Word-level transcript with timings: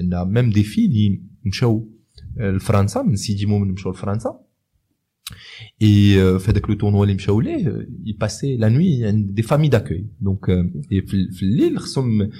quand 0.00 0.24
même 0.32 0.50
des 0.50 0.62
filles 0.62 0.86
اللي 0.86 1.22
مشاو 1.44 1.88
لفرنسا 2.36 3.02
من 3.02 3.16
سيدي 3.16 3.46
مومن 3.46 3.72
مشاو 3.72 3.92
لفرنسا 3.92 4.40
et 5.82 6.38
في 6.38 6.50
هذاك 6.50 6.70
le 6.70 6.74
tournoi 6.76 7.04
اللي 7.04 7.14
مشاو 7.14 7.40
ليه 7.40 7.88
يباسي 8.04 8.56
la 8.56 8.68
nuit 8.68 9.06
عند 9.06 9.34
des 9.34 9.42
familles 9.42 9.68
d'accueil 9.68 10.06
donc 10.20 10.46
في 10.88 11.42
الليل 11.42 11.78
خصهم 11.78 12.30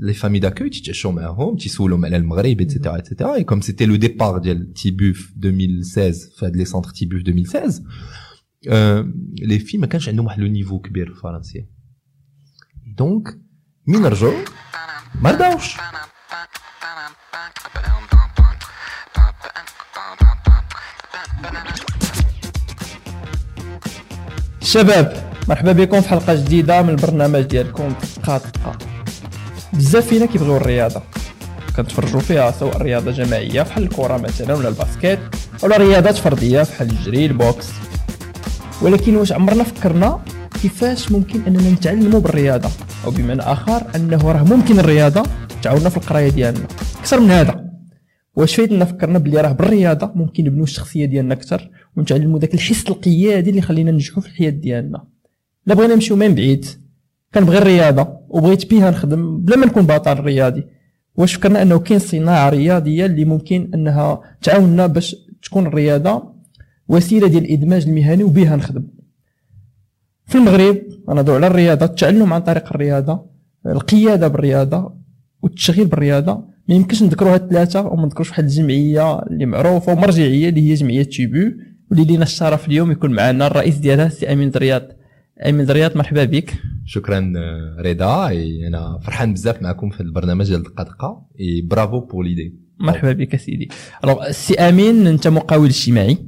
les 0.00 0.14
familles 0.14 0.38
d'accueil 0.38 0.70
تيتعشوا 0.70 1.12
معاهم 1.12 1.56
تيسولهم 1.56 2.04
على 2.04 2.16
المغرب 2.16 2.60
et 2.60 2.69
cetera 2.69 2.96
et 2.96 3.05
cetera 3.05 3.34
et 3.34 3.44
comme 3.44 3.60
c'était 3.60 3.86
le 3.86 3.96
départ 3.96 4.38
ديال 4.38 4.72
تيبوف 4.72 5.32
2016 5.44 6.30
في 6.38 6.46
هاد 6.46 6.56
les 6.56 6.64
centres 6.64 6.90
تيبوف 6.90 7.20
2016 7.20 7.82
les 9.46 9.58
filles 9.58 9.78
ما 9.78 9.86
كانش 9.86 10.08
عندهم 10.08 10.26
واحد 10.26 10.40
le 10.40 10.46
niveau 10.46 10.78
كبير 10.78 11.06
في 11.06 11.12
الفرنسيه 11.12 11.68
donc 12.96 13.28
مين 13.86 14.06
رجعوا 14.06 14.44
ما 15.22 15.30
رضاوش 15.30 15.76
شباب 24.76 25.12
مرحبا 25.48 25.72
بكم 25.72 26.00
في 26.00 26.08
حلقة 26.08 26.34
جديدة 26.34 26.82
من 26.82 26.88
البرنامج 26.88 27.40
ديالكم 27.40 27.88
دقه 28.22 28.38
دقه 28.38 28.78
بزاف 29.72 30.06
فينا 30.06 30.26
كيبغيو 30.26 30.56
الرياضة. 30.56 31.02
كنتفرجوا 31.76 32.20
فيها 32.20 32.50
سواء 32.50 32.82
رياضة 32.82 33.10
جماعية 33.10 33.62
بحال 33.62 33.82
الكرة 33.82 34.16
مثلا 34.16 34.54
ولا 34.54 34.68
ال 34.68 34.75
basket 34.75 35.18
ولا 35.62 35.76
رياضات 35.76 36.16
فردية 36.16 36.62
بحال 36.62 36.90
الجري 36.90 37.26
ال 37.26 37.33
boxe. 37.33 37.66
ولكن 38.82 39.16
واش 39.16 39.32
عمرنا 39.32 39.64
فكرنا 39.64 40.20
كيفاش 40.62 41.12
ممكن 41.12 41.40
أننا 41.46 41.70
نتعلموا 41.70 42.20
بالرياضة؟ 42.20 42.68
أو 43.04 43.10
بمعنى 43.10 43.42
آخر 43.42 43.82
أنه 43.94 44.32
راه 44.32 44.42
ممكن 44.42 44.78
الرياضة 44.78 45.22
تعاوننا 45.62 45.88
في 45.88 45.96
القراية 45.96 46.28
ديالنا. 46.28 46.66
أكثر 47.00 47.20
من 47.20 47.30
هذا. 47.30 47.65
واش 48.36 48.56
فايدنا 48.56 48.84
فكرنا 48.84 49.18
بلي 49.18 49.40
راه 49.40 49.52
بالرياضة 49.52 50.12
ممكن 50.14 50.44
نبنيو 50.44 50.64
الشخصية 50.64 51.04
ديالنا 51.04 51.34
أكثر 51.34 51.70
ونتعلموا 51.96 52.38
ذاك 52.38 52.54
الحس 52.54 52.88
القيادي 52.88 53.50
اللي 53.50 53.58
يخلينا 53.58 53.90
ننجحوا 53.90 54.22
في 54.22 54.28
الحياة 54.28 54.50
ديالنا. 54.50 55.04
لا 55.66 55.74
بغينا 55.74 55.94
نمشيو 55.94 56.16
من 56.16 56.34
بعيد. 56.34 56.66
كنبغي 57.34 57.58
الرياضة 57.58 58.08
وبغيت 58.28 58.70
بها 58.70 58.90
نخدم 58.90 59.38
بلا 59.40 59.56
ما 59.56 59.66
نكون 59.66 59.86
بطل 59.86 60.20
رياضي. 60.20 60.64
واش 61.14 61.34
فكرنا 61.34 61.62
أنه 61.62 61.78
كاين 61.78 62.00
صناعة 62.00 62.50
رياضية 62.50 63.06
اللي 63.06 63.24
ممكن 63.24 63.70
أنها 63.74 64.20
تعاوننا 64.42 64.86
باش 64.86 65.16
تكون 65.42 65.66
الرياضة 65.66 66.34
وسيلة 66.88 67.28
ديال 67.28 67.44
الإدماج 67.44 67.86
المهني 67.88 68.24
وبها 68.24 68.56
نخدم. 68.56 68.86
في 70.26 70.38
المغرب 70.38 70.82
غنهضروا 71.10 71.36
على 71.36 71.46
الرياضة 71.46 71.86
التعلم 71.86 72.32
عن 72.32 72.40
طريق 72.40 72.66
الرياضة 72.72 73.26
القيادة 73.66 74.28
بالرياضة 74.28 74.96
والتشغيل 75.42 75.86
بالرياضة 75.86 76.55
ما 76.68 76.74
يمكنش 76.74 77.02
نذكروا 77.02 77.34
هاد 77.34 77.42
الثلاثة 77.42 77.86
وما 77.86 78.04
نذكروش 78.04 78.30
واحد 78.30 78.44
الجمعية 78.44 79.18
اللي 79.18 79.46
معروفة 79.46 79.92
ومرجعية 79.92 80.48
اللي 80.48 80.70
هي 80.70 80.74
جمعية 80.74 81.02
تيبو 81.02 81.52
واللي 81.90 82.04
لينا 82.04 82.22
الشرف 82.22 82.68
اليوم 82.68 82.90
يكون 82.90 83.10
معنا 83.10 83.46
الرئيس 83.46 83.76
ديالها 83.76 84.08
سي 84.08 84.32
أمين 84.32 84.50
درياض 84.50 84.82
أمين 85.48 85.66
درياض 85.66 85.96
مرحبا 85.96 86.24
بك. 86.24 86.54
شكرا 86.84 87.32
رضا. 87.78 88.32
أنا 88.66 88.98
فرحان 89.02 89.32
بزاف 89.32 89.62
معكم 89.62 89.90
في 89.90 90.00
البرنامج 90.00 90.46
ديال 90.46 90.62
دقة 90.62 90.84
دقة. 90.84 91.26
bravo 91.64 92.00
pour 92.00 92.24
l'idée 92.24 92.54
مرحبا 92.80 93.12
بك 93.12 93.36
سيدي. 93.36 93.68
alors 94.04 94.30
سي 94.30 94.54
أمين 94.54 95.06
أنت 95.06 95.28
مقاول 95.28 95.68
اجتماعي 95.68 96.18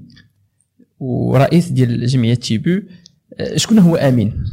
ورئيس 0.98 1.68
ديال 1.68 2.06
جمعية 2.06 2.34
تيبو. 2.34 2.80
شكون 3.56 3.78
هو 3.78 3.96
أمين؟ 3.96 4.44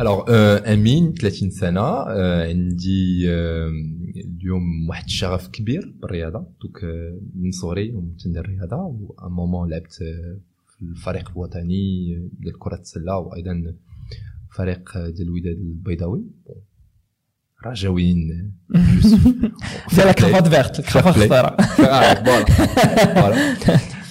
الوغ 0.00 0.24
امين 0.72 1.14
30 1.14 1.50
سنه 1.50 1.80
عندي 2.48 3.30
اليوم 4.38 4.88
واحد 4.88 5.04
الشغف 5.04 5.48
كبير 5.48 5.94
بالرياضه 6.02 6.46
donc 6.62 6.84
من 7.34 7.50
صغري 7.50 7.92
ومتندير 7.92 8.44
الرياضه 8.44 8.76
au 8.76 9.14
moment 9.28 9.70
لعبت 9.70 9.92
في 9.92 10.82
الفريق 10.82 11.30
الوطني 11.30 12.14
ديال 12.40 12.58
كره 12.58 12.80
السله 12.80 13.18
وأيضا 13.18 13.74
فريق 14.56 14.98
ديال 14.98 15.22
الوداد 15.28 15.56
البيضاوي 15.56 16.24
رجاويين 17.66 18.52
ديال 19.94 20.12
cravate 20.12 20.48
verte 20.48 20.80
كرافات 20.80 21.14
خضراء 21.14 21.62
voilà 23.14 23.56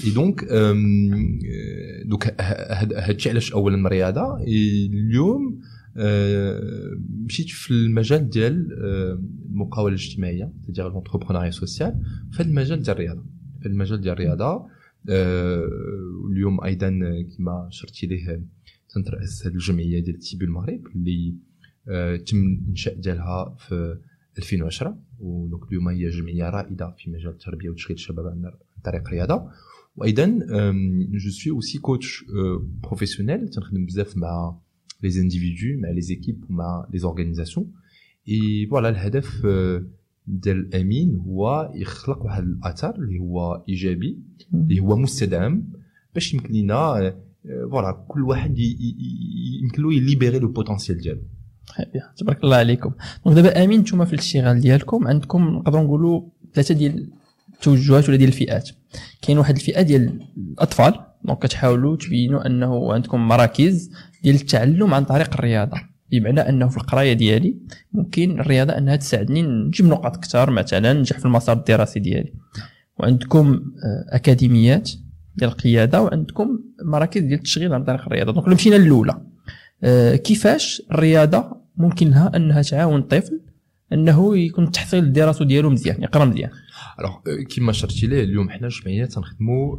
et 0.06 0.12
donc 0.12 0.44
donc 2.06 2.42
هادشي 2.42 3.30
علاش 3.30 3.54
اولا 3.54 3.88
الرياضه 3.88 4.38
اليوم 4.38 5.60
مشيت 7.26 7.50
في 7.50 7.72
المجال 7.72 8.30
ديال 8.30 8.68
المقاوله 9.50 9.96
الاجتماعيه 9.96 10.54
ديال 10.70 10.92
l'entrepreneuriat 10.92 11.52
social 11.52 12.02
في 12.32 12.44
المجال 12.44 12.82
ديال 12.82 12.96
الرياضه 12.96 13.26
في 13.62 13.68
المجال 13.68 14.02
ديال 14.02 14.14
الرياضه 14.14 14.68
اليوم 16.32 16.64
أيضا 16.64 16.90
كما 17.38 17.68
شرتي 17.72 18.08
ليه 18.08 18.44
تنترأس 18.90 19.48
الجمعيه 19.48 20.00
ديال 20.00 20.20
تيبو 20.20 20.46
المغرب 20.46 20.82
اللي 20.96 21.36
تم 22.26 22.38
الانشاء 22.38 22.96
ديالها 22.96 23.56
في 23.60 23.98
2010 24.38 24.98
و 25.20 25.29
donc 25.29 25.68
اليوم 25.68 25.88
هي 25.90 26.10
جمعيه 26.10 26.50
رائده 26.50 26.96
في 26.98 27.10
مجال 27.10 27.32
التربيه 27.32 27.70
وتشغيل 27.70 27.96
الشباب 27.98 28.28
عن 28.28 28.52
طريق 28.84 29.08
الرياضه 29.08 29.50
وأيضا 29.96 30.40
je 31.12 31.30
suis 31.30 31.54
aussi 31.54 31.78
coach 31.78 32.26
professionnel 32.84 33.50
تنخدم 33.50 33.86
بزاف 33.86 34.18
مع 34.18 34.58
les 35.04 35.22
individus 35.22 35.82
مع 35.82 35.90
les 35.90 36.02
équipes 36.02 36.44
ومع 36.50 36.88
les 36.94 37.04
organisations 37.04 37.72
et 38.30 38.68
voilà 38.70 38.90
الهدف 38.90 39.48
ديال 40.28 40.76
امين 40.76 41.16
هو 41.16 41.72
يخلق 41.76 42.26
واحد 42.26 42.44
الاثر 42.44 42.96
اللي 42.96 43.20
هو 43.20 43.64
ايجابي 43.70 44.18
اللي 44.54 44.80
هو 44.80 44.96
مستدام 44.96 45.70
باش 46.14 46.34
يمكن 46.34 46.54
لنا 46.54 47.16
voilà 47.72 48.06
كل 48.08 48.24
واحد 48.24 48.60
يمكن 49.64 49.84
له 49.84 49.94
يليبيري 49.94 50.40
le 50.40 50.48
potentiel 50.48 50.98
ديالو 50.98 51.22
تبارك 52.18 52.44
الله 52.44 52.56
عليكم 52.56 52.92
donc 53.26 53.36
دابا 53.36 53.64
امين 53.64 53.80
نتوما 53.80 54.06
في 54.06 54.14
الاشتغال 54.14 54.62
ديالكم 54.62 55.08
عندكم 55.08 55.44
نقدروا 55.44 55.84
نقولوا 55.84 56.22
ثلاثة 56.54 56.76
ديال 56.76 57.10
التوجهات 57.54 58.10
ولا 58.10 58.18
ديال 58.18 58.30
الفئات 58.30 58.70
كاين 59.22 59.38
واحد 59.38 59.56
الفئه 59.56 59.82
ديال 59.82 60.20
الاطفال 60.38 61.07
دونك 61.24 61.40
كتحاولوا 61.40 61.96
تبينوا 61.96 62.48
أنه 62.48 62.94
عندكم 62.94 63.28
مراكز 63.28 63.92
ديال 64.24 64.36
التعلم 64.36 64.94
عن 64.94 65.04
طريق 65.04 65.34
الرياضة. 65.34 65.78
بمعنى 66.12 66.40
أنه 66.40 66.68
في 66.68 66.78
القراية 66.78 67.14
ديالي 67.14 67.58
ممكن 67.94 68.40
الرياضة 68.40 68.78
أنها 68.78 68.96
تساعدني 68.96 69.42
نجيب 69.42 69.86
نقاط 69.86 70.18
أكثر 70.18 70.52
مثلا 70.52 70.94
ننجح 70.94 71.20
في 71.20 71.26
المسار 71.26 71.58
الدراسي 71.58 72.00
ديالي. 72.00 72.34
وعندكم 73.00 73.62
أكاديميات 74.12 74.92
ديال 75.36 75.50
القيادة 75.50 76.02
وعندكم 76.02 76.60
مراكز 76.86 77.22
ديال 77.22 77.40
التشغيل 77.40 77.74
عن 77.74 77.84
طريق 77.84 78.02
الرياضة. 78.02 78.32
donc 78.32 78.48
مشينا 78.48 78.76
الأولى 78.76 79.22
كيفاش 80.24 80.82
الرياضة 80.92 81.58
ممكن 81.78 82.10
لها 82.10 82.32
أنها 82.36 82.62
تعاون 82.62 83.00
الطفل 83.00 83.42
أنه 83.94 84.38
يكون 84.38 84.64
التحصيل 84.64 85.04
الدراسي 85.04 85.46
ديالو 85.46 85.70
مزيان 85.70 86.04
يقرأ 86.04 86.26
مزيان؟ 86.26 86.50
alors 87.00 87.44
كيما 87.50 87.72
شرتي 87.72 88.08
ليه 88.08 88.24
اليوم 88.24 88.50
حنا 88.50 88.68
جمعية 88.68 89.06
تنخدموا 89.06 89.78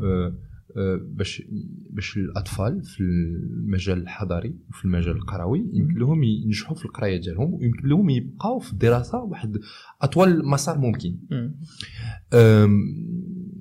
باش 1.01 1.43
باش 1.91 2.17
الأطفال 2.17 2.83
في 2.83 3.01
المجال 3.01 3.99
الحضري 3.99 4.55
وفي 4.71 4.85
المجال 4.85 5.17
القروي 5.17 5.71
يمكن 5.73 5.95
لهم 5.95 6.23
ينجحوا 6.23 6.77
في 6.77 6.85
القراية 6.85 7.21
ديالهم 7.21 7.55
ويمكن 7.55 7.89
لهم 7.89 8.11
يبقاو 8.11 8.59
في 8.59 8.73
الدراسه 8.73 9.19
واحد 9.19 9.59
أطول 10.03 10.47
مسار 10.49 10.79
ممكن. 10.79 11.17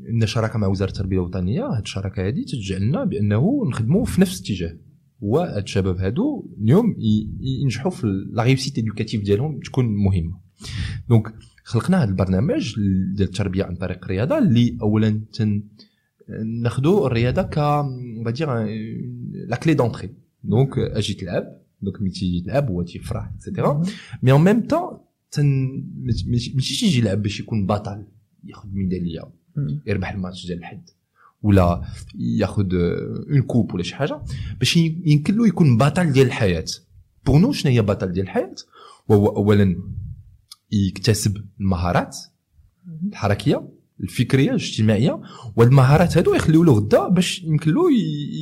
عندنا 0.07 0.25
شراكة 0.25 0.59
مع 0.59 0.67
وزارة 0.67 0.89
التربية 0.89 1.17
الوطنية 1.17 1.65
هذه 1.65 1.81
الشراكة 1.81 2.27
هذه 2.27 2.43
تجعلنا 2.43 3.03
بأنه 3.03 3.63
نخدموا 3.67 4.05
في 4.05 4.21
نفس 4.21 4.39
الاتجاه 4.39 4.77
هو 5.23 5.39
هاد 5.39 5.63
الشباب 5.63 5.97
هادو 5.97 6.51
اليوم 6.61 6.95
ينجحوا 7.39 7.91
في 7.91 8.07
la 8.31 8.43
réussite 8.43 8.77
éducative 8.77 9.23
ديالهم 9.23 9.59
تكون 9.59 9.85
مهمة. 9.85 10.39
donc 11.09 11.33
خلقنا 11.63 12.03
هذا 12.03 12.09
البرنامج 12.09 12.75
ديال 13.15 13.27
التربية 13.27 13.63
عن 13.63 13.75
طريق 13.75 14.03
الرياضة 14.03 14.37
اللي 14.37 14.77
اولا 14.81 15.21
تن 15.33 15.63
ناخذوا 16.61 17.07
الرياضه 17.07 17.41
ك 17.41 17.59
دير 18.27 18.49
la 19.47 19.55
clé 19.55 19.73
d'entrée 19.73 20.09
donc 20.43 20.77
أجي 20.77 21.13
تلعب 21.13 21.43
donc 21.81 22.01
ملي 22.01 22.11
تيجي 22.11 22.41
تلعب 22.41 22.69
هو 22.69 22.81
تيفرح 22.81 23.31
et 23.35 23.47
cetera 23.47 23.83
mais 24.23 24.31
en 24.31 24.43
même 24.43 24.67
temps 24.67 24.99
ماشي 25.97 26.79
تيجي 26.79 26.99
يلعب 26.99 27.21
باش 27.21 27.39
يكون 27.39 27.65
بطل 27.65 28.05
ياخذ 28.43 28.69
ميداليه 28.73 29.21
يربح 29.85 30.11
الماتش 30.11 30.45
ديال 30.45 30.57
الحد 30.57 30.89
ولا 31.41 31.81
ياخذ 32.15 32.75
une 33.31 33.41
coupe 33.41 33.73
ولا 33.73 33.83
شي 33.83 33.95
حاجة 33.95 34.21
باش 34.59 34.77
يمكن 34.77 35.37
له 35.37 35.47
يكون 35.47 35.77
بطل 35.77 36.11
ديال 36.11 36.27
الحياة 36.27 36.65
pour 37.25 37.39
nous 37.39 37.51
شنو 37.51 37.71
هي 37.71 37.81
بطل 37.81 38.11
ديال 38.11 38.25
الحياة 38.25 38.55
وهو 39.07 39.27
اولا 39.27 39.75
يكتسب 40.71 41.45
المهارات 41.59 42.17
الحركيه 43.09 43.69
الفكرية 44.03 44.49
الاجتماعية 44.49 45.21
وهاد 45.55 45.67
المهارات 45.69 46.17
هادو 46.17 46.33
يخليو 46.33 46.63
له 46.63 46.73
غدا 46.73 47.07
باش 47.07 47.43
يمكن 47.43 47.71
له 47.71 47.83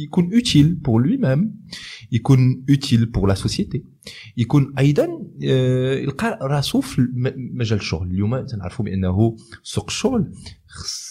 يكون 0.04 0.34
utile 0.34 0.76
pour 0.76 1.02
lui-même 1.02 1.56
يكون 2.12 2.66
utile 2.70 3.06
pour 3.06 3.28
la 3.28 3.34
société 3.34 3.84
يكون 4.38 4.74
أيضا 4.80 5.08
آه، 5.46 5.96
يلقى 5.96 6.40
راسو 6.42 6.82
في 6.82 7.08
مجال 7.54 7.80
الشغل. 7.80 8.08
اليوم 8.08 8.46
تنعرفوا 8.46 8.86
بأنه 8.86 9.36
سوق 9.64 9.86
الشغل 9.88 10.32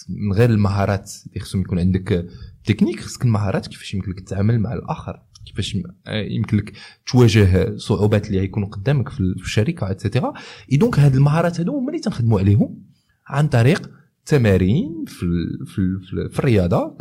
من 0.09 0.33
غير 0.33 0.49
المهارات 0.49 1.11
اللي 1.27 1.39
خصهم 1.39 1.61
يكون 1.61 1.79
عندك 1.79 2.27
تكنيك 2.65 2.99
خصك 2.99 3.25
المهارات 3.25 3.67
كيفاش 3.67 3.93
يمكن 3.93 4.11
لك 4.11 4.19
تتعامل 4.19 4.59
مع 4.59 4.73
الآخر 4.73 5.21
كيفاش 5.45 5.77
آه، 6.07 6.21
يمكن 6.21 6.57
لك 6.57 6.73
تواجه 7.07 7.77
صعوبات 7.77 8.27
اللي 8.27 8.39
غيكونوا 8.39 8.67
قدامك 8.67 9.09
في 9.09 9.19
الشركة 9.19 9.91
et 9.91 10.01
cetera 10.01 10.33
et 10.71 10.77
donc 10.77 10.99
هاد 10.99 11.15
المهارات 11.15 11.59
هادو 11.59 11.77
هما 11.77 11.89
اللي 11.89 11.99
تنخدموا 11.99 12.39
عليهم 12.39 12.83
عن 13.27 13.47
طريق 13.47 13.89
تمارين 14.25 15.05
في 15.07 15.23
ال- 15.23 15.65
في 15.65 15.79
ال- 15.79 16.01
في, 16.01 16.13
ال- 16.13 16.31
في 16.31 16.39
الرياضة 16.39 16.97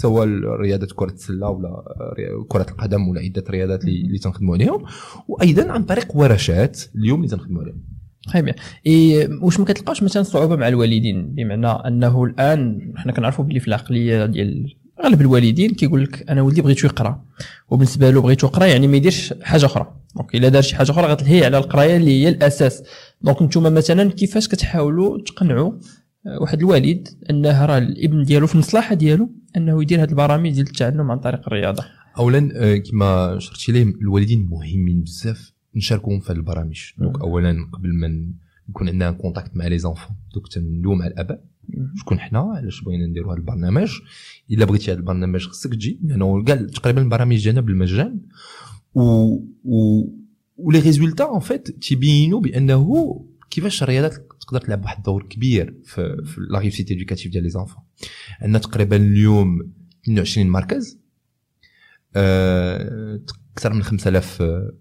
سواء 0.00 0.28
رياضة 0.60 0.86
كرة 0.94 1.10
السلة 1.12 1.48
ولا 1.48 1.84
كرة 2.48 2.66
القدم 2.70 3.08
ولا 3.08 3.20
عدة 3.20 3.44
رياضات 3.50 3.84
اللي 3.84 4.18
تنخدموا 4.18 4.54
عليهم 4.54 4.84
وأيضا 5.28 5.72
عن 5.72 5.82
طريق 5.84 6.16
ورشات 6.16 6.80
اليوم 6.96 7.24
اللي 7.24 7.36
تنخدموا 7.36 7.62
عليهم. 7.62 7.82
très 8.26 8.42
bien. 8.42 8.54
Et 8.86 9.26
واش 9.42 9.58
ما 9.60 9.64
كتلقاوش 9.64 10.02
مثلا 10.02 10.22
صعوبة 10.22 10.56
مع 10.56 10.68
الوالدين؟ 10.68 11.34
بمعنى 11.34 11.66
أنه 11.66 12.24
الآن 12.24 12.92
حنا 12.96 13.12
كنعرفوا 13.12 13.44
بلي 13.44 13.60
في 13.60 13.68
العقلية 13.68 14.26
ديال 14.26 14.74
اغلب 15.04 15.20
الوالدين 15.20 15.70
كيقول 15.70 16.02
لك 16.04 16.30
أنا 16.30 16.42
ولدي 16.42 16.62
بغيتو 16.62 16.86
يقرأ. 16.86 17.24
وبالنسبة 17.70 18.10
له 18.10 18.20
بغيتو 18.22 18.46
يقرأ 18.46 18.66
يعني 18.66 18.86
ما 18.88 18.96
يديرش 18.96 19.34
حاجة 19.42 19.66
أخرى. 19.66 19.94
donc 20.16 20.34
إلا 20.34 20.48
دار 20.48 20.62
شي 20.62 20.76
حاجة 20.76 20.90
أخرى 20.90 21.06
غتلهي 21.06 21.44
على 21.44 21.58
القراية 21.58 21.96
اللي 21.96 22.24
هي 22.24 22.28
الأساس. 22.28 22.82
donc 23.22 23.42
نتوما 23.42 23.70
مثلا 23.70 24.10
كيفاش 24.10 24.48
كتحاولوا 24.48 25.18
تقنعوا 25.26 25.72
واحد 26.40 26.58
الوالد 26.58 27.08
انه 27.30 27.66
راه 27.66 27.78
الابن 27.78 28.22
ديالو 28.22 28.46
في 28.46 28.54
المصلحة 28.54 28.94
ديالو 28.94 29.30
أنه 29.56 29.82
يدير 29.82 30.02
هذه 30.02 30.10
البرامج 30.10 30.50
ديال 30.50 30.66
التعلم 30.66 31.10
عن 31.10 31.18
طريق 31.18 31.40
الرياضة. 31.46 31.84
اولا 32.18 32.50
آه، 32.54 32.76
كما 32.76 33.38
شرتي 33.38 33.72
ليه 33.72 33.82
الوالدين 33.82 34.48
مهمين 34.50 35.02
بزاف 35.02 35.52
نشاركوهم 35.76 36.20
في 36.20 36.32
هذه 36.32 36.36
البرامج. 36.36 36.80
donc. 36.98 37.20
اولا 37.20 37.68
قبل 37.72 37.94
ما 37.94 38.32
يكون 38.68 38.88
عندنا 38.88 39.10
contact 39.10 39.56
مع 39.56 39.66
les 39.66 39.78
enfants 39.78 40.16
donc 40.34 40.48
تندوي 40.48 40.96
مع 40.96 41.06
الآباء. 41.06 41.44
شكون 41.96 42.20
حنا؟ 42.20 42.40
علاش 42.40 42.82
بغينا 42.82 43.06
نديروا 43.06 43.32
هذا 43.32 43.38
البرنامج؟ 43.38 43.90
إلا 44.50 44.64
بغيتي 44.64 44.92
هذا 44.92 44.98
البرنامج 44.98 45.46
خصك 45.46 45.74
تجي 45.74 46.00
لأنه 46.04 46.44
كاع 46.44 46.56
تقريبا 46.56 47.02
البرامج 47.02 47.42
ديالنا 47.42 47.60
بالمجان. 47.60 48.20
و 48.94 49.02
و 49.64 50.04
و 50.56 50.62
les 50.62 50.78
résultats 50.78 51.24
en 51.24 51.40
fait 51.40 51.70
تيبينوا 51.70 52.40
بأنه 52.40 53.14
كيفاش 53.50 53.82
الرياضات 53.82 54.27
تقدر 54.48 54.60
تلعب 54.60 54.84
واحد 54.84 54.96
الدور 54.96 55.22
كبير 55.22 55.74
في, 55.84 56.22
في 56.24 56.40
la 56.50 56.58
réussite 56.58 56.90
éducative 56.90 57.32
ديال 57.32 57.42
les 57.42 57.50
enfants. 57.50 57.82
عندنا 58.40 58.58
تقريبا 58.58 58.96
اليوم 58.96 59.72
22 60.02 60.50
مركز. 60.50 60.98
آه، 62.16 63.20
أكثر 63.52 63.72
من 63.72 63.82
5000 63.82 64.42
آه،. 64.42 64.72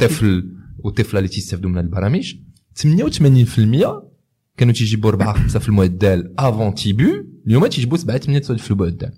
طفل 0.00 0.56
وطفلة 0.78 1.18
اللي 1.18 1.28
تيستافدوا 1.28 1.70
من 1.70 1.78
البرامج. 1.78 2.34
88% 2.74 4.12
كانوا 4.56 4.74
تيجيبوا 4.74 5.10
4 5.10 5.32
5 5.32 5.58
في 5.58 5.68
المعدل 5.68 6.34
avant 6.38 6.74
تيبو 6.74 7.04
اليوم 7.46 7.66
تيجيبوا 7.66 7.96
7 7.96 8.18
8 8.18 8.38
9 8.38 8.56
في 8.56 8.70
المعدل 8.70 9.12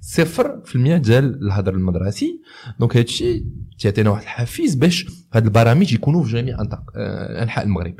صفر 0.00 0.62
في 0.64 0.76
المية 0.76 0.96
ديال 0.96 1.46
الهدر 1.46 1.74
المدرسي. 1.74 2.40
donc 2.80 2.96
هادشي 2.96 3.44
تيعطينا 3.78 4.10
واحد 4.10 4.22
الحافز 4.22 4.74
باش 4.74 5.06
هاد 5.32 5.44
البرامج 5.44 5.92
يكونوا 5.92 6.24
في 6.24 6.32
جميع 6.32 6.56
آه، 6.96 7.42
أنحاء 7.42 7.64
المغرب. 7.64 7.94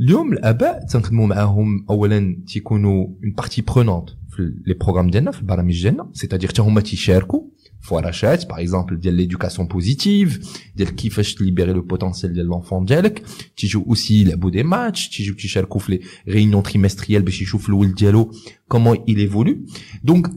اليوم 0.00 0.32
الاباء 0.32 0.86
تنخدموا 0.86 1.26
معاهم 1.26 1.86
اولا 1.90 2.42
تيكونوا 2.46 3.06
une 3.06 3.32
partie 3.36 3.62
prenante 3.62 4.08
في 4.28 4.52
les 4.66 4.74
programmes 4.74 5.10
ديالنا 5.10 5.30
في 5.30 5.40
البرامج 5.40 5.82
ديالنا 5.82 6.10
c'est-à-dire 6.12 6.48
حتى 6.48 6.62
هما 6.62 6.80
تيشاركوا 6.80 7.42
في 7.80 7.94
ورشات 7.94 8.48
par 8.48 8.60
exemple 8.60 9.00
ديال 9.00 9.14
l'éducation 9.14 9.68
positive 9.68 10.60
ديال 10.76 10.88
كيفاش 10.96 11.34
تليبيري 11.34 11.72
le 11.72 11.82
potentiel 11.82 12.32
ديال 12.32 12.46
l'enfant 12.46 12.84
ديالك 12.84 13.22
تيجيو 13.56 13.82
aussi 13.82 14.20
يلعبوا 14.20 14.50
des 14.50 14.62
matchs 14.62 15.08
تيجيو 15.08 15.34
تيشاركوا 15.34 15.80
في 15.80 15.92
les 15.92 16.00
réunions 16.28 16.62
trimestrielles 16.62 17.22
باش 17.22 17.42
يشوف 17.42 17.68
الولد 17.68 17.94
ديالو 17.94 18.32
comment 18.68 18.96
il 18.96 19.16
évolue 19.18 19.56
donc 20.04 20.30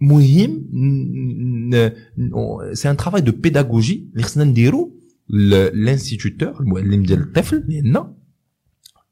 مهم 0.00 0.64
c'est 2.72 2.90
un 2.90 2.96
travail 2.96 3.20
de 3.20 3.32
pédagogie 3.32 4.08
اللي 4.12 4.22
خصنا 4.22 4.44
نديرو 4.44 4.98
l'instituteur 5.28 6.60
المعلم 6.60 7.02
ديال 7.02 7.20
الطفل 7.20 7.64
لأن 7.68 8.17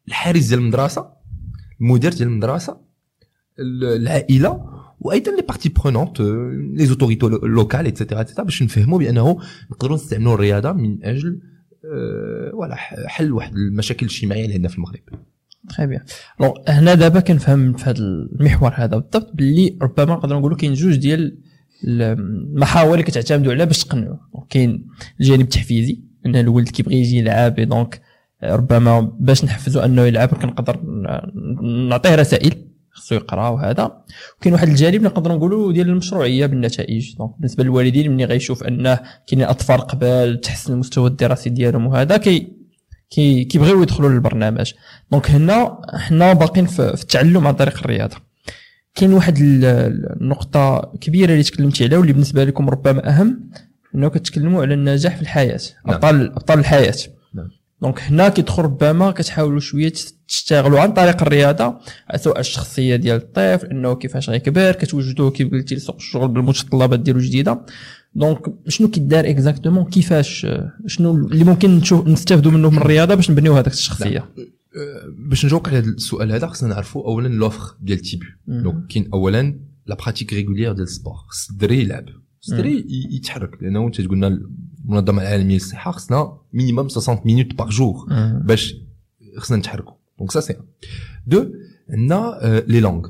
الحارس 0.09 0.47
ديال 0.49 0.59
المدرسة 0.61 1.09
المدير 1.81 2.13
ديال 2.13 2.29
المدرسة 2.29 2.81
ال- 3.59 3.85
العائلة 3.85 4.65
وأيضا 5.01 5.33
les 5.37 5.43
parties 5.43 5.69
prenantes 5.69 6.87
les 6.87 6.97
autorités 6.97 7.27
locales 7.27 7.87
et 7.87 7.95
cetera 7.95 8.21
et 8.21 8.27
cetera 8.27 8.45
باش 8.45 8.63
نفهموا 8.63 8.99
بأنه 8.99 9.39
نقدروا 9.71 9.97
نستعملوا 9.97 10.35
الرياضة 10.35 10.73
من 10.73 11.05
أجل 11.05 11.41
ولا 12.55 12.75
ح- 12.75 13.07
حل 13.07 13.33
واحد 13.33 13.55
المشاكل 13.55 14.07
الاجتماعية 14.07 14.43
اللي 14.45 14.55
عندنا 14.55 14.69
في 14.69 14.75
المغرب. 14.77 15.01
très 15.69 15.87
bien 15.87 16.01
donc 16.41 16.55
هنا 16.69 16.95
دابا 16.95 17.21
كنفهم 17.21 17.73
في 17.73 17.85
هذا 17.91 17.99
المحور 17.99 18.73
هذا. 18.75 18.97
بالضبط 18.97 19.33
باللي 19.35 19.79
ربما 19.83 20.15
نقدروا 20.15 20.39
نقولوا 20.41 20.57
كاين 20.57 20.73
جوج 20.75 20.97
ديال 20.97 21.39
المحاور 21.85 22.93
اللي 22.93 23.03
كتعتمدوا 23.03 23.53
عليها 23.53 23.65
باش 23.67 23.85
تقنعوا. 23.85 24.17
كاين 24.51 24.87
الجانب 25.21 25.41
التحفيزي 25.41 26.01
إن 26.27 26.37
الولد 26.37 26.69
كيبغي 26.69 26.97
يجي 26.97 27.17
يلعب 27.19 27.55
donc 27.61 28.01
ربما 28.45 29.01
باش 29.21 29.45
نحفزوا 29.45 29.85
انه 29.85 30.03
يلعب 30.03 30.29
كنقدر 30.29 30.81
نعطيه 31.89 32.15
رسائل 32.15 32.53
خصو 32.91 33.15
يقرا 33.15 33.49
وهذا 33.49 33.93
وكاين 34.39 34.55
واحد 34.55 34.69
الجانب 34.69 34.95
اللي 34.95 35.09
نقدروا 35.09 35.37
نقولوا 35.37 35.73
ديال 35.73 35.89
المشروعية 35.89 36.47
بالنتائج 36.47 37.17
donc 37.17 37.31
بالنسبة 37.39 37.65
للوالدين 37.65 38.13
ملي 38.13 38.25
غيشوف 38.25 38.65
أنه 38.65 39.01
كاينين 39.27 39.47
أطفال 39.49 39.81
قبل 39.81 40.41
تحسن 40.43 40.73
المستوى 40.73 41.09
الدراسي 41.09 41.51
ديالهم 41.51 41.87
وهذا 41.87 42.17
كي 42.17 42.53
كي 43.11 43.45
كيبغيو 43.45 43.83
يدخلوا 43.83 44.11
للبرنامج 44.11 44.73
donc 45.13 45.31
هنا 45.31 45.79
حنا 45.95 46.33
باقيين 46.33 46.67
في 46.67 46.83
التعلم 46.95 47.47
عن 47.47 47.55
طريق 47.55 47.79
الرياضة 47.79 48.17
كاين 48.95 49.13
واحد 49.13 49.39
ال- 49.39 49.65
النقطة 50.23 50.93
كبيرة 51.01 51.33
اللي 51.33 51.43
تكلمتي 51.43 51.85
عليها 51.85 51.99
واللي 51.99 52.13
بالنسبة 52.13 52.45
لكم 52.45 52.71
ربما 52.71 53.09
أهم 53.09 53.51
إنه 53.95 54.09
كتكلموا 54.09 54.63
على 54.63 54.75
النجاح 54.75 55.17
في 55.17 55.23
الحياة 55.23 55.61
نعم. 55.87 55.95
أبطال 55.95 56.33
أبطال 56.33 56.59
الحياة. 56.59 56.95
donc 57.83 58.01
هنا 58.01 58.29
كيدخل 58.29 58.63
ربما 58.63 59.11
كتحاولوا 59.11 59.61
شوية 59.61 59.93
تشتغلوا 60.29 60.81
عن 60.81 60.93
طريق 60.93 61.23
الرياضة 61.23 61.79
سواء 62.17 62.41
الشخصية 62.41 62.97
ديال 62.97 63.17
الطفل 63.17 63.67
إنه 63.67 63.95
كيفاش 63.95 64.31
غيكبر 64.31 64.73
كتوجدوه 64.73 65.31
كيف 65.31 65.51
قلتي 65.51 65.75
لسوق 65.75 65.97
الشغل 65.97 66.29
بالمتطلبات 66.29 67.01
ديالو 67.01 67.21
جديدة. 67.21 67.67
donc 68.15 68.39
شنو 68.69 68.89
كيدار 68.89 69.31
exactement 69.31 69.85
كيفاش 69.85 70.47
شنو 70.87 71.15
اللي 71.15 71.45
ممكن 71.45 71.71
نشوف 71.71 72.07
نستافدوا 72.07 72.53
منه 72.53 72.71
من 72.71 72.79
الرياضة 72.79 73.15
باش 73.15 73.31
نبنيو 73.31 73.55
هذاك 73.55 73.73
الشخصية؟ 73.73 74.19
آه، 74.19 75.15
باش 75.29 75.47
نجاوبك 75.47 75.69
على 75.69 75.79
هذا 75.79 75.87
السؤال 75.87 76.33
هذا 76.33 76.47
خصنا 76.47 76.69
نعرفوا 76.69 77.05
اولا 77.05 77.29
l'offre 77.29 77.77
ديال 77.81 77.99
تيبو 77.99 78.25
مم. 78.47 78.63
donc 78.63 78.87
كاين 78.87 79.09
اولا 79.13 79.61
la 79.87 79.95
pratique 79.95 80.33
régulière 80.33 80.73
ديال 80.73 80.83
ال 80.83 80.88
sport 80.88 81.15
خص 81.15 81.51
الدري 81.51 81.81
يلعب. 81.81 82.09
الدري 82.53 82.87
يتحرك 83.11 83.63
لأنه 83.63 83.87
أنت 83.87 84.01
تقولنا 84.01 84.41
المنظمه 84.87 85.23
العالمية 85.23 85.55
للصحة 85.55 85.91
خصنا 85.91 86.39
minimum 86.53 86.89
60 86.89 87.19
minutes 87.25 87.55
par 87.55 87.69
jour. 87.69 88.07
باش 88.45 88.77
خصنا 89.37 89.57
نتحركوا 89.57 89.95
donc 90.19 90.31
ça 90.31 90.41
c'est 90.41 90.55
deux 91.27 91.53
عندنا 91.91 92.65
les 92.69 92.81
langues 92.81 93.09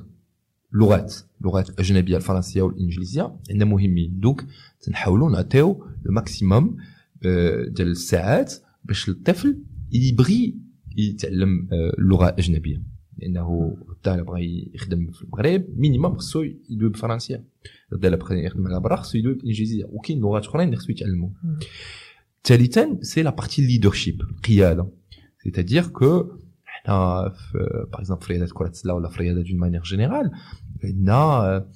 لغات 0.73 1.15
لغات 1.41 1.71
الاجنبيه 1.71 2.17
الفرنسيه 2.17 2.63
والانجليزيه 2.63 3.37
عندنا 3.51 3.65
مهمين 3.71 4.21
donc 4.21 4.47
تنحاولوا 4.81 5.31
نعطيو 5.31 5.87
le 6.05 6.13
maximum 6.13 6.77
آه، 7.25 7.65
ديال 7.69 7.89
الساعات 7.89 8.55
باش 8.85 9.09
الطفل 9.09 9.59
يبغي 9.93 10.57
يتعلم 10.97 11.69
آه، 11.73 11.95
لغة 11.99 12.35
أجنبية. 12.39 12.83
لأنه 13.19 13.77
غدا 14.07 14.15
الا 14.15 14.23
بغى 14.23 14.71
يخدم 14.75 15.11
في 15.11 15.23
المغرب 15.23 15.65
minimum 15.77 16.17
خصو 16.17 16.43
يدوي 16.43 16.89
بالفرنسيه 16.89 17.45
غدا 17.95 18.09
الا 18.09 18.17
بغى 18.17 18.45
يخدم 18.45 18.67
على 18.67 18.81
برا 18.81 18.97
خصو 18.97 19.19
يدوي 19.19 19.35
بالإنجليزية. 19.35 19.85
وكاين 19.85 20.21
لغات 20.21 20.47
اخرين 20.47 20.67
اللي 20.67 20.77
خصو 20.77 20.93
يتعلموا 20.93 21.29
مم. 21.45 21.59
ثالثا 22.45 22.99
c'est 23.03 23.23
la 23.23 23.31
partie 23.31 23.67
leadership 23.67 24.21
القيادة. 24.21 24.89
c'est-à-dire 25.43 25.87
que 25.87 26.25
حنا 26.65 27.29
في 27.29 27.59
par 27.93 28.01
exemple 28.01 28.23
في 28.25 28.33
رياضة 28.33 28.53
كرة 28.55 28.69
السلة 28.69 28.95
ولا 28.95 29.09
في 29.09 29.23
رياضة 29.23 29.43
d'une 29.43 29.59
manière 29.59 29.83
générale 29.83 30.31
عندنا 30.85 31.67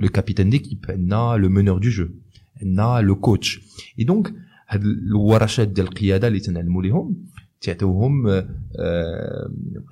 le 0.00 0.08
capitaine 0.08 0.50
d'équipe 0.50 0.84
عندنا 0.88 1.36
le 1.36 1.48
meneur 1.48 1.78
de 1.78 1.88
jeu 1.88 2.08
عندنا 2.62 3.00
le 3.00 3.14
coach 3.16 3.60
et 3.98 4.04
donc 4.04 4.34
هاد 4.68 4.84
الورشات 4.84 5.68
ديال 5.68 5.86
القيادة 5.86 6.28
اللي 6.28 6.40
تنعلموا 6.40 6.82
لهم 6.82 7.24
تعطيوهم 7.62 8.26
آه، 8.28 8.48
آه، 8.78 9.50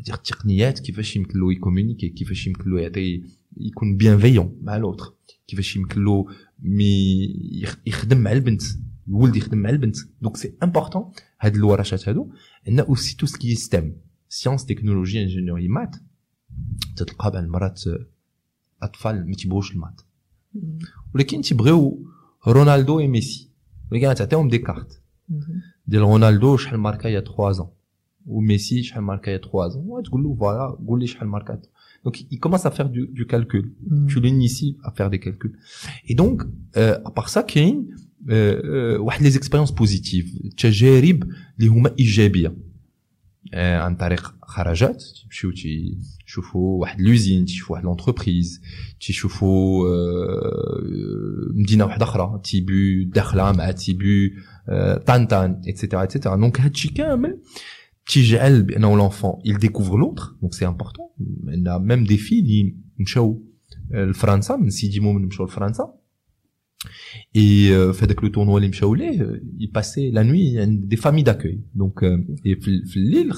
التقنيات 0.08 0.78
كيفاش 0.80 1.16
يمكن 1.16 1.40
له 1.40 1.52
ي 1.52 1.57
communiquer 1.57 2.08
كيفاش 2.08 2.46
يمكن 2.46 2.70
له 2.70 2.80
يعطي 2.80 3.22
يكون 3.56 3.96
bienveillant 3.96 4.58
مع 4.62 4.76
l'autre 4.76 5.14
كيفاش 5.46 5.76
يمكن 5.76 6.04
له 6.04 6.26
مي 6.62 7.24
يخ- 7.52 7.80
يخدم 7.86 8.18
مع 8.18 8.32
البنت 8.32 8.62
الولد 9.08 9.36
يخدم 9.36 9.58
مع 9.58 9.70
البنت. 9.70 9.96
donc 10.22 10.36
c'est 10.36 10.54
important 10.62 11.10
هاد 11.40 11.54
الورشات 11.54 12.08
هادو 12.08 12.30
عندنا 12.68 12.82
aussi 12.88 13.16
tout 13.16 13.26
ce 13.26 13.37
qui 13.37 13.54
STEM 13.54 13.96
science 14.28 14.66
technologie 14.66 15.22
ingénierie 15.22 15.68
maths 15.68 15.96
تلقى 16.96 17.30
بعض 17.30 17.36
المرات 17.36 17.82
أطفال 18.82 19.26
ما 19.28 19.34
تيبغوش 19.34 19.72
ال 19.72 19.77
maths 19.77 20.00
ولكن 21.14 21.40
تيبغيو 21.40 22.06
رونالدو 22.48 23.00
اي 23.00 23.08
ميسي 23.08 23.50
ولكن 23.92 24.14
تعطيهم 24.14 24.48
des 24.48 24.58
cartes 24.58 25.02
ديال 25.90 26.02
رونالدو 26.02 26.56
شحال 26.56 26.78
ماركا 26.78 27.08
يا 27.08 27.20
3 27.20 27.52
زون 27.52 27.68
وميسي 28.26 28.82
شحال 28.82 29.02
ماركا 29.02 29.30
يا 29.30 29.38
3 29.38 29.68
زون 29.68 30.02
تقول 30.02 30.22
له 30.22 30.34
voilà 30.34 30.78
قول 30.86 31.00
لي 31.00 31.06
شحال 31.06 31.28
ماركا 31.28 31.60
Donc, 32.06 32.16
il 32.34 32.38
commence 32.44 32.64
à 32.70 32.70
faire 32.70 32.88
du, 32.96 33.02
du 33.18 33.24
calcul. 33.26 33.64
Mm. 33.90 34.06
Tu 34.10 34.16
l'inities 34.24 34.78
à 34.88 34.90
faire 34.96 35.10
des 35.14 35.20
calculs. 35.26 35.54
Et 36.08 36.14
donc, 36.14 36.36
euh, 36.76 37.08
à 37.08 37.10
part 37.10 37.28
ça, 37.28 37.40
كاين 37.42 37.88
واحد 38.98 39.22
les 39.22 39.30
expériences 39.30 39.70
positives 39.70 40.36
تجارب 40.58 41.24
اللي 41.58 41.68
هما 41.68 41.94
ايجابيه 41.98 42.56
عن 43.54 43.96
طريق 43.96 44.34
خرجات 44.42 45.02
تمشيو 45.24 45.52
تشوفوا 46.26 46.80
واحد 46.80 47.00
l'usine 47.00 47.44
تشوفوا 47.44 47.74
واحد 47.76 47.84
l'entreprise 47.84 48.62
تشوفوا 49.00 49.84
مدينه 51.54 51.84
واحدة 51.84 52.04
أخرى 52.04 52.40
تيبو 52.44 52.72
داخله 53.14 53.52
مع 53.52 53.70
تيبو 53.70 54.04
طانطان 55.06 55.62
et 55.68 55.77
cetera 55.77 56.02
et 56.02 56.11
cetera 56.11 56.36
donc 56.36 56.60
هادشي 56.60 56.88
كامل 56.88 57.40
تيجعل 58.06 58.62
بانه 58.62 58.96
l'enfant 58.96 59.32
il 59.44 59.58
découvre 59.58 59.96
l'autre 59.98 60.36
donc 60.42 60.54
c'est 60.54 60.66
important. 60.66 61.02
عندنا 61.48 61.78
ميم 61.78 62.04
دي 62.04 62.16
في 62.16 62.38
اللي 62.40 62.76
مشاو 62.98 63.42
لفرنسا 63.90 64.56
من 64.56 64.70
سيدي 64.70 65.00
مومن 65.00 65.26
مشاو 65.26 65.46
لفرنسا 65.46 65.94
Et 67.34 67.70
euh, 67.70 67.92
fait 67.92 68.04
avec 68.04 68.22
le 68.22 68.30
tournoi 68.30 68.60
Limchaoulé, 68.60 69.18
euh, 69.20 69.40
il 69.58 69.70
passait 69.70 70.10
la 70.12 70.24
nuit 70.24 70.56
des 70.66 70.96
familles 70.96 71.24
d'accueil. 71.24 71.62
Donc, 71.74 72.02
euh, 72.02 72.24
et 72.44 72.58
l'île, 72.94 73.32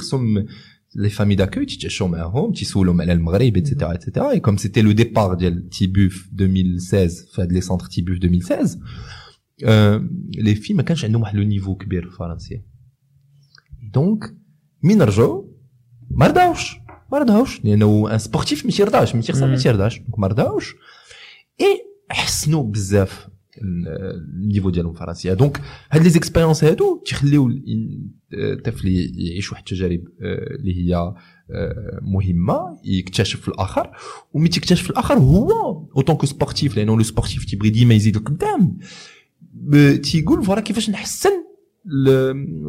les 0.94 1.10
familles 1.10 1.36
d'accueil, 1.36 1.66
tu 1.66 1.78
t'es 1.78 2.04
معاهم, 2.04 2.52
tu 2.52 2.64
سولهم 2.64 3.00
على 3.00 3.12
المغرب, 3.12 3.56
etc., 3.56 3.90
etc. 3.94 4.26
Et 4.34 4.40
comme 4.40 4.58
c'était 4.58 4.82
le 4.82 4.94
départ 4.94 5.36
de 5.36 5.50
Tibuf 5.70 6.28
2016, 6.32 7.28
fait 7.34 7.50
les 7.50 7.62
centres 7.62 7.88
Tibuf 7.88 8.18
2016, 8.18 8.78
euh, 9.64 10.00
les 10.34 10.54
filles 10.54 10.76
ما 10.76 10.82
كانش 10.82 11.04
عندهم 11.04 11.22
واحد 11.22 11.36
لو 11.36 11.42
نيفو 11.42 11.74
كبير 11.74 12.10
فرنسي. 12.10 12.62
Donc, 13.96 14.32
مين 14.82 15.02
رجعوا 15.02 15.44
ما 16.10 16.26
رضاوش 16.26 16.76
ما 17.12 17.18
رضاوش 17.18 17.64
لأنه 17.64 18.14
un 18.14 18.18
sportif 18.18 18.66
ما 18.66 18.70
تيرضاش 18.72 19.14
ما 19.14 19.20
تيخسر 19.20 19.46
ما 19.46 19.56
تيرضاش 19.56 19.98
donc 19.98 20.18
ما 20.18 20.26
رضاوش 20.26 20.74
اي 21.60 21.82
حسنوا 22.10 22.62
بزاف 22.62 23.28
ال 23.58 23.74
niveau 23.74 24.70
ديالهم 24.70 24.94
فرنسيه 24.94 25.32
donc 25.32 25.60
هاد 25.90 26.02
les 26.02 26.10
expériences 26.10 26.64
هادو 26.64 27.02
تيخليو 27.06 27.50
الطفل 28.32 28.88
يعيش 29.14 29.52
واحد 29.52 29.62
التجارب 29.68 30.00
اللي 30.20 30.76
هي 30.76 31.14
مهمة 32.02 32.78
يكتشف 32.84 33.40
في 33.40 33.48
الآخر. 33.48 33.90
ومي 34.32 34.48
تكتشف 34.48 34.82
في 34.82 34.90
الآخر 34.90 35.14
هو 35.14 35.50
en 35.96 36.03
tant 36.03 36.16
que 36.16 36.26
sportif 36.26 36.76
لأنه 36.76 36.96
le 36.96 37.02
sportif 37.02 37.44
تيبغي 37.44 37.70
ديما 37.70 37.94
يزيد 37.94 38.16
لقدام 38.16 38.78
تيقول 40.02 40.44
voilà 40.44 40.60
كيفاش 40.60 40.90
نحسن 40.90 41.30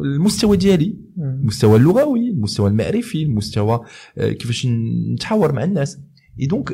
المستوى 0.04 0.56
ديالي؟ 0.56 0.96
المستوى 1.18 1.76
اللغوي 1.76 2.30
المستوى 2.30 2.70
المعرفي 2.70 3.22
المستوى 3.22 3.80
كيفاش 4.16 4.66
نتحاور 5.14 5.52
مع 5.52 5.64
الناس. 5.64 5.98
et 6.40 6.46
donc 6.46 6.72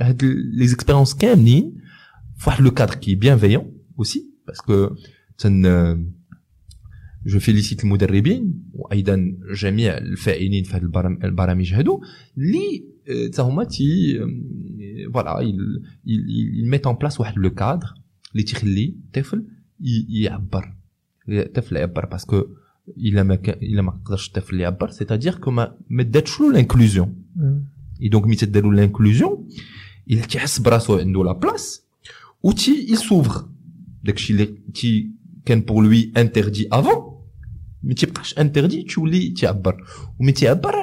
هاد 0.00 0.24
les 0.52 0.66
expériences 0.66 1.14
كاملين 1.14 1.87
le 2.46 2.70
cadre 2.70 2.98
qui 2.98 3.12
est 3.12 3.16
bienveillant 3.16 3.66
aussi 3.96 4.20
parce 4.46 4.62
que 4.62 4.90
je 7.24 7.38
félicite 7.38 7.84
المدربين 7.84 8.62
وأيضا 8.72 9.36
جميع 9.54 9.98
الفاعلين 9.98 10.64
في 10.64 10.76
هذه 10.76 10.82
البرامج 11.24 11.74
هادو 11.74 12.00
اللي 12.38 12.84
هما 13.38 13.64
تي 13.64 14.20
voilà 15.14 15.52
ils 16.06 16.70
mettent 16.70 16.86
en 16.86 16.94
place 16.94 17.20
واحد 17.20 17.38
le 17.38 17.50
cadre 17.50 17.94
اللي 18.32 18.42
تيخلي 18.42 18.94
الطفل 19.06 19.44
يعبر 20.08 20.74
الطفل 21.28 21.76
يعبر 21.76 22.06
parce 22.06 22.31
que 22.31 22.46
الا 22.98 23.22
ما 23.22 23.34
كان 23.34 23.58
الا 23.62 23.82
ما 23.82 23.90
قدرش 23.90 24.28
الطفل 24.28 24.60
يعبر 24.60 24.90
c'est-à-dire 24.90 25.34
que 25.34 25.50
ما 25.50 25.76
ما 25.90 26.02
داتش 26.02 26.40
له 26.40 26.52
l'inclusion 26.52 27.24
et 28.02 28.08
donc 28.08 28.26
مي 28.26 28.36
تداروا 28.36 28.74
l'inclusion 28.74 29.48
الا 30.10 30.20
تيحس 30.22 30.58
براسو 30.58 30.98
عنده 30.98 31.24
la 31.24 31.32
place 32.44 32.56
où 32.56 32.74
il 32.74 32.92
il 32.92 32.98
s'ouvre. 32.98 33.48
داكشي 34.04 34.32
اللي 34.32 34.54
تي 34.74 35.10
كان 35.46 35.60
pour 35.60 35.84
lui 35.84 36.12
interdit 36.16 36.68
avant 36.72 37.18
ما 37.82 37.94
تيبقاش 37.94 38.38
interdit 38.38 38.82
تولي 38.82 39.30
تعبر 39.30 39.76
ومن 40.20 40.34
تعبر 40.34 40.74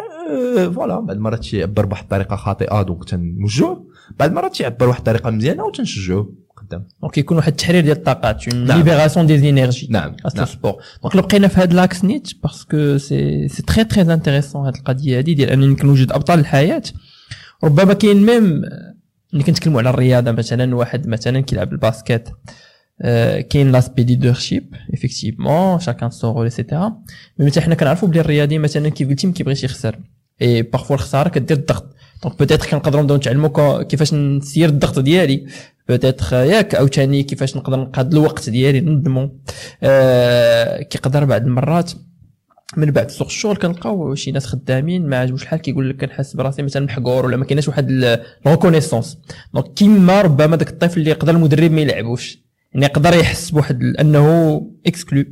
voilà 0.74 1.00
بعد 1.00 1.16
المرات 1.16 1.46
تيعبر 1.46 1.86
بواحد 1.86 2.04
الطريقة 2.04 2.36
خاطئه 2.36 2.82
donc 2.82 3.04
تنوجهوه 3.04 3.88
بعد 4.20 4.30
المرات 4.30 4.56
تيعبر 4.56 4.86
بواحد 4.86 4.98
الطريقة 4.98 5.30
مزيانه 5.30 5.64
وتنشجعوه 5.64 6.34
قدام 6.58 6.88
donc 7.02 7.18
يكون 7.18 7.38
واحد 7.38 7.52
التحرير 7.52 7.84
ديال 7.84 7.98
الطاقات 7.98 8.48
une 8.48 8.66
libération 8.66 9.28
des 9.28 9.38
énergies 9.38 9.88
نعم 9.90 10.16
نعم 10.36 10.46
super 10.46 10.74
donc 11.04 11.16
لو 11.16 11.22
بقينا 11.22 11.48
في 11.48 11.62
هاد 11.62 11.74
l'axe 11.74 12.06
نيت 12.06 12.32
parce 12.44 12.77
que 12.78 12.98
c'est 12.98 13.48
c'est 13.48 13.64
très 13.64 13.84
très 13.84 14.14
intéressant 14.14 14.66
هاد 14.66 14.76
القضية 14.76 15.18
هادي 15.18 15.34
ديال 15.34 15.50
انني 15.50 15.76
كنوجد 15.76 16.12
ابطال 16.12 16.40
الحياة 16.40 16.84
ربما 17.64 17.94
كاين 17.94 18.26
même 18.26 18.62
ملي 19.36 19.44
كنتكلموا 19.44 19.80
على 19.80 19.90
الرياضة 19.90 20.32
مثلا 20.32 20.76
واحد 20.76 21.08
مثلا 21.08 21.40
كيلعب 21.40 21.74
ال 21.74 21.82
basket 21.82 22.30
آه 23.02 23.42
كاين 23.42 23.72
l'aspect 23.72 24.04
leadership 24.04 24.74
effectivement 24.94 25.80
chacun 25.80 26.10
son 26.10 26.34
rôle 26.34 26.44
et 26.44 26.57
cetera 26.57 26.98
mais 27.40 27.52
حتى 27.52 27.62
حنا 27.62 27.76
كنعرفوا 27.76 28.08
بلي 28.08 28.20
الرياضي 28.20 28.58
مثلا 28.58 28.90
كيف 28.90 29.10
قلتي 29.10 29.28
ما 29.28 29.34
كيبغيش 29.34 29.64
يخسر. 29.64 30.00
et 30.42 30.62
parfois 30.62 30.96
الخسارة 30.96 31.30
كدير 31.30 31.58
الضغط. 31.58 31.96
donc 32.24 32.40
peut-être 32.40 32.68
كنقدروا 32.68 33.02
نبداو 33.02 33.18
نتعلموا 33.18 33.84
كيفاش 33.84 34.14
نسير 34.14 34.70
الضغط 34.70 35.00
ديالي. 35.00 35.48
peut-être 35.90 36.36
ياك 36.36 36.76
أو 36.76 36.88
ثاني 36.88 37.24
كيفاش 37.24 37.58
نقدر 37.58 37.80
نقاد 37.80 38.14
الوقت 38.14 38.50
ديالي 38.50 38.82
ننظمو 38.82 39.40
آه 39.84 40.82
كيقدر 40.82 41.26
بعض 41.26 41.42
المرات. 41.42 41.92
من 42.78 42.92
بعد 42.92 43.12
سوق 43.12 43.28
الشغل 43.28 43.56
كنلقاو 43.56 44.16
شي 44.16 44.32
ناس 44.32 44.46
خدامين 44.46 45.10
ما 45.10 45.18
عجبوش 45.20 45.44
الحال 45.44 45.60
كيقول 45.60 45.90
لك 45.90 46.02
كنحس 46.02 46.36
براسي 46.36 46.62
مثلا 46.62 46.86
محقور 46.86 47.26
ولا 47.26 47.38
ما 47.38 47.46
كايناش 47.46 47.68
واحد 47.68 47.92
ال 48.46 48.51
reconnaissance 48.51 49.18
donc 49.54 49.74
كيما 49.74 50.22
ربما 50.22 50.56
داك 50.56 50.70
الطفل 50.70 51.00
اللي 51.00 51.10
يقدر 51.10 51.34
المدرب 51.36 51.72
ما 51.72 51.82
يلعبوش 51.82 52.40
يعني 52.74 52.86
يقدر 52.86 53.14
يحس 53.14 53.50
بواحد 53.50 53.84
أنه 53.84 54.62
exclu 54.88 55.26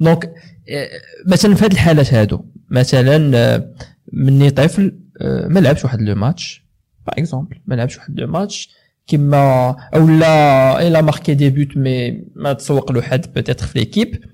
donc 0.00 0.34
آه، 0.68 0.88
مثلا 1.26 1.54
في 1.54 1.64
هذه 1.64 1.72
الحالات 1.72 2.14
هادو 2.14 2.44
مثلا 2.70 3.36
آه، 3.36 3.74
مني 4.12 4.50
طفل 4.50 4.98
آه، 5.20 5.48
ما 5.48 5.60
لعبش 5.60 5.84
واحد 5.84 6.00
le 6.00 6.14
match 6.14 6.64
par 7.06 7.18
exemple 7.18 7.56
ما 7.66 7.74
لعبش 7.74 7.96
واحد 7.96 8.20
le 8.20 8.26
match 8.26 8.70
كيما 9.06 9.76
أو 9.94 10.08
لا 10.08 10.88
الا 10.88 11.00
marqué 11.00 11.34
des 11.34 11.50
buts 11.50 11.76
mais 11.76 12.24
ما 12.34 12.52
تسوق 12.52 12.92
له 12.92 13.02
حد 13.02 13.32
peut-être 13.34 13.66
في 13.66 13.78
l'équipe 13.78 14.24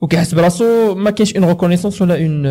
وكيحس 0.00 0.34
براسو 0.34 0.94
ما 0.94 1.10
كاينش 1.10 1.36
une 1.36 1.44
reconnaissance 1.44 2.02
ولا 2.02 2.24
une 2.24 2.46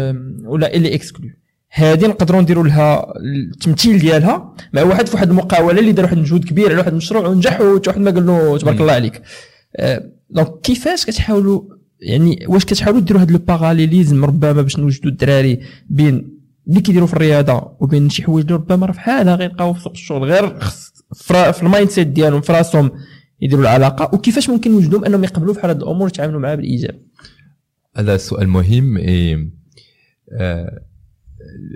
ولا 0.45 0.73
اللي 0.73 0.95
exclu 0.95 1.29
هذه 1.71 2.07
نقدروا 2.07 2.41
نديروا 2.41 2.63
لها 2.63 3.13
التمثيل 3.53 3.99
ديالها 3.99 4.55
مع 4.73 4.83
واحد 4.83 5.07
في 5.07 5.15
واحد 5.15 5.29
المقاوله 5.29 5.79
اللي 5.79 5.91
دار 5.91 6.05
واحد 6.05 6.17
المجهود 6.17 6.45
كبير 6.45 6.69
على 6.69 6.77
واحد 6.77 6.91
المشروع 6.91 7.27
ونجح 7.27 7.61
وواحد 7.61 7.99
ما 7.99 8.11
قال 8.11 8.25
له 8.25 8.57
تبارك 8.57 8.81
الله 8.81 8.93
عليك 8.93 9.21
donc 10.29 10.61
كيفاش 10.63 11.05
كتحاولوا 11.05 11.61
يعني 12.01 12.45
واش 12.47 12.65
كتحاولوا 12.65 13.01
ديروا 13.01 13.21
هذا 13.21 13.37
parallélisme 13.37 14.25
ربما 14.25 14.61
باش 14.61 14.79
نوجدوا 14.79 15.11
الدراري 15.11 15.59
بين 15.89 16.39
اللي 16.67 16.81
كيديروا 16.81 17.07
في 17.07 17.13
الرياضه 17.13 17.71
وبين 17.79 18.09
شي 18.09 18.23
حوايج 18.23 18.45
اللي 18.45 18.55
ربما 18.55 18.85
راه 18.85 18.91
في 18.91 18.99
حالها 18.99 19.35
غيلقاو 19.35 19.73
في 19.73 19.81
سوق 19.81 19.91
الشغل 19.91 20.23
غير 20.23 20.59
في 21.53 21.63
ال 21.63 21.89
mindset 21.89 22.07
ديالهم 22.07 22.41
في 22.41 22.53
راسهم 22.53 22.91
يديروا 23.41 23.63
العلاقه 23.63 24.15
وكيفاش 24.15 24.49
ممكن 24.49 24.71
نوجدهم 24.71 25.05
انهم 25.05 25.23
يقبلوا 25.23 25.53
في 25.53 25.59
هذه 25.59 25.71
الأمور 25.71 26.03
ويتعاملوا 26.03 26.39
معها 26.39 26.55
بالايجاب 26.55 26.99
هذا 27.99 28.17
سؤال 28.17 28.47
مهم 28.47 28.97
et 28.97 29.37
euh, 30.31 30.69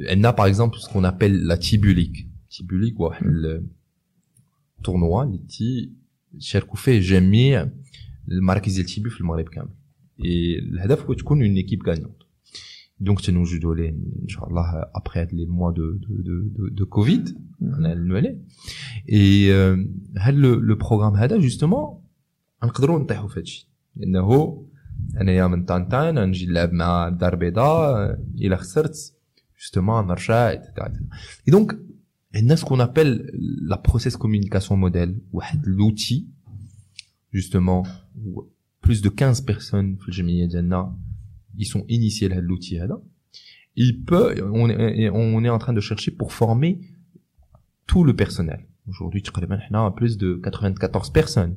on 0.10 0.24
a 0.24 0.34
par 0.34 0.46
exemple 0.46 0.78
ce 0.78 0.88
qu'on 0.90 1.04
appelle 1.04 1.44
la 1.44 1.58
TIBU 1.58 1.83
League. 1.83 2.28
TIBU 2.50 2.70
League 2.70 3.00
واحد 3.00 3.26
التورنوا 4.80 5.24
اللي 5.24 5.38
تيشاركوا 5.38 6.76
فيه 6.76 7.00
جميع 7.00 7.70
المراكز 8.32 8.76
ديال 8.76 8.86
تيبو 8.86 9.10
في 9.10 9.22
المغرب 9.22 9.50
كامل 9.50 9.70
اي 10.26 10.60
الهدف 10.60 11.06
هو 11.06 11.14
تكون 11.14 11.42
une 11.42 11.56
équipe 11.56 11.88
gagnante 11.88 12.16
donc 13.00 13.22
تنوجدوا 13.22 13.76
ليه 13.76 13.90
ان 13.90 14.28
شاء 14.28 14.50
الله 14.50 14.64
après 14.96 15.20
هاد 15.20 15.34
les 15.34 15.46
mois 15.46 15.72
de 15.72 15.92
de 15.92 16.22
de 16.22 16.68
de 16.68 16.86
Covid 16.86 17.38
نعلنوا 17.62 18.18
عليه 18.18 18.38
et 19.12 19.54
هاد 20.18 20.34
le 20.34 20.76
programme 20.76 21.14
هذا 21.14 21.38
justement 21.38 22.04
نقدروا 22.64 23.00
نطيحوا 23.00 23.28
في 23.28 23.40
هادشي 23.40 23.70
لأنه 23.96 24.66
انايا 25.22 25.48
من 25.48 25.66
طنطا 25.66 26.12
نجي 26.12 26.46
نلعب 26.46 26.74
مع 26.74 27.08
الدار 27.08 27.34
البيضاء 27.34 28.20
إلى 28.36 28.58
خسرت. 28.58 29.14
justement 29.64 30.08
نرجع 30.08 30.50
et 30.50 30.62
donc 31.48 31.80
عندنا 32.36 32.56
سكون 32.56 32.82
appelle 32.82 33.32
la 33.62 33.84
process 33.90 34.18
communication 34.18 34.80
model 34.80 35.22
واحد 35.34 35.68
l'outil 35.68 36.28
justement 37.34 37.84
plus 38.84 39.00
de 39.00 39.10
15 39.20 39.46
personnes 39.46 39.96
في 39.96 40.08
الجمعية 40.08 40.46
ديالنا 40.46 40.98
ils 41.58 41.68
sont 41.68 41.86
initiés 41.90 42.24
لهاد 42.24 42.48
l'outil 42.48 42.76
هذا. 42.76 43.02
Il 43.76 44.04
peut 44.06 44.36
on 44.54 44.70
est, 44.70 45.10
on 45.10 45.44
est 45.44 45.50
en 45.50 45.60
train 45.60 45.74
de 45.74 45.80
chercher 45.80 46.12
pour 46.12 46.32
former 46.34 46.80
tout 47.88 48.04
le 48.04 48.16
personnel. 48.16 48.66
Aujourd'hui 48.88 49.22
تقريبا 49.22 49.58
حنا 49.58 49.96
plus 50.00 50.18
de 50.18 50.42
94 50.44 51.12
personnes 51.12 51.54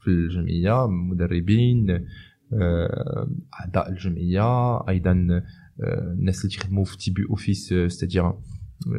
في 0.00 0.08
الجمعية 0.08 0.86
مدربين 0.86 2.06
اعضاء 3.60 3.90
الجمعيه 3.90 4.78
أيضا 4.88 5.42
الناس 6.12 6.44
اللي 6.44 6.56
تيخدموا 6.56 6.84
في 6.84 6.96
تي 6.98 7.10
بي 7.10 7.22
office 7.30 7.74
c'est-à-dire 7.86 8.32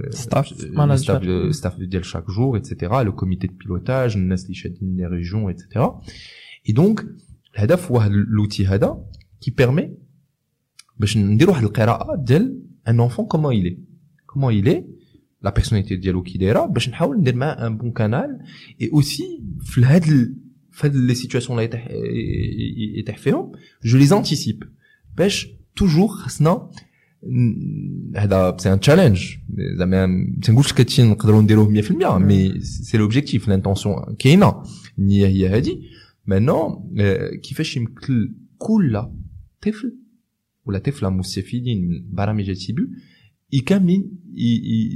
staff 0.09 0.65
manager 0.71 1.51
staff 1.51 1.75
ديال 1.79 2.05
chaque 2.05 2.31
jour 2.31 2.55
et 2.55 2.67
cetera 2.67 3.03
le 3.03 3.15
comité 3.15 3.47
de 3.47 3.53
pilotage 3.53 4.17
الناس 4.17 4.43
اللي 4.43 4.53
شادين 4.53 4.95
les 4.97 5.05
régions 5.05 5.38
et 5.38 5.47
cetera 5.47 6.73
et 6.73 6.84
donc 6.84 7.05
الهدف 7.55 7.91
هو 7.91 7.97
هذا 7.97 8.13
l'outil 8.13 8.67
هذا 8.67 9.05
qui 9.41 9.51
permet 9.51 9.97
باش 10.97 11.17
نديروا 11.17 11.53
واحد 11.53 11.63
القراءه 11.63 12.15
ديال 12.15 12.63
un 12.87 12.99
enfant 12.99 13.25
comment 13.25 13.55
il 13.55 13.79
est 14.25 14.34
comment 14.34 14.53
il 14.53 14.85
est 15.41 15.46
la 15.46 15.49
personnalité 15.49 15.95
ديالو 15.95 16.23
كي 16.23 16.37
دايره 16.37 16.65
باش 16.65 16.89
نحاول 16.89 17.17
ندير 17.17 17.35
معاه 17.35 17.67
un 17.67 17.77
bon 17.77 17.91
canal 17.91 18.39
et 18.81 18.89
aussi 18.93 19.43
في 19.61 19.85
هاد 19.85 20.35
في 20.79 20.87
هاد 20.87 20.95
les 20.95 21.15
situations 21.15 21.59
اللي 21.59 21.65
يطيح 21.69 21.87
يطيح 22.99 23.17
فيهم 23.17 23.51
je 23.83 23.97
les 23.97 24.17
anticipe 24.17 24.63
باش 25.17 25.47
toujours 25.75 26.07
خصنا 26.07 26.69
هذا 28.15 28.57
c'est 28.59 28.73
un 28.73 28.79
challenge 28.79 29.35
زعما 29.77 30.05
ما 30.05 30.35
تنقولش 30.41 30.73
كاتشي 30.73 31.03
نقدروا 31.03 31.41
نديروه 31.41 31.81
100% 31.81 31.91
mais 32.17 32.61
c'est 32.61 32.97
l'objectif 32.97 33.47
l'intention 33.47 34.15
كاينة 34.19 34.63
النيه 34.99 35.27
هي 35.27 35.47
هذه 35.47 35.81
مانون 36.25 36.95
كيفاش 37.43 37.77
يمكن 37.77 38.33
كل 38.57 39.03
طفل 39.61 39.95
ولا 40.65 40.79
طفله 40.79 41.09
مستفيدين 41.09 41.89
من 41.89 42.15
برامج 42.15 42.49
التيبو 42.49 42.81
يكملين 43.51 44.11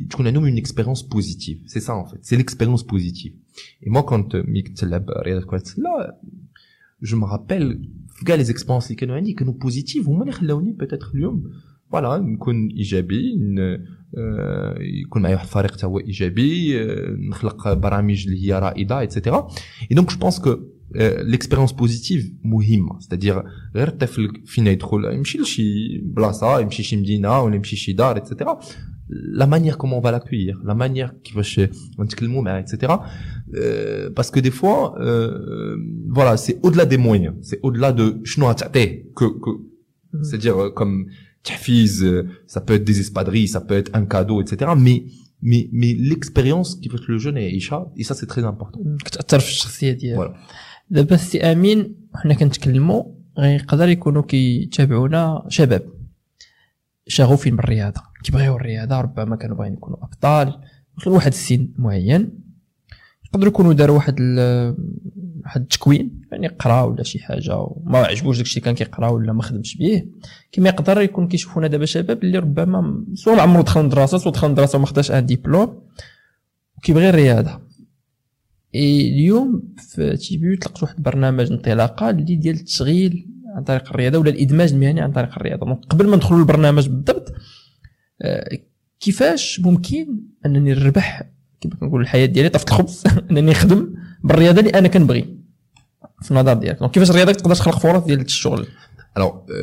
تكون 0.10 0.28
عندهم 0.28 0.44
une 0.44 0.58
expérience 0.58 1.02
positive 1.02 1.58
c'est 1.66 1.80
ça 1.80 1.94
en 1.94 2.06
fait 2.06 2.26
c'est 2.26 2.36
l'expérience 2.36 2.84
positive 2.84 3.34
et 3.84 3.92
moi 3.92 4.04
كنت 4.04 4.36
ملي 4.36 4.62
كنت 4.62 4.80
تلعب 4.80 5.10
رياضه 5.10 5.46
كره 5.46 5.58
السله 5.58 5.90
je 7.04 7.22
me 7.22 7.24
rappelle 7.24 7.90
في 8.10 8.26
كاع 8.26 8.36
les 8.36 8.44
expériences 8.44 8.86
اللي 8.86 8.96
كانوا 8.96 9.16
عندي 9.16 9.34
كانوا 9.34 9.54
positives 9.54 10.08
هما 10.08 10.22
اللي 10.22 10.32
خلاوني 10.32 10.72
peut-être 10.72 11.12
اليوم 11.16 11.52
voilà 11.92 12.18
نكون 12.18 12.68
ايجابي 12.68 13.40
يكون 14.80 15.22
معايا 15.22 15.36
واحد 15.36 15.48
الفريق 15.48 15.72
حتى 15.72 15.86
هو 15.86 16.00
ايجابي 16.00 16.80
نخلق 17.30 17.74
برامج 17.74 18.28
اللي 18.28 18.48
هي 18.48 18.60
رائده 18.60 19.00
et 19.00 19.12
cetera 19.12 19.48
et 19.92 19.96
donc 19.96 20.10
je 20.10 20.18
pense 20.18 20.40
que 20.40 20.56
l'expérience 21.22 21.72
positive 21.72 22.32
مهمه 22.44 23.00
c'est-à-dire 23.00 23.44
غير 23.76 23.88
الطفل 23.88 24.42
فين 24.46 24.68
يدخل 24.68 25.06
يمشي 25.06 25.38
لشي 25.38 25.98
بلاصه 25.98 26.60
يمشي 26.60 26.84
شي 26.84 26.96
مدينه 26.96 27.42
ولا 27.42 27.56
يمشي 27.56 27.76
شي 27.76 27.94
دار 27.94 28.16
ايتترا 28.16 28.60
la 29.10 29.46
manière 29.46 29.76
comment 29.76 30.02
va 30.02 30.10
l'accueillir 30.10 30.60
la 30.64 30.74
manière 30.74 31.08
كيفاش 31.24 31.62
نتكلموا 32.00 32.42
معاه 32.42 32.58
et 32.58 33.10
cetera 34.08 34.40
parce 34.40 34.52
que 34.52 34.90
des 36.16 36.36
fois 36.36 36.60
voilà 36.66 36.70
c'est 36.70 36.84
au-delà 36.84 36.98
des 36.98 37.42
moyens 37.42 37.60
c'est 37.64 37.70
au-delà 37.70 37.90
de 37.90 38.24
شنو 38.24 38.50
غتعطيه 38.50 39.06
que 39.14 39.26
c'est-à-dire 40.22 40.58
comme 40.80 40.98
تحفيز 41.44 42.06
ça 42.54 42.60
peut 42.62 42.76
être 42.78 42.88
des 42.92 43.00
espadrilles 43.00 43.48
ça 43.56 43.62
peut 43.68 43.78
être 43.82 43.92
un 44.00 44.06
cadeau 44.14 44.38
etc 44.44 44.52
mais 44.86 44.98
mais 45.50 45.64
mais 45.80 45.94
l'expérience 46.10 46.70
que 46.82 47.06
le 47.08 47.18
jeune 47.18 47.38
يعيشها 47.38 47.92
et 47.98 48.04
ça 48.04 48.14
c'est 48.14 48.28
très 48.28 48.44
important. 48.44 48.80
كتاثر 49.06 49.40
في 49.40 49.50
الشخصيه 49.50 49.92
ديالو 49.92 50.24
voilà. 50.24 50.36
دابا 50.90 51.18
سي 51.18 51.42
امين 51.42 51.96
حنا 52.16 52.34
كنتكلموا 52.34 53.04
غيقدر 53.40 53.90
يكونوا 53.90 54.22
كيتابعونا 54.22 55.46
شباب 55.50 55.90
شغوفين 57.08 57.56
بالرياضه 57.56 58.02
كيبغيو 58.24 58.56
الرياضة 58.56 59.02
ربما 59.02 59.36
كانوا 59.36 59.56
باغيين 59.56 59.74
يكونوا 59.74 59.98
أبطال 60.04 60.60
وصلوا 60.98 61.16
لواحد 61.16 61.32
السن 61.32 61.70
معين 61.78 62.40
يقدروا 63.26 63.52
يكونوا 63.52 63.74
داروا 63.74 63.96
واحد 63.96 64.20
واحد 65.44 65.62
التكوين 65.62 66.22
يعني 66.32 66.48
قرا 66.48 66.82
ولا 66.82 67.04
شي 67.04 67.20
حاجة 67.20 67.58
وما 67.58 67.98
عجبوش 67.98 68.38
داكشي 68.38 68.60
كان 68.60 68.76
كيقرأ 68.76 69.10
ولا 69.10 69.34
ما 69.34 69.42
خدمش 69.42 69.78
به 69.78 70.06
كما 70.52 70.70
يقدر 70.70 71.02
يكون 71.02 71.28
كيشوفونا 71.28 71.68
دابا 71.68 71.86
شباب 71.86 72.24
اللي 72.24 72.38
ربما 72.38 73.06
سواء 73.14 73.40
عمرو 73.40 73.62
دخل 73.62 73.80
المدرسة 73.80 74.18
سواء 74.18 74.34
دخل 74.34 74.48
المدرسة 74.48 74.78
وما 74.78 74.86
خداش 74.86 75.12
un 75.12 75.26
diplôme 75.26 75.82
وكيبغي 76.78 77.10
الرياضة. 77.10 77.62
إي 78.76 79.10
اليوم 79.10 79.74
في 79.78 80.18
تيبيو 80.18 80.58
طلقت 80.58 80.84
واحد 80.84 80.96
البرنامج 80.98 81.52
انطلاقة 81.52 82.10
اللي 82.10 82.36
ديال 82.36 82.56
التشغيل 82.56 83.28
عن 83.56 83.64
طريق 83.64 83.90
الرياضة 83.90 84.18
ولا 84.18 84.30
الإدماج 84.30 84.74
المهني 84.74 85.02
عن 85.02 85.12
طريق 85.12 85.36
الرياضة. 85.38 85.74
قبل 85.74 86.08
ما 86.08 86.16
ندخلوا 86.16 86.40
للبرنامج 86.40 86.88
بالضبط 86.88 87.34
كيفاش 89.00 89.60
ممكن 89.60 90.20
أنني 90.46 90.74
نربح؟ 90.74 91.24
كما 91.62 91.76
كنقول 91.76 92.02
الحياة 92.02 92.26
ديالي 92.26 92.50
طرف 92.50 92.68
الخبز 92.68 93.04
أنني 93.32 93.52
نخدم 93.52 93.96
بالرياضة 94.24 94.60
اللي 94.60 94.70
أنا 94.70 94.88
كنبغي. 94.88 95.38
في 96.22 96.32
النظر 96.32 96.54
ديالك. 96.54 96.92
كيفاش 96.92 97.10
الرياضة 97.10 97.32
تقدر 97.32 97.56
تخلق 97.56 97.80
فرص 97.80 98.04
ديال 98.04 98.22
الشغل؟ 98.22 98.68
Alors 99.20 99.46
euh, 99.50 99.54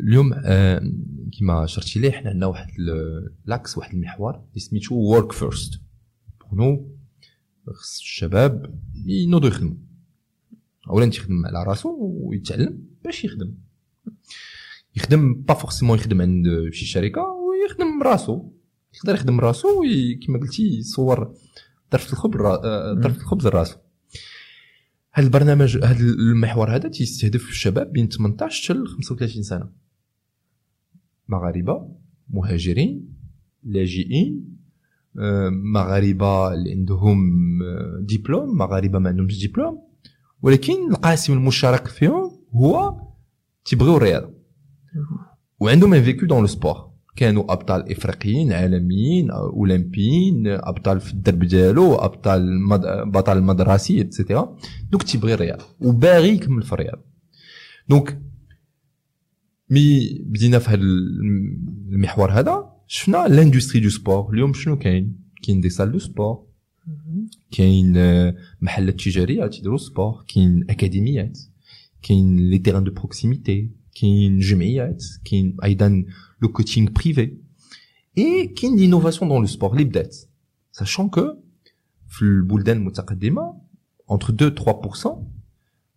اليوم 0.00 0.32
آه، 0.44 0.82
كيما 1.32 1.66
شرتي 1.66 2.00
ليه 2.00 2.10
حنا 2.10 2.30
عندنا 2.30 2.46
واحد 2.46 2.68
l'axe 3.46 3.78
واحد 3.78 3.94
المحور 3.94 4.34
اللي 4.34 4.60
سميتو 4.60 4.94
work 4.94 5.32
first 5.32 5.80
نو 6.52 6.96
خص 7.66 7.98
الشباب 7.98 8.74
ينوضوا 9.06 9.48
يخدموا 9.48 9.74
اولا 10.90 11.10
تيخدم 11.10 11.46
على 11.46 11.64
راسو 11.64 11.96
ويتعلم 12.00 12.82
باش 13.04 13.24
يخدم. 13.24 13.54
يخدم 14.96 15.34
pas 15.34 15.54
forcément 15.54 15.98
يخدم 15.98 16.22
عند 16.22 16.46
شي 16.72 16.84
شركة 16.86 17.20
ويخدم 17.22 18.02
راسو. 18.02 18.50
يقدر 18.94 19.14
يخدم 19.14 19.40
راسو 19.40 19.68
كيما 20.22 20.38
قلتي 20.40 20.62
يصور 20.78 21.34
طرف 21.90 22.12
الخبز 22.12 22.36
را- 22.36 22.64
آه، 22.64 22.94
طرف 23.02 23.16
الخبز 23.16 23.46
راسو 23.46 23.76
هذا 25.12 25.26
البرنامج 25.26 25.76
هذا 25.84 26.00
المحور 26.00 26.74
هذا 26.76 26.88
تيستهدف 26.88 27.48
الشباب 27.48 27.92
بين 27.92 28.08
18 28.08 28.74
حتى 28.74 28.84
35 28.86 29.42
سنة. 29.42 29.68
مغاربة 31.28 31.88
مهاجرين 32.30 33.08
لاجئين 33.64 34.56
آه، 35.18 35.48
مغاربة 35.48 36.54
اللي 36.54 36.70
عندهم 36.72 37.18
آه، 37.62 37.98
دبلوم 38.00 38.56
مغاربة 38.58 38.98
ما 38.98 39.08
عندهمش 39.08 39.46
دبلوم 39.46 39.82
ولكن 40.42 40.90
القاسم 40.90 41.32
المشترك 41.32 41.86
فيهم 41.86 42.30
هو 42.52 43.00
تيبغيو 43.64 43.96
الرياضة. 43.96 44.35
وعندهم 45.60 45.94
un 45.94 46.02
vécu 46.02 46.26
dans 46.26 46.40
le 46.40 46.46
sport 46.46 46.96
كانوا 47.16 47.52
ابطال 47.52 47.92
افريقيين 47.92 48.52
عالميين 48.52 49.30
آه، 49.30 49.50
اولمبيين 49.52 50.46
آه، 50.46 50.60
ابطال 50.68 51.00
في 51.00 51.12
الدرب 51.12 51.44
ديالو 51.44 51.94
ابطال 51.94 52.40
المد... 52.40 52.80
بطل 53.06 53.38
المدرسي 53.38 54.00
et 54.00 54.14
cetera 54.14 54.56
donc 54.90 55.02
تيبغي 55.02 55.34
الرياضه 55.34 55.64
وباغي 55.80 56.28
يكمل 56.28 56.62
في 56.62 56.72
الرياضه 56.72 57.02
donc 57.88 58.22
mais 59.70 60.18
بدينا 60.24 60.58
في 60.58 60.70
هذا 60.70 60.80
المحور 61.92 62.30
هذا 62.30 62.72
شفنا 62.86 63.28
l'industrie 63.28 63.80
du 63.80 63.88
sport 63.88 64.32
اليوم 64.32 64.52
شنو 64.52 64.78
كاين 64.78 65.16
كاين 65.42 65.60
des 65.60 65.68
salles 65.68 65.92
de 65.92 65.98
sport 65.98 66.46
كاين 67.50 67.96
آه، 67.96 68.36
محلات 68.60 69.00
تجاريه 69.00 69.46
تيديروا 69.46 69.78
sport 69.78 70.24
كاين 70.34 70.64
اكاديميات 70.70 71.38
كاين 72.02 72.36
les 72.36 72.58
terrains 72.58 72.84
de 72.84 72.90
proximité 72.90 73.70
كاين 74.00 74.38
جمعيات 74.38 75.04
كاين 75.24 75.56
أيضا 75.64 76.04
le 76.42 76.48
coaching 76.48 76.90
privé 76.90 77.32
et 78.18 78.46
كاين 78.46 78.76
l'innovation 78.76 79.28
dans 79.28 79.40
le 79.40 79.46
sport 79.46 79.72
اللي 79.72 79.84
بدات 79.84 80.16
sachant 80.72 81.08
que 81.08 81.26
في 82.08 82.22
البلدان 82.22 82.76
المتقدمه 82.76 83.60
entre 84.12 84.30
2 84.30 84.54
3% 84.54 85.08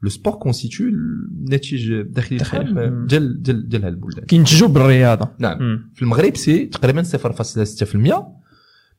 le 0.01 0.09
sport 0.09 0.33
constitue 0.33 0.87
الناتج 0.87 1.91
الداخلي 1.91 2.37
داخلي. 2.37 2.61
الخام 2.61 2.93
مم. 2.93 3.07
ديال 3.07 3.41
ديال 3.41 3.69
ديال 3.69 3.83
هاد 3.83 3.93
البلدان 3.93 4.25
كينتجوا 4.25 4.67
بالرياضه 4.67 5.29
نعم 5.39 5.59
مم. 5.63 5.91
في 5.95 6.01
المغرب 6.01 6.35
c'est 6.35 6.65
تقريبا 6.65 7.03
0.6% 7.03 7.95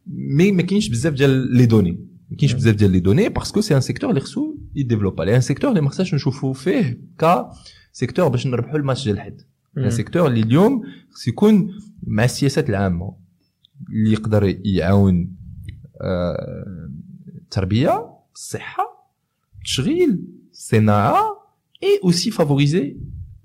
mais 0.06 0.52
ما 0.52 0.62
كاينش 0.62 0.88
بزاف 0.88 1.12
ديال 1.14 1.56
les 1.56 1.66
données 1.66 1.90
ما 2.30 2.36
كاينش 2.36 2.52
بزاف 2.52 2.74
ديال 2.74 2.90
les 2.90 3.00
données 3.00 3.28
parce 3.28 3.48
que 3.48 3.60
c'est 3.60 3.76
un 3.76 3.80
secteur 3.80 4.10
اللي 4.10 4.20
خصو 4.20 4.56
يديفلوبا 4.74 5.22
لي 5.22 5.36
un 5.36 5.40
secteur 5.40 5.70
اللي 5.70 5.80
ما 5.80 5.90
خصناش 5.90 6.14
نشوفوا 6.14 6.52
فيه 6.54 7.00
ك 7.18 7.46
secteur 7.92 8.28
باش 8.28 8.46
نربحوا 8.46 8.78
الماتش 8.78 9.04
ديال 9.04 9.16
الحد. 9.16 9.40
un 9.78 9.90
secteur 9.90 10.26
اللي 10.26 10.40
اليوم 10.40 10.82
خص 11.10 11.28
يكون 11.28 11.74
مع 12.06 12.24
السياسات 12.24 12.70
العامة 12.70 13.16
اللي 13.90 14.12
يقدر 14.12 14.56
يعاون 14.64 15.36
آه، 16.00 16.90
التربية 17.36 18.16
الصحة 18.34 19.10
التشغيل 19.58 20.24
الصناعه 20.52 21.24
et 21.82 22.00
aussi 22.04 22.30
favoriser 22.30 22.96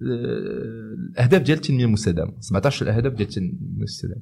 الأهداف 0.01 1.41
ديال 1.41 1.57
التنمية 1.57 1.85
المستدامة. 1.85 2.33
17 2.39 2.85
الأهداف 2.85 3.13
ديال 3.13 3.27
التنمية 3.29 3.53
المستدامة. 3.77 4.21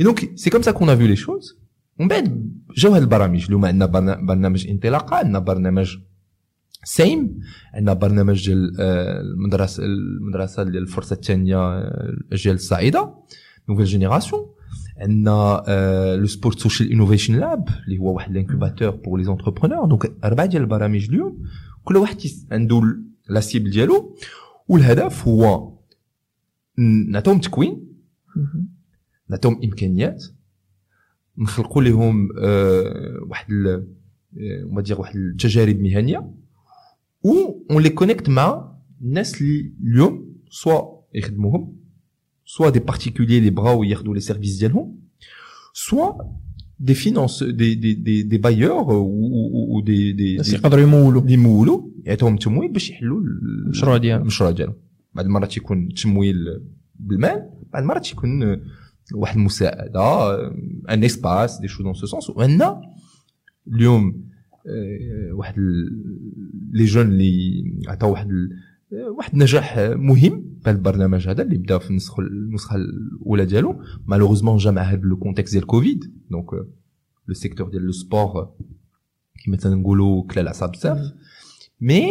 et 0.00 0.04
donc 0.04 0.38
c'est 0.38 0.50
comme 0.50 0.62
ça 0.62 0.70
qu'on 0.70 0.88
a 0.90 0.96
vu 0.96 1.06
les 1.06 1.16
choses 1.16 1.58
ومن 1.98 2.08
بعد 2.08 2.52
جاو 2.76 2.92
هاد 2.94 3.02
البرامج 3.02 3.44
اليوم 3.44 3.64
عندنا 3.64 3.86
برنا- 3.86 4.20
برنامج 4.26 4.68
انطلاقه 4.68 5.16
عندنا 5.16 5.38
برنامج 5.38 5.96
سيم 6.84 7.40
عندنا 7.74 7.92
برنامج 7.92 8.46
ديال 8.46 8.76
آه، 8.80 9.20
المدرسة 9.20 9.84
المدرسة 9.84 10.62
ديال 10.62 10.82
الفرصة 10.82 11.14
الثانية 11.14 11.56
آه، 11.56 12.10
الأجيال 12.10 12.54
الصاعده 12.54 13.14
nouvelle 13.68 13.84
génération 13.84 14.46
عندنا 14.98 15.62
le 16.16 16.26
Sport 16.26 16.58
Social 16.58 16.92
Innovation 16.92 17.40
Lab 17.40 17.68
اللي 17.86 17.98
هو 17.98 18.14
واحد 18.14 18.30
ال 18.30 18.36
incubateur 18.36 18.90
pour 18.90 19.24
les 19.24 19.36
entrepreneurs 19.36 19.86
donc 19.86 20.12
أربعة 20.24 20.46
ديال 20.46 20.62
البرامج 20.62 21.08
اليوم. 21.08 21.42
كل 21.84 21.96
واحد 21.96 22.16
عنده 22.52 22.82
la 23.28 23.40
cible 23.40 23.70
ديالو. 23.70 24.16
والهدف 24.68 25.28
هو 25.28 25.72
نعطيهم 27.08 27.40
تكوين. 27.40 27.86
نعطيهم 29.28 29.60
إمكانيات. 29.64 30.24
نخلقوا 31.38 31.82
لهم 31.82 32.28
واحد 33.28 33.52
on 34.64 34.82
dirait 34.82 35.00
واحد 35.00 35.16
التجارب 35.16 35.80
مهنية. 35.80 36.30
و 37.24 37.32
on 37.70 37.82
les 37.82 37.88
connecte 37.88 38.28
مع 38.28 38.76
الناس 39.02 39.40
اللي 39.42 39.72
اليوم 39.82 40.34
soit 40.50 40.80
يخدموهم 41.14 41.76
soit 42.56 42.70
des 42.72 42.80
particuliers 42.92 43.40
les 43.40 43.50
bras 43.50 43.76
ou 43.76 43.84
ياخذوا 43.84 44.14
les 44.16 44.20
services 44.30 44.58
ديالهم 44.58 44.96
soit 45.74 46.16
des 46.88 46.94
finances 46.94 47.42
des 47.42 47.76
des 47.76 47.94
des, 48.06 48.24
des 48.24 48.38
bailleurs 48.38 48.88
ou 48.88 49.24
ou, 49.56 49.76
ou 49.76 49.82
des 49.82 50.14
des 50.14 50.36
ناس 50.36 50.52
يقدروا 50.52 50.82
يمولوا 50.82 51.30
يمولوا 51.30 51.82
يعطيهم 52.04 52.36
تمويل 52.36 52.72
باش 52.72 52.90
يحلوا 52.90 53.20
المشروع 53.20 53.96
ديالهم 53.96 54.22
المشروع 54.22 54.50
ديالهم 54.50 54.74
بعض 55.14 55.24
المرات 55.26 55.56
يكون 55.56 55.88
تمويل 55.88 56.36
بالمال 56.94 57.50
بعض 57.72 57.82
المرات 57.82 58.12
يكون 58.12 58.60
واحد 59.14 59.36
المساعده 59.36 60.34
un 60.90 61.04
espace, 61.04 61.60
des 61.60 61.68
choses 61.68 61.82
dans 61.82 61.94
ce 61.94 62.06
sens 62.06 62.30
وعندنا 62.30 62.80
اليوم 63.74 64.30
واحد 65.32 65.54
les 66.70 66.84
jeunes 66.84 67.06
اللي 67.06 67.64
عطاو 67.88 68.10
واحد 68.10 68.28
واحد 69.16 69.32
النجاح 69.32 69.78
مهم 69.78 70.40
بهذا 70.64 70.76
البرنامج 70.76 71.28
هذا 71.28 71.42
اللي 71.42 71.58
بدا 71.58 71.78
في 71.78 71.90
النسخة 71.90 72.20
النسخة 72.20 72.76
الأولى 72.76 73.44
ديالو. 73.44 73.82
malheureusement 74.06 74.56
جا 74.56 74.70
مع 74.70 74.82
هذا 74.82 75.00
le 75.00 75.16
contexte 75.16 75.52
ديال 75.52 75.66
كوفيد 75.66 76.12
donc 76.30 76.52
le 77.28 77.34
secteur 77.34 77.68
ديال 77.68 77.82
le 77.82 77.92
sport 77.92 78.54
كيما 79.44 79.56
تنقولوا 79.56 80.26
كلا 80.26 80.40
العصا 80.42 80.66
بزاف. 80.66 81.12
mais 81.80 82.06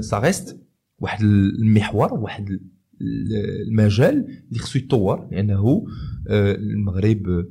ça 0.00 0.18
reste 0.18 0.60
واحد 0.98 1.22
المحور 1.24 2.14
واحد 2.14 2.60
المجال 3.00 4.14
اللي 4.48 4.58
خصو 4.58 4.78
يتطور. 4.78 5.28
لأنه 5.30 5.86
المغرب 6.30 7.46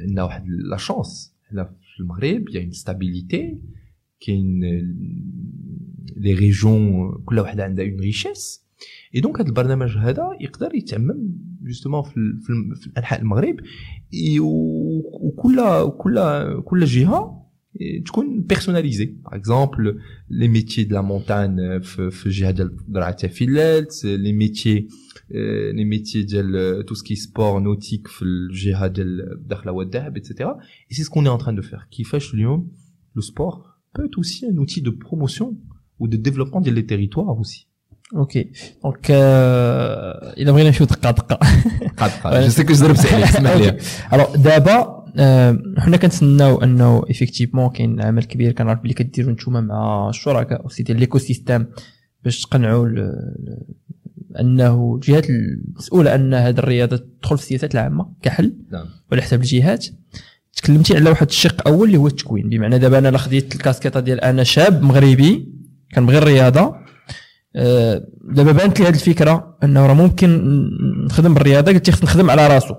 عندنا 0.00 0.22
واحد 0.22 0.48
la 0.48 0.76
chance 0.76 1.34
هنا 1.50 1.64
في 1.64 2.00
المغرب 2.00 2.44
une 2.56 2.72
stabilité 2.72 3.58
كاين 4.26 4.60
les 6.16 6.34
régions 6.34 7.12
كل 7.24 7.38
واحدة 7.38 7.64
عندها 7.64 7.84
une 7.84 8.00
richesse 8.00 8.62
et 9.14 9.20
donc 9.20 9.40
هذا 9.40 9.48
البرنامج 9.48 9.96
هذا 9.98 10.30
يقدر 10.40 10.74
يتعمم 10.74 11.36
justement 11.62 12.02
في, 12.02 12.14
في, 12.80 12.90
انحاء 12.98 13.20
المغرب. 13.20 13.56
وكل 14.40 15.90
كل 15.98 16.20
كل 16.64 16.84
جهة 16.84 17.42
تكون 18.06 18.42
personnalisée 18.42 19.04
par 19.04 19.34
exemple 19.34 20.00
les 20.30 20.48
métiers 20.48 20.84
de 20.84 20.94
la 20.94 21.02
montagne 21.02 21.80
في 22.10 22.26
الجهة 22.26 22.50
ديال 22.50 22.76
درعه 22.88 23.26
فيلات 23.26 24.04
لي 24.04 24.32
ميتي 24.32 24.88
لي 25.74 25.84
ميتي 25.84 26.22
ديال 26.22 26.84
tout 26.86 26.94
ce 26.94 27.02
qui 27.02 27.14
est 27.14 27.31
sport 27.31 27.60
nautique 27.60 28.08
في 28.08 28.22
الجهة 28.22 28.86
ديال 28.86 29.32
الدخله 29.32 29.72
والذهب 29.72 30.16
et 30.16 30.25
cetera 30.25 30.52
et 30.90 30.96
c'est 30.96 31.02
ce 31.04 31.10
qu'on 31.10 31.26
est 31.26 31.34
en 31.34 31.38
train 31.38 31.54
de 31.54 31.62
faire 31.62 31.88
كيفاش 31.90 32.34
اليوم 32.34 32.72
le 33.16 33.22
sport 33.22 33.71
peut 33.94 34.04
être 34.06 34.18
aussi 34.18 34.46
un 34.46 34.56
outil 34.56 34.82
de 34.82 34.90
promotion 34.90 35.56
ou 35.98 36.08
de 36.08 36.16
développement 36.16 36.60
des 36.60 36.86
territoires 36.86 37.38
aussi. 37.38 37.68
Ok. 38.12 38.34
Donc, 38.82 39.10
euh, 39.10 40.12
il 40.36 40.48
a 40.48 40.52
نمشيو 40.52 40.86
دقه 40.86 41.10
دقه 41.10 41.38
جو 42.40 42.48
سي 42.48 42.64
كو 42.64 42.72
جربت 42.72 43.06
عليك 43.06 43.28
اسمح 43.28 43.52
لي 43.52 43.78
الوغ 44.12 44.36
دابا 44.36 45.02
حنا 45.78 45.96
كنتسناو 45.96 46.62
أنه 46.62 47.04
ايفيكتيفمون 47.08 47.70
كاين 47.70 48.00
عمل 48.00 48.24
كبير 48.24 48.52
كنعرف 48.52 48.80
بلي 48.80 48.94
كديروا 48.94 49.32
نتوما 49.32 49.60
مع 49.60 50.08
الشركاء 50.08 50.62
اوسي 50.62 50.82
ديال 50.82 51.00
ليكو 51.00 51.18
سيستيم 51.18 51.66
باش 52.24 52.40
تقنعوا 52.40 52.88
أنه 54.40 54.94
الجهات 54.94 55.30
المسؤولة 55.30 56.14
أن 56.14 56.34
هذه 56.34 56.58
الرياضة 56.58 56.96
تدخل 56.96 57.36
في 57.38 57.42
السياسات 57.42 57.74
العامة 57.74 58.12
كحل 58.22 58.56
نعم. 58.72 58.86
وعلى 59.10 59.22
حساب 59.22 59.40
الجهات. 59.40 59.86
تكلمتي 60.62 60.96
على 60.96 61.10
واحد 61.10 61.28
الشق 61.28 61.68
أول 61.68 61.86
اللي 61.86 61.98
هو 61.98 62.06
التكوين. 62.06 62.48
بمعنى 62.48 62.78
دابا 62.78 62.98
أنا 62.98 63.18
خديت 63.18 63.54
الكاسكيطة 63.54 64.00
ديال 64.00 64.20
أنا 64.20 64.44
شاب 64.44 64.82
مغربي 64.82 65.52
كنبغي 65.94 66.18
الرياضة. 66.18 66.76
أه 67.56 68.08
دابا 68.24 68.52
بانت 68.52 68.80
لي 68.80 68.86
هذه 68.86 68.94
الفكرة 68.94 69.58
أنه 69.62 69.86
راه 69.86 69.94
ممكن 69.94 70.40
نخدم 71.04 71.34
بالرياضة. 71.34 71.72
قلت 71.72 71.90
خصني 71.90 72.04
نخدم 72.04 72.30
على 72.30 72.46
راسو. 72.46 72.74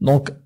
donc 0.00 0.40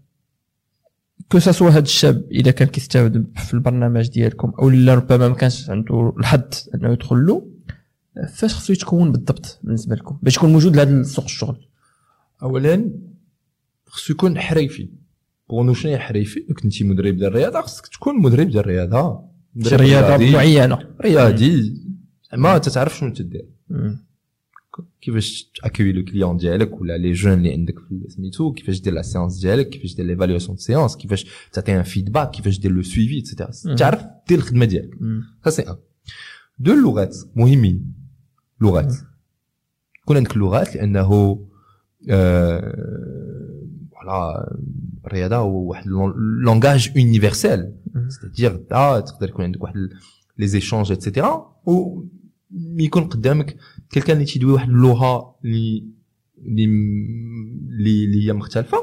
que 1.33 1.39
ce 1.39 1.50
soit 1.50 1.71
هذا 1.71 1.79
الشاب 1.79 2.29
إذا 2.31 2.51
كان 2.51 2.69
كيستافد 2.69 3.27
في 3.37 3.55
البرنامج 3.55 4.09
ديالكم 4.09 4.53
أو 4.59 4.71
لا 4.71 4.95
ربما 4.95 5.29
ما 5.29 5.35
كانش 5.35 5.71
عنده 5.71 6.15
الحظ 6.19 6.43
أنه 6.75 6.93
يدخل 6.93 7.27
له 7.27 7.51
فاش 8.35 8.55
خصو 8.55 8.73
يتكون 8.73 9.13
بالضبط 9.13 9.61
بالنسبة 9.63 9.97
لكم؟ 9.97 10.19
باش 10.23 10.37
يكون 10.37 10.53
موجود 10.53 10.77
لهذا 10.77 11.03
سوق 11.03 11.25
الشغل. 11.25 11.69
اولا 12.43 12.91
خصو 13.87 14.13
يكون 14.13 14.41
حريفي. 14.41 14.89
بغونو 15.51 15.75
شنو 15.75 15.93
هي 15.93 15.99
حريفي 15.99 16.41
كنتي 16.41 16.85
مدرب 16.85 17.17
ديال 17.17 17.27
الرياضه 17.27 17.61
خصك 17.61 17.87
تكون 17.87 18.23
مدرب 18.23 18.49
ديال 18.49 18.59
الرياضه 18.59 19.29
رياضه 19.73 20.33
معينه 20.33 20.79
رياضي 21.01 21.75
زعما 22.33 22.59
تتعرف 22.59 22.99
شنو 22.99 23.15
تدير 23.15 23.49
كيفاش 25.01 25.51
t'accueilles 25.63 25.93
le 25.93 26.05
client 26.05 26.37
ديالك 26.37 26.81
ولا 26.81 26.99
les 26.99 27.13
jeunes 27.13 27.33
اللي 27.33 27.53
عندك 27.53 27.79
في 27.79 28.05
سميتو 28.09 28.53
كيفاش 28.53 28.81
دير 28.81 28.93
la 28.93 29.03
séance 29.03 29.41
ديالك 29.41 29.69
كيفاش 29.69 29.95
دير 29.95 30.07
l'évaluation 30.07 30.55
de 30.57 30.61
séance 30.63 30.97
كيفاش 30.97 31.27
تعطي 31.53 31.77
un 31.77 31.83
feedback 31.83 32.31
كيفاش 32.31 32.59
دير 32.59 32.73
le 32.73 32.83
suivi 32.83 33.19
et 33.19 33.33
cetera 33.33 33.75
تعرف 33.77 34.03
دير 34.29 34.39
الخدمه 34.39 34.65
ديالك 34.65 34.95
ça 35.45 35.51
c'est 35.51 35.63
un, 35.63 35.77
deux 36.59 36.73
اللغات 36.73 37.17
مهمين 37.35 37.95
لغات 38.61 38.95
يكون 40.03 40.17
عندك 40.17 40.37
اللغات 40.37 40.77
لأنه 40.77 41.09
voilà 43.91 44.57
الرياضه 45.07 45.37
هو 45.37 45.69
واحد 45.69 45.87
langage 46.45 46.93
universel 46.97 47.75
c'est-à-dire 48.09 48.55
انت 48.55 49.09
تقدر 49.09 49.29
يكون 49.29 49.45
عندك 49.45 49.63
واحد 49.63 49.75
les 50.39 50.47
échanges 50.47 50.93
et 50.93 51.09
cetera 51.09 51.57
و 51.67 52.03
يكون 52.77 53.05
قدامك 53.05 53.57
quelqu'un 53.93 54.17
اللي 54.17 54.27
تيدوي 54.27 54.53
واحد 54.53 54.69
اللغة 54.69 55.37
اللي 55.45 55.85
اللي 56.39 58.05
اللي 58.05 58.27
هي 58.27 58.33
مختلفة 58.33 58.79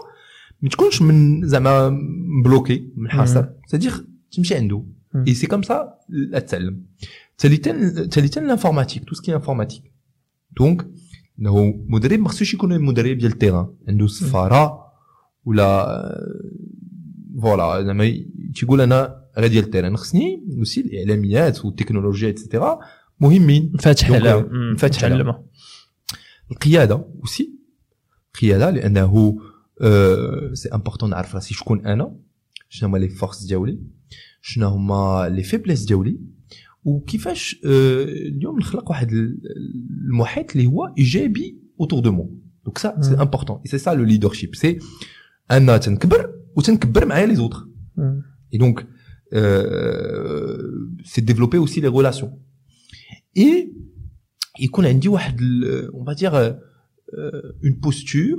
ما 0.62 0.70
تكونش 0.70 1.02
من 1.02 1.48
زعما 1.48 1.90
مبلوكي 2.40 2.90
منحصر 2.96 3.46
c'est-à-dire 3.68 4.06
تمشي 4.32 4.56
عنده. 4.56 4.86
et 5.28 5.34
c'est 5.34 5.48
comme 5.48 5.62
ça 5.62 5.94
تتعلم 6.34 6.86
ثالثا 7.38 7.90
ثالثا 8.06 8.40
l'informatique 8.40 9.04
tout 9.04 9.16
ce 9.16 9.24
qui 9.24 9.36
est 9.36 9.47
informatique 9.47 9.92
donc 10.58 10.88
انه 11.40 11.84
مدرب 11.88 12.20
ما 12.20 12.30
خصوش 12.30 12.54
يكون 12.54 12.82
مدرب 12.82 13.18
ديال 13.18 13.32
ال 13.32 13.36
terrain 13.36 13.68
عنده 13.88 14.08
سفارة 14.08 14.85
ولا 15.46 15.86
voilà 17.42 17.84
زعما 17.84 18.14
تيقول 18.56 18.82
أنا 18.82 19.26
غير 19.38 19.48
ديال 19.50 19.64
ال 19.64 19.68
terrain 19.68 19.98
خصني 19.98 20.44
aussi 20.58 20.82
الاعلاميات 20.82 21.66
والتكنولوجيا 21.66 22.30
et 22.30 22.42
cetera 22.42 22.80
مهمين 23.20 23.74
فاتح 23.80 24.12
على 24.12 24.50
فاتح 24.78 25.04
على 25.04 25.44
القياده 26.52 27.06
aussi 27.22 27.54
القياده 28.36 28.70
لأنه 28.70 29.38
c'est 30.54 30.70
important 30.74 31.10
نعرف 31.10 31.36
راسي 31.36 31.54
شكون 31.54 31.86
أنا 31.86 32.16
شنو 32.70 32.90
هما 32.90 32.98
les 32.98 33.10
forces 33.10 33.44
ديالي 33.44 33.80
شنو 34.42 34.68
هما 34.68 35.30
les 35.30 35.44
faiblesses 35.44 35.84
ديالي 35.84 36.20
وكيفاش 36.84 37.62
اليوم 37.66 38.60
نخلق 38.60 38.90
واحد 38.90 39.12
المحيط 40.08 40.52
اللي 40.56 40.66
هو 40.68 40.94
ايجابي 40.98 41.60
autour 41.80 42.00
de 42.00 42.12
moi 42.12 42.40
donc 42.66 42.78
ça 42.78 43.02
c'est 43.02 43.14
important 43.14 43.60
c'est 43.66 43.78
ça 43.78 43.90
le 43.90 44.04
leadership 44.04 44.56
c'est 44.56 44.80
أنا 45.52 45.78
تنكبر 45.78 46.36
وتنكبر 46.56 47.06
معايا 47.06 47.26
les 47.26 47.36
autres 47.36 47.68
et 48.54 48.58
donc 48.58 48.88
c'est 51.04 51.22
développer 51.22 51.58
aussi 51.58 51.82
les 51.82 51.88
relations 51.88 52.42
et 53.38 53.74
يكون 54.60 54.86
عندي 54.86 55.08
واحد 55.08 55.42
on 55.94 56.16
dirait 56.16 56.36
une 56.36 57.74
posture 57.84 58.38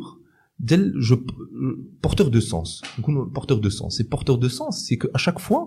ديال 0.59 1.01
je 1.01 1.27
porteur 2.03 2.29
de 2.29 2.41
sens 2.41 2.83
نكون 2.99 3.29
porteur 3.29 3.59
de 3.59 3.69
sens 3.69 3.93
c'est 3.93 4.03
porteur 4.03 4.37
de 4.37 4.49
sens 4.49 4.75
c'est 4.75 4.97
que 4.97 5.09
à 5.09 5.13
chaque 5.13 5.39
fois 5.39 5.67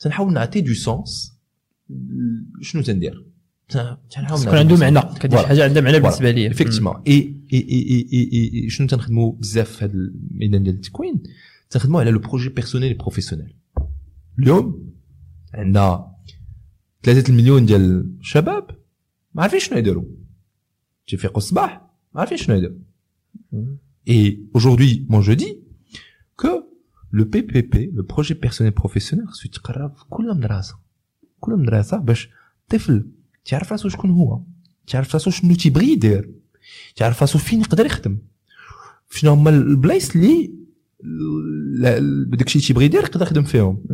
تنحاول 0.00 0.32
نعطي 0.32 0.60
du 0.60 0.74
sens 0.74 1.32
شنو 2.60 2.82
تندير؟ 2.82 3.31
تكون 3.68 4.58
عنده 4.58 4.76
معنى 4.76 5.00
كدير 5.20 5.38
حاجة 5.38 5.64
عندها 5.64 5.82
معنى 5.82 6.00
بالنسبة 6.00 6.30
لي 6.30 6.50
effectivement 6.50 7.02
اي 7.06 7.36
اي 7.52 7.58
اي 8.12 8.30
اي 8.54 8.70
شنو 8.70 8.86
تنخدموا 8.86 9.32
بزاف 9.32 9.70
في 9.70 9.84
هذا 9.84 9.92
الميدان 9.92 10.62
ديال 10.62 10.74
التكوين 10.74 11.22
تنخدموا 11.70 12.00
على 12.00 12.10
le 12.10 12.18
projet 12.18 12.48
personnel 12.48 12.94
professionnel 12.94 13.54
اليوم 14.38 14.92
عندنا 15.54 16.12
ثلاثة 17.02 17.30
المليون 17.30 17.66
ديال 17.66 18.16
الشباب 18.20 18.70
ما 19.34 19.42
عارفين 19.42 19.60
شنو 19.60 19.78
يديروا 19.78 20.04
تيفيقوا 21.06 21.36
الصباح 21.36 21.80
ما 22.14 22.20
عارفين 22.20 22.36
شنو 22.38 22.56
يديروا 22.56 22.78
اي 24.08 24.46
aujourd'hui 24.58 25.06
moi 25.08 25.22
je 25.22 25.32
dis 25.32 25.54
que 26.42 26.52
le 27.10 27.24
PPP 27.24 27.74
le 27.98 28.02
projet 28.02 28.34
personnel 28.34 28.72
professionnel 28.82 29.26
خصو 29.26 29.48
يتقرا 29.48 29.88
في 29.88 30.04
كل 30.10 30.36
مدرسه 30.36 30.78
كل 31.40 31.52
مدرسه 31.52 31.96
باش 31.96 32.28
طفل 33.44 33.50
تعرف 33.50 33.72
راسو 33.72 33.88
شكون 33.88 34.10
هو؟ 34.10 34.42
تعرف 34.86 35.14
راسو 35.14 35.30
شنو 35.30 35.54
تيبغي 35.54 35.92
يدير؟ 35.92 36.34
تعرف 36.96 37.20
راسو 37.20 37.38
فين 37.38 37.60
يقدر 37.60 37.86
يخدم؟ 37.86 38.18
شنو 39.10 39.32
هما 39.32 39.50
البلايص 39.50 40.16
اللي 40.16 40.52
بداك 42.26 42.46
الشيء 42.46 42.62
تيبغي 42.62 42.84
يدير 42.84 43.00
يقدر 43.00 43.22
يخدم 43.26 43.42
فيهم. 43.42 43.84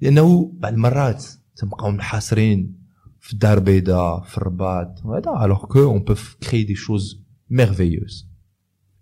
لأنه 0.00 0.52
بعض 0.54 0.72
المرات 0.72 1.24
تنبقاو 1.56 1.90
محاصرين 1.90 2.78
في 3.20 3.32
الدار 3.32 3.58
البيضاء 3.58 4.22
في 4.24 4.38
الرباط 4.38 5.04
وهذا 5.04 5.44
alors 5.44 5.66
qu'on 5.66 5.98
peut 5.98 6.14
créer 6.50 6.62
des 6.62 6.74
choses 6.74 7.22
merveilleuses 7.50 8.28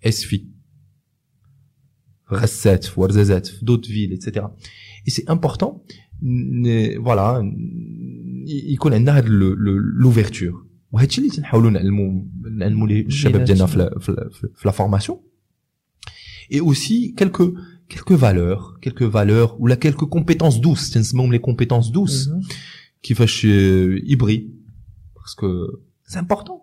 آسفي 0.05 0.47
غسات 2.33 2.85
في 2.85 3.01
ورزازات 3.01 3.47
في 3.47 3.65
d'autres 3.65 3.87
villes 3.87 4.13
et 4.13 4.24
cetera 4.24 4.57
et 5.07 5.11
c'est 5.11 5.25
important 5.31 5.79
voilà 7.05 7.53
يكون 8.47 8.95
عندنا 8.95 9.17
هاد 9.17 9.29
l'ouverture 10.01 10.67
وهذا 10.93 11.07
الشيء 11.07 11.25
اللي 11.25 11.37
تنحاولوا 11.37 11.71
نعلموا 11.71 12.23
نعلموا 12.51 12.89
الشباب 12.89 13.45
ديالنا 13.45 13.67
في 13.67 13.91
في 14.35 14.63
la 14.65 14.71
formation 14.71 15.19
et 16.53 16.61
aussi 16.61 17.15
quelques 17.17 17.55
quelques 17.89 18.19
valeurs 18.27 18.79
quelques 18.83 19.03
valeurs 19.03 19.61
ou 19.61 19.67
la 19.67 19.77
quelques 19.77 20.09
compétences 20.17 20.61
douces. 20.61 20.91
تنسموهم 20.93 21.33
les 21.37 21.41
compétences 21.41 21.93
douces 21.93 22.31
كيفاش 23.03 23.45
يبغي 23.45 24.51
parce 25.17 25.35
que 25.36 25.47
c'est 26.07 26.19
important 26.19 26.59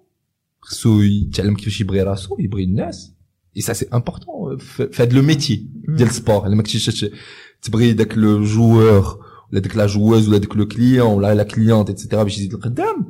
خصو 0.62 1.02
يتعلم 1.02 1.56
كيفاش 1.56 1.82
يبغي 1.82 2.02
راسو 2.02 2.38
يبغي 2.40 2.64
الناس 2.64 3.14
et 3.58 3.62
ça 3.62 3.74
c'est 3.74 3.86
important 3.94 4.58
في 4.58 5.04
هذا 5.04 5.14
le 5.14 5.22
métier 5.22 5.68
ديال 5.88 6.10
ال 6.10 6.16
sport 6.16 6.48
الا 6.48 6.56
ما 6.56 6.64
كنتيش 6.64 7.06
تبغي 7.62 7.94
داك 7.94 8.18
le 8.18 8.44
joueur 8.44 9.23
ولا 9.54 9.62
ديك 9.62 9.78
la 9.78 9.86
joueuse 9.88 10.30
ولا 10.30 10.38
ديك 10.38 10.56
le 10.56 10.68
client 10.68 11.12
ولا 11.12 11.36
la 11.36 11.44
cliente 11.44 11.90
et 11.90 11.98
cetera 11.98 12.24
باش 12.24 12.38
يزيد 12.38 12.54
لقدام 12.54 13.06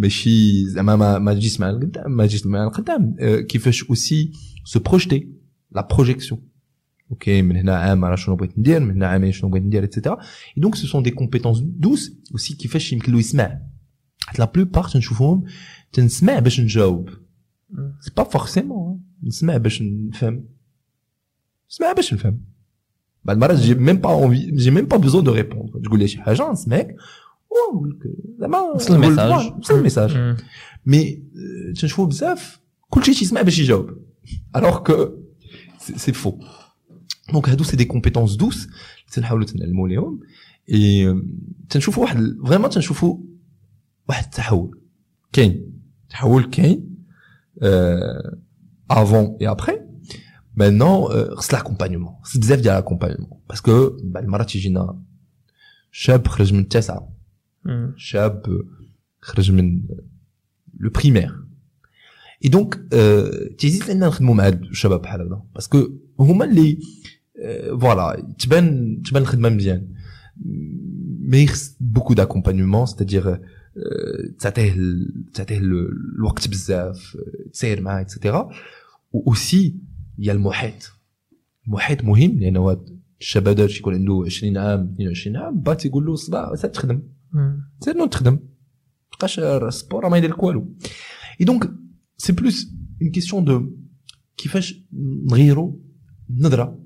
ماشي 0.00 0.66
زعما 0.66 0.96
ما 0.96 1.18
ما 1.18 1.34
تجيش 1.34 1.60
مع 1.60 1.70
القدام 1.70 2.16
ما 2.16 2.26
تجيش 2.26 2.46
مع 2.46 2.64
القدام 2.64 3.16
كيفاش 3.48 3.84
aussi 3.84 4.32
se 4.64 4.80
projeter 4.80 5.28
la 5.72 5.88
projection 5.90 6.40
OK 7.10 7.42
من 7.42 7.56
هنا 7.56 7.76
عام 7.76 8.04
راه 8.04 8.16
شنو 8.16 8.36
بغيت 8.36 8.58
ندير 8.58 8.80
من 8.80 8.90
هنا 8.90 9.06
عامين 9.06 9.32
شنو 9.32 9.50
بغيت 9.50 9.62
ندير 9.62 9.84
et 9.84 9.92
cetera 9.92 10.18
et 10.56 10.62
donc 10.62 10.74
ce 10.74 10.86
sont 10.86 11.02
des 11.02 11.10
compétences 11.10 11.58
douces 11.58 12.12
aussi 12.32 12.54
كيفاش 12.54 12.92
يمكن 12.92 13.12
له 13.12 13.18
يسمع 13.18 13.60
حيت 14.26 14.38
la 14.38 14.44
plupart 14.44 14.84
تنشوفهم 14.84 15.44
تنسمع 15.92 16.38
باش 16.38 16.60
نجاوب 16.60 17.08
c'est 18.00 18.10
pas 18.16 18.24
forcément 18.24 19.00
نسمع 19.22 19.56
باش 19.56 19.82
نفهم 19.82 20.44
نسمع 21.70 21.92
باش 21.92 22.14
نفهم 22.14 22.51
بعد 23.24 23.36
المرات 23.36 23.58
j'ai 23.58 23.74
même 23.74 23.96
pas 23.96 24.34
j'ai 24.34 24.70
même 24.70 24.86
pas 24.86 24.96
besoin 24.96 25.24
de 25.24 25.32
répondre 25.32 25.80
تقول 25.84 25.98
لي 25.98 26.08
شي 26.08 26.22
حاجة 26.22 26.52
نسمعك 26.52 26.96
زعما 28.38 28.60
وصل 28.60 28.94
ال 28.94 29.01
message 29.01 29.52
وصل 29.58 29.74
ال 29.74 29.82
message 29.82 30.36
mais 30.86 31.22
تنشوفو 31.80 32.06
بزاف 32.06 32.60
كلشي 32.90 33.14
تيسمع 33.14 33.42
باش 33.42 33.58
يجاوب 33.58 33.90
alors 34.56 34.78
que 34.78 35.08
c'est 35.78 36.12
faux 36.12 36.38
donc 37.32 37.48
هادو 37.48 37.64
c'est 37.64 37.76
des 37.76 37.84
compétences 37.84 38.36
douces 38.36 38.68
تنحاولوا 39.12 39.46
تنعلموا 39.46 39.88
ليهم 39.88 40.20
اي 40.70 41.14
تنشوفوا 41.70 42.02
واحد 42.02 42.36
vraiment 42.46 42.70
تنشوفوا 42.70 43.18
واحد 44.08 44.24
التحول 44.24 44.80
كاين 45.32 45.72
تحول 46.10 46.44
كاين 46.44 46.96
avant 48.90 49.36
et 49.40 49.48
après 49.48 49.80
maintenant 50.56 51.24
خص 51.34 51.54
l'accompagnement 51.54 52.14
خص 52.22 52.36
بزاف 52.36 52.60
ديال 52.60 52.74
l'accompagnement 52.74 53.40
parce 53.48 53.78
que 53.78 53.96
بعض 54.02 54.24
المرات 54.24 54.50
تيجينا 54.50 55.02
شاب 55.90 56.28
خرج 56.28 56.52
من 56.52 56.60
التاسعه 56.60 57.12
شاب 57.96 58.62
خرج 59.20 59.52
من 59.52 59.82
le 60.80 60.90
primaire 60.90 61.42
et 62.44 62.48
donc 62.48 62.80
تيزيد 63.58 63.90
لنا 63.90 64.06
نخدموا 64.06 64.34
مع 64.34 64.46
هاد 64.46 64.62
الشباب 64.62 65.02
بحال 65.02 65.20
هذا 65.20 65.42
parce 65.54 65.76
que 65.76 65.90
هما 66.20 66.44
اللي 66.44 66.78
voilà 67.80 68.34
تبان 68.38 69.02
تبان 69.02 69.22
الخدمه 69.22 69.48
مزيان 69.48 69.88
mais 71.20 71.46
خص 71.46 71.76
beaucoup 71.80 72.14
d'accompagnement 72.14 72.86
c'est-à-dire 72.86 73.40
تعطيه 74.38 74.76
تعطيه 75.34 75.58
الوقت 75.58 76.48
بزاف 76.48 77.16
تسير 77.52 77.80
معاه 77.80 78.00
et 78.00 78.12
cetera 78.12 78.50
و 79.12 79.22
aussi 79.22 79.74
y 80.18 80.25
a 80.25 80.32
المحيط. 80.32 80.92
المحيط 81.66 82.04
مهم 82.04 82.38
لأنه 82.38 82.70
هاد 82.70 83.02
الشباب 83.20 83.60
هذا 83.60 83.72
يكون 83.76 83.94
عنده 83.94 84.22
20 84.26 84.56
عام 84.56 84.94
22 84.94 85.36
عام 85.36 85.60
bah 85.60 85.74
تيقول 85.74 86.06
له 86.06 86.14
صباح 86.14 86.54
تخدم. 86.54 87.02
سير 87.80 87.96
نو 87.96 88.06
تخدم. 88.06 88.38
تبقاش 89.12 89.38
ال 89.38 89.50
sport 89.50 90.08
ما 90.08 90.18
يدير 90.18 90.30
لك 90.30 90.42
والو. 90.42 90.76
et 91.40 91.44
donc 91.44 91.70
c'est 92.16 92.32
plus 92.32 92.68
une 93.02 93.10
question 93.10 93.44
de 93.44 93.70
كيفاش 94.36 94.74
نغيروا 95.30 95.72
النظرة 96.30 96.78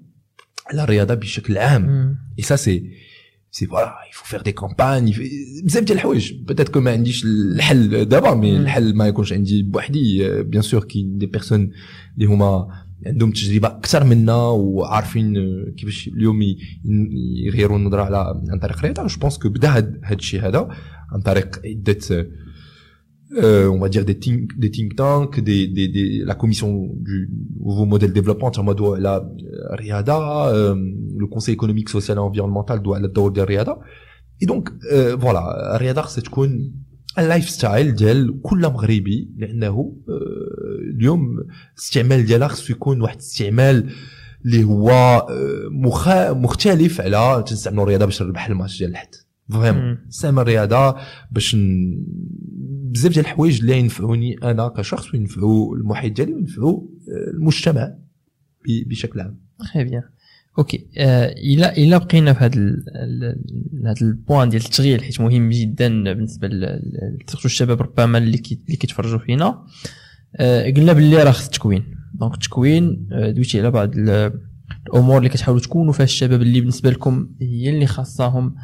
على 0.67 0.83
الرياضة 0.83 1.15
بشكل 1.15 1.59
عام. 1.59 2.17
et 2.39 2.43
ça 2.43 2.57
c'est 2.57 2.91
c'est 3.51 3.67
voilà 3.67 3.87
il 3.87 3.95
faut 4.11 4.25
faire 4.25 4.43
des 4.43 4.53
campagnes 4.53 5.15
بزاف 5.65 5.85
ديال 5.85 5.99
الحوايج. 5.99 6.33
peut-être 6.33 6.69
que 6.69 6.81
ما 6.81 6.91
عنديش 6.91 7.25
الحل 7.25 8.05
دابا 8.05 8.35
mais 8.35 8.57
الحل 8.57 8.95
ما 8.95 9.07
يكونش 9.07 9.33
عندي 9.33 9.63
بوحدي. 9.63 10.43
bien 10.43 10.63
sûr 10.63 10.85
كاين 10.85 11.19
des 11.19 11.27
personnes 11.27 11.71
اللي 12.15 12.27
هما 12.27 12.86
عندهم 13.06 13.32
تجربه 13.32 13.68
اكثر 13.68 14.04
منا 14.04 14.36
وعارفين 14.36 15.36
كيفاش 15.78 16.08
اليوم 16.08 16.42
يغيروا 17.46 17.78
النظره 17.78 18.02
على 18.02 18.42
عن 18.50 18.60
طريق 18.60 18.78
الرياضه 18.78 19.08
جو 19.08 19.20
بونس 19.20 19.38
كو 19.38 19.50
بدا 19.50 19.70
هذا 19.70 20.14
الشيء 20.14 20.42
هذا 20.48 20.70
عن 21.12 21.22
طريق 21.22 21.62
عده 21.66 22.28
euh, 23.38 23.68
on 23.68 23.80
va 23.80 23.90
dire 23.90 24.04
des 24.04 24.20
think, 24.20 24.58
des 24.58 24.72
think 24.72 24.96
tanks, 24.96 25.40
des, 25.40 25.68
des, 25.68 25.88
des, 25.88 26.24
la 26.26 26.36
commission 26.36 26.90
du 26.96 27.30
nouveau 27.60 27.86
modèle 27.86 28.10
de 28.10 28.14
développement, 28.14 28.52
la 29.00 29.24
RIADA, 29.70 30.50
euh, 30.50 30.76
le 31.18 31.28
Conseil 31.28 31.54
économique, 31.54 31.90
social 31.90 32.18
et 32.18 32.20
environnemental 32.20 32.82
doit 32.82 33.00
la 33.00 33.08
de 33.08 33.42
RIADA. 33.42 33.80
Et 34.42 34.46
donc, 34.46 34.70
euh, 34.92 35.16
voilà, 35.16 35.78
RIADA, 35.78 36.06
c'est 36.10 36.22
تكون 36.22 36.74
اللايف 37.19 37.51
ستايل 37.51 37.95
ديال 37.95 38.43
كل 38.43 38.59
مغربي 38.61 39.31
لأنه 39.37 39.97
اليوم 40.95 41.39
الاستعمال 41.73 42.27
ديالها 42.27 42.49
خصو 42.49 42.73
يكون 42.73 43.01
واحد 43.01 43.15
الاستعمال 43.17 43.91
اللي 44.45 44.65
هو 44.65 45.27
مخ... 45.71 46.09
مختلف 46.31 47.01
على 47.01 47.45
تنستعملوا 47.47 47.83
الرياضه 47.83 48.05
باش 48.05 48.23
نربح 48.23 48.47
الماتش 48.47 48.79
ديال 48.79 48.91
الحد. 48.91 49.09
vraiment 49.51 49.99
نستعمل 50.09 50.43
الرياضه 50.43 50.97
باش 51.31 51.57
بزاف 52.93 53.13
ديال 53.13 53.25
الحوايج 53.25 53.61
اللي 53.61 53.79
ينفعوني 53.79 54.39
أنا 54.43 54.69
كشخص 54.69 55.15
وينفعوا 55.15 55.77
المحيط 55.77 56.13
ديالي 56.13 56.35
وينفعوا 56.35 56.83
المجتمع 57.35 57.95
بشكل 58.87 59.21
عام. 59.21 59.41
très 59.75 59.85
bien 59.85 60.03
OK 60.59 60.87
الا 60.97 61.77
الا 61.77 61.99
بقينا 61.99 62.33
في 62.33 62.45
هذا 62.45 62.61
هذا 63.85 64.01
ال 64.03 64.11
point 64.11 64.49
ديال 64.49 64.63
التشغيل 64.63 65.05
حيت 65.05 65.21
مهم 65.21 65.51
جدا 65.51 66.13
بالنسبة 66.13 66.49
للشباب 67.45 67.83
ربما 67.83 68.19
اللي 68.19 68.43
اللي 68.67 68.77
كيتفرجوا 68.77 69.19
فينا. 69.19 69.65
قلنا 70.77 70.93
باللي 70.93 71.23
راه 71.23 71.31
خص 71.31 71.45
التكوين 71.45 71.85
donc 72.15 72.35
التكوين 72.35 73.07
ديالتي 73.11 73.61
على 73.61 73.71
بعض 73.71 73.91
الأمور 74.87 75.19
اللي 75.19 75.29
كتحاولوا 75.29 75.63
تكونوا 75.63 75.93
فيها 75.93 76.05
الشباب 76.05 76.43
اللي 76.43 76.61
بالنسبة 76.61 76.91
لكم 76.91 77.29
هي 77.41 77.71
اللي 77.71 77.87
خاصاهم 77.87 78.55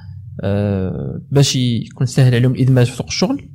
باش 1.30 1.56
يكون 1.56 2.06
سهل 2.06 2.34
عليهم 2.34 2.52
الإدماج 2.52 2.86
في 2.86 2.96
سوق 2.96 3.06
الشغل. 3.06 3.48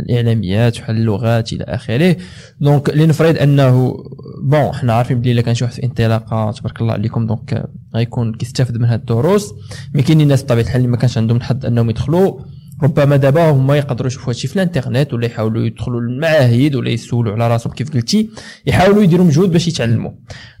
الإعلاميات 0.00 0.80
وحل 0.80 0.96
اللغات 0.96 1.52
إلى 1.52 1.64
آخره. 1.64 2.16
donc 2.60 2.90
لنفرض 2.90 3.38
أنه 3.38 4.04
bon 4.42 4.72
حنا 4.72 4.92
عارفين 4.92 5.20
بلي 5.20 5.32
إلا 5.32 5.42
كان 5.42 5.54
شي 5.54 5.64
واحد 5.64 5.74
في 5.76 5.84
انطلاقة 5.84 6.52
تبارك 6.52 6.80
الله 6.80 6.92
عليكم 6.92 7.26
donc 7.26 7.64
غيكون 7.94 8.34
كيستافد 8.34 8.76
من 8.76 8.84
هاد 8.84 9.00
الدروس. 9.00 9.54
mais 9.94 10.02
كاينين 10.02 10.28
ناس 10.28 10.44
بطبيعة 10.44 10.64
الحال 10.64 10.76
اللي 10.76 10.88
ما 10.88 10.96
كانش 10.96 11.18
عندهم 11.18 11.36
الحظ 11.36 11.66
أنهم 11.66 11.90
يدخلوا. 11.90 12.40
ربما 12.82 13.16
دابا 13.16 13.50
هما 13.50 13.76
يقدروا 13.76 14.06
يشوفوا 14.06 14.32
هادشي 14.32 14.48
في 14.48 14.56
الإنترنت 14.56 15.14
ولا 15.14 15.26
يحاولوا 15.26 15.66
يدخلوا 15.66 16.00
للمعاهد 16.00 16.74
ولا 16.74 16.90
يسولوا 16.90 17.32
على 17.32 17.48
راسهم 17.48 17.72
كيف 17.72 17.94
قلتي. 17.94 18.30
يحاولوا 18.66 19.02
يديروا 19.02 19.26
مجهود 19.26 19.52
باش 19.52 19.68
يتعلموا. 19.68 20.10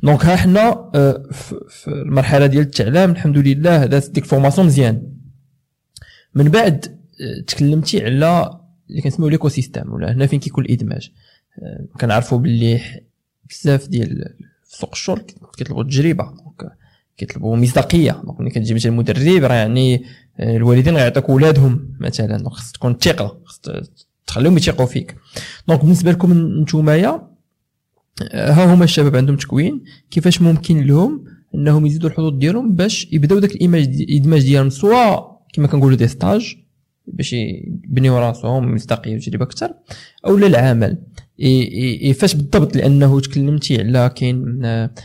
donc 0.02 0.24
ها 0.24 0.36
حنا 0.36 0.90
في 1.30 1.86
المرحلة 1.86 2.46
ديال 2.46 2.62
التعلام 2.62 3.10
الحمد 3.10 3.38
لله 3.38 3.86
دازت 3.86 4.14
ديك 4.14 4.24
formation 4.24 4.66
مزيان. 4.66 5.02
من 6.34 6.48
بعد 6.48 6.84
تكلمتي 7.46 8.04
على 8.04 8.50
اللي 8.90 9.02
كنسميو 9.02 9.28
l'écosystème 9.28 9.92
ولا 9.92 10.12
هنا 10.12 10.26
فين 10.26 10.40
كيكون 10.40 10.64
الإدماج. 10.64 11.10
كنعرفوا 12.00 12.38
باللي 12.38 12.80
بزاف 13.50 13.88
ديال 13.88 14.34
سوق 14.64 14.90
الشغل 14.92 15.20
كيطلبوا 15.56 15.82
التجربة 15.82 16.24
donc 16.24 16.72
كيطلبوا 17.16 17.56
مصداقية. 17.56 18.22
donc 18.24 18.40
ملي 18.40 18.50
كتجي 18.50 18.74
مثلا 18.74 18.92
المدرب 18.92 19.44
راه 19.44 19.54
يعني 19.54 20.04
الوالدين 20.40 20.96
غيعطيوك 20.96 21.28
ولادهم 21.28 21.96
مثلا. 22.00 22.36
donc 22.36 22.52
خص 22.52 22.72
تكون 22.72 22.92
الثقه 22.92 23.40
خص 23.44 23.60
تخليهم 24.26 24.56
يثيقوا 24.56 24.86
فيك. 24.86 25.16
donc 25.68 25.80
بالنسبة 25.80 26.10
لكم 26.10 26.60
نتومايا 26.62 27.28
ها 28.32 28.74
هما 28.74 28.84
الشباب 28.84 29.16
عندهم 29.16 29.36
تكوين. 29.36 29.84
كيفاش 30.10 30.42
ممكن 30.42 30.86
لهم 30.86 31.24
إنهم 31.54 31.86
يزيدوا 31.86 32.10
الحظوظ 32.10 32.34
ديالهم 32.38 32.74
باش 32.74 33.08
يبداو 33.12 33.38
داك 33.38 33.50
الإدماج 33.52 34.42
ديالهم 34.42 34.70
سواء 34.70 35.42
كما 35.52 35.66
كنقولوا 35.66 35.96
des 35.96 36.08
stages 36.08 36.56
باش 37.12 37.32
يبنيو 37.32 38.18
راسهم 38.18 38.76
يستقاو 38.76 39.18
تجربه 39.18 39.44
أكثر 39.44 39.70
أو 40.26 40.38
اي 41.40 42.12
فاش 42.12 42.34
بالضبط 42.34 42.76
لأنه 42.76 43.20
تكلمتي 43.20 43.80
على 43.80 44.12
كاين 44.16 44.44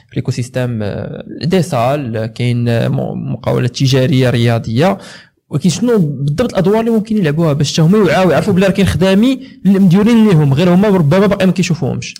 في 0.07 0.11
ال 0.11 0.31
écosystème 0.31 0.83
des 1.43 1.61
salles 1.61 2.25
كاين 2.25 2.89
مقاولات 3.31 3.75
تجارية 3.75 4.29
رياضية. 4.29 4.97
ولكن 5.49 5.69
شنو 5.69 5.97
بالضبط 5.97 6.51
الأدوار 6.53 6.79
اللي 6.79 6.91
ممكن 6.91 7.17
يلعبوها 7.17 7.53
باش 7.53 7.79
هما 7.79 7.97
يوعاو 7.97 8.31
يعرفوا 8.31 8.53
بلا 8.53 8.69
كاين 8.69 8.87
خدامي 8.87 9.39
اللي 9.65 9.79
مديورين 9.79 10.27
ليهم 10.27 10.53
غير 10.53 10.73
هما 10.73 10.87
ربما 10.87 11.27
باقي 11.27 11.45
ما 11.45 11.51
كيشوفوهمش. 11.51 12.15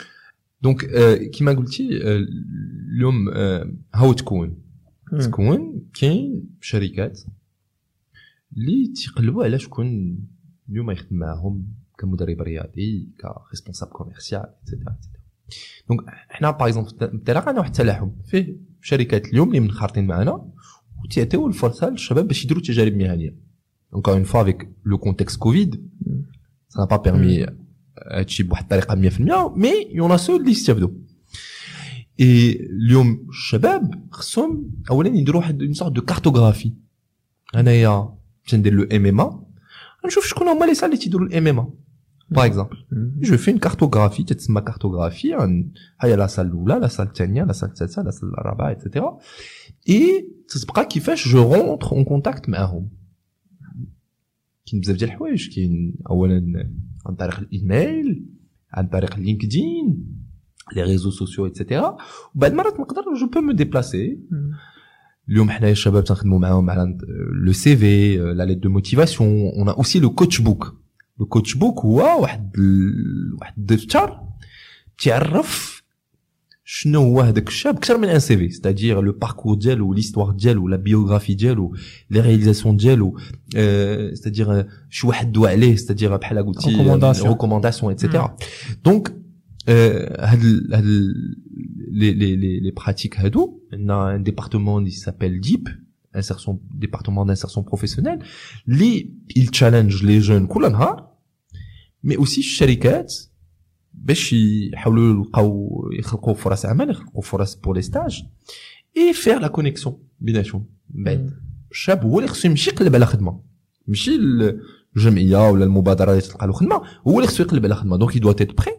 donc 0.61 0.85
كيما 1.29 1.51
قلتي 1.51 1.89
اليوم 2.95 3.29
هاو 3.95 4.13
تكون. 4.13 4.57
تكون 5.19 5.81
كاين 5.93 6.43
شركات 6.61 7.19
اللي 8.57 8.87
تيقلبوا 8.87 9.43
على 9.43 9.59
شكون 9.59 10.19
اليوم 10.69 10.91
يخدم 10.91 11.17
معاهم 11.17 11.67
كمدرب 11.97 12.41
رياضي 12.41 13.09
ك 13.47 13.51
responsable 13.51 13.91
commercial 13.91 14.45
et 14.61 14.70
cetera 14.70 14.97
donc 15.89 16.01
حنا 16.07 16.51
par 16.51 16.67
exemple 16.67 16.89
الانطلاق 17.01 17.47
عندنا 17.47 17.59
واحد 17.59 17.71
التلاحم 17.71 18.11
فيه 18.25 18.57
شركات 18.81 19.27
اليوم 19.27 19.47
اللي 19.47 19.59
منخرطين 19.59 20.07
معنا 20.07 20.51
وتعطيو 21.03 21.47
الفرصة 21.47 21.89
للشباب 21.89 22.27
باش 22.27 22.45
يديروا 22.45 22.63
تجارب 22.63 22.93
مهنيه 22.93 23.35
donc 23.91 24.09
en 24.09 24.23
fois 24.23 24.41
avec 24.41 24.69
le 24.85 24.97
contexte 24.97 25.39
Covid 25.39 25.89
ça 26.69 26.85
pas 26.85 26.97
permis 26.97 27.45
هادشي 28.11 28.43
بواحد 28.43 28.63
الطريقة 28.63 29.09
100% 29.09 29.57
mais 29.57 29.87
يون 29.91 30.17
سو 30.17 30.35
اللي 30.35 30.51
يستافدوا 30.51 30.89
اي 32.19 32.51
اليوم 32.51 33.25
الشباب 33.29 34.07
خصهم 34.11 34.71
اولا 34.89 35.09
يديروا 35.09 35.41
واحد 35.41 35.61
une 35.61 35.73
sorte 35.73 35.91
de 35.91 36.01
cartographie 36.01 36.73
انايا 37.55 38.17
ندير 38.53 38.73
le 38.73 38.83
MMA 38.83 39.43
نشوف 40.05 40.25
شكون 40.25 40.47
هما 40.47 40.65
les 40.65 40.73
salles 40.75 40.85
اللي 40.85 40.97
تيديروا 40.97 41.27
ال 41.27 41.47
MMA 41.47 41.59
par 41.59 42.45
exemple 42.45 42.77
je 43.21 43.37
fais 43.37 43.53
cartographie 43.53 44.23
تتسمى 44.23 44.61
cartographie 44.61 45.35
هيا 46.01 46.15
la 46.15 46.27
salle 46.27 46.45
الاولى 46.45 46.73
la 46.73 46.87
salle 46.87 47.07
الثانية 47.07 47.43
la 47.43 47.53
salle 47.53 47.69
الثالثه 47.69 48.01
la 48.01 48.11
salle 48.11 48.29
الرابعة 48.29 48.69
et 48.69 48.82
cetera 48.82 49.19
اي 49.89 50.29
تتبقى 50.47 50.85
كيفاش 50.85 51.27
je 51.27 51.53
rentre 51.53 51.91
en 51.91 52.03
contact 52.03 52.49
معاهم 52.49 52.89
كاين 54.65 54.81
بزاف 54.81 54.97
ديال 54.97 55.09
الحوايج 55.09 55.55
كاين 55.55 55.95
اولا 56.09 56.69
عن 57.05 57.15
طريق 57.15 57.39
الإيميل 57.39 58.25
عن 58.73 58.87
طريق 58.87 59.19
LinkedIn 59.19 60.05
les 60.75 60.83
réseaux 60.83 60.95
sociaux 60.96 61.08
et 61.08 61.11
cetera 61.11 61.97
وبعد 62.35 62.51
المرات 62.51 62.79
نقدر 62.79 63.01
je 63.19 63.27
peux 63.27 63.41
me 63.41 63.51
déplacer 63.51 64.19
اليوم 65.33 65.49
حنايا 65.49 65.71
الشباب 65.71 66.03
تنخدموا 66.03 66.39
معاهم 66.39 66.69
على 66.69 66.97
le 67.45 67.51
CV 67.51 68.17
la 68.17 68.43
lettre 68.43 68.57
de 68.57 68.69
motivation 68.69 69.29
on 69.29 69.69
aussi 69.69 69.99
le 69.99 70.09
coach 70.09 70.41
book 70.41 70.75
le 71.19 71.25
coach 71.25 71.55
book 71.55 71.79
هو 71.79 72.21
واحد 72.21 72.51
واحد 73.41 73.53
الدفتر 73.57 74.19
تعرف 75.03 75.83
شنو 76.65 77.01
هو 77.01 77.21
هذاك 77.21 77.47
الشاب 77.47 77.75
أكثر 77.75 77.97
من 77.97 78.09
un 78.09 78.19
CV 78.19 78.49
ستادير 78.49 79.01
le 79.01 79.11
parcours 79.11 79.55
ديالو 79.55 79.93
l'histoire 79.93 80.31
ديالو 80.31 80.67
la 80.67 80.75
biographie 80.75 81.33
ديالو 81.33 81.75
les 82.09 82.19
réalisations 82.19 82.77
ديالو. 82.77 83.17
ستادير 84.13 84.65
شي 84.89 85.07
واحد 85.07 85.31
دوا 85.31 85.49
عليه 85.49 85.75
ستادير 85.75 86.17
بحال 86.17 86.45
قلتي 86.45 86.69
recommandation 87.27 87.83
et 87.83 87.91
cetera 87.91 88.37
donc 88.85 89.15
هاد 90.19 90.43
هاد 90.73 90.85
les, 91.93 92.13
les, 92.13 92.35
les, 92.35 92.59
les 92.59 92.71
pratiques 92.71 93.19
هادو 93.19 93.59
on 93.73 93.89
a 93.89 93.93
un 94.15 94.19
département 94.19 94.83
qui 94.83 94.91
s'appelle 94.91 95.39
DIP 95.39 95.69
insertion 96.13 96.59
département 96.85 97.25
d'insertion 97.25 97.63
professionnelle. 97.63 98.19
اللي 98.67 99.09
il 99.37 99.49
challenge 99.53 100.03
les 100.03 100.21
jeunes 100.21 100.47
كل 100.47 100.71
نهار 100.71 101.13
mais 102.07 102.15
aussi 102.17 102.37
الشركات 102.37 103.13
باش 103.93 104.33
يحاولوا 104.33 105.13
يلقاو 105.13 105.89
يخلقوا 105.99 106.33
فرص 106.33 106.65
عمل 106.65 106.89
يخلقوا 106.89 107.21
فرص 107.21 107.55
pour 107.55 107.75
les 107.75 107.81
stages 107.81 108.23
et 108.97 109.13
faire 109.13 109.39
la 109.39 109.47
connexion 109.47 109.97
بيناتهم 110.19 110.65
بعد 110.89 111.31
الشاب 111.71 112.03
هو 112.03 112.19
اللي 112.19 112.29
خصو 112.29 112.47
يمشي 112.47 112.69
يقلب 112.69 112.95
على 112.95 113.05
خدمه 113.05 113.41
ماشي 113.87 114.11
الجمعيه 114.95 115.49
ولا 115.49 115.65
المبادره 115.65 116.11
اللي 116.11 116.21
تلقى 116.21 116.47
له 116.47 116.53
خدمه 116.53 116.81
هو 117.07 117.19
اللي 117.19 117.27
خصو 117.27 117.43
يقلب 117.43 117.65
على 117.65 117.75
خدمه 117.75 117.97
donc 117.97 118.15
il 118.15 118.33
doit 118.33 118.45
être 118.45 118.57
prêt 118.57 118.71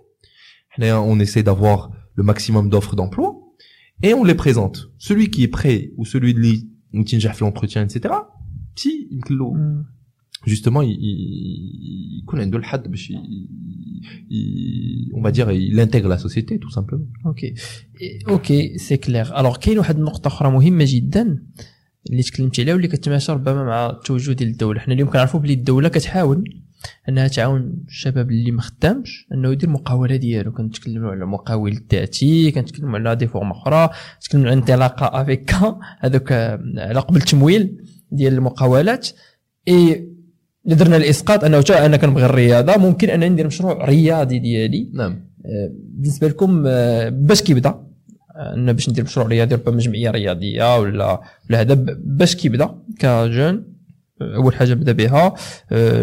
حنايا 0.69 0.95
اون 0.95 1.21
ايسي 1.21 1.43
دافوار 1.43 2.04
le 2.16 2.24
maximum 2.24 2.70
d'offres 2.70 2.96
d'emploi 2.96 3.28
et 4.02 4.14
on 4.14 4.24
les 4.24 4.36
présente. 4.36 4.78
Celui 4.98 5.30
qui 5.30 5.44
est 5.44 5.54
prêt 5.60 5.92
ou 5.98 6.06
celui 6.06 6.34
qui 7.06 7.28
a 7.28 7.34
fait 7.34 7.46
l'entretien, 7.46 7.84
etc. 7.84 8.14
Si, 8.76 9.10
justement, 10.46 10.82
il, 10.82 10.92
il, 10.92 12.20
il 12.20 12.24
connaît 12.26 12.48
de 12.48 12.60
on 15.14 15.22
va 15.22 15.32
dire, 15.32 15.52
il 15.52 15.80
intègre 15.80 16.08
la 16.08 16.18
société, 16.18 16.60
tout 16.60 16.70
simplement. 16.70 17.08
Ok. 17.26 17.46
Ok, 18.28 18.54
c'est 18.78 19.00
clair. 19.00 19.34
Alors, 19.34 19.60
كاين 19.60 19.78
واحد 19.80 19.98
النقطة 19.98 20.28
أخرى 20.28 20.52
مهمة 20.52 20.86
جدا 20.88 21.44
اللي 22.10 22.24
تكلمتي 22.24 22.62
عليها 22.62 22.74
واللي 22.74 22.88
كتماشى 22.88 23.32
ربما 23.32 23.64
مع 23.64 23.90
التوجه 23.90 24.32
ديال 24.32 24.50
الدولة، 24.50 24.80
حنا 24.80 24.94
اليوم 24.94 25.10
كنعرفوا 25.10 25.40
بلي 25.40 25.54
الدولة 25.54 25.90
كتحاول 25.90 26.44
أنها 27.09 27.29
تعاون 27.29 27.85
الشباب 27.89 28.31
اللي 28.31 28.51
ما 28.51 28.63
خدامش 28.63 29.27
أنه 29.33 29.53
يدير 29.53 29.71
مقاولة 29.71 30.17
ديالو. 30.17 30.53
كنتكلموا 30.53 31.11
على 31.11 31.27
مقاول 31.27 31.73
الذاتي 31.73 32.51
كنتكلموا 32.51 32.99
على 32.99 33.17
دي 33.17 33.27
فورم 33.27 33.51
أخرى 33.51 33.91
كنتكلموا 34.23 34.47
على 34.47 34.55
انطلاقة 34.55 35.23
avec 35.23 35.55
هذوك 36.01 36.33
على 36.33 37.01
قبل 37.01 37.17
التمويل 37.17 37.77
ديال 38.11 38.33
المقاولات. 38.33 39.09
إي 39.69 40.09
درنا 40.65 40.97
الإسقاط 40.97 41.45
انه 41.45 41.59
حتى 41.59 41.87
أنا 41.87 41.97
كنبغي 41.97 42.25
الرياضة. 42.25 42.77
ممكن 42.77 43.11
أنا 43.11 43.29
ندير 43.29 43.47
مشروع 43.47 43.85
رياضي 43.85 44.39
ديالي. 44.39 44.91
نعم. 44.95 45.25
بالنسبة 45.75 46.29
لكم 46.29 46.63
باش 47.27 47.43
كيبدا؟ 47.43 47.85
ان 48.57 48.73
باش 48.73 48.89
ندير 48.89 49.05
مشروع 49.05 49.27
رياضي 49.27 49.55
ربما 49.55 49.79
جمعية 49.79 50.11
رياضية 50.11 50.79
ولا 50.79 51.21
ولا 51.51 51.61
هذا 51.61 51.75
باش 52.05 52.37
كيبدا 52.37 52.75
ك 52.99 53.09
jeune؟ 53.09 53.74
أول 54.23 54.55
حاجة 54.55 54.75
بدا 54.75 54.93
بها 54.93 55.35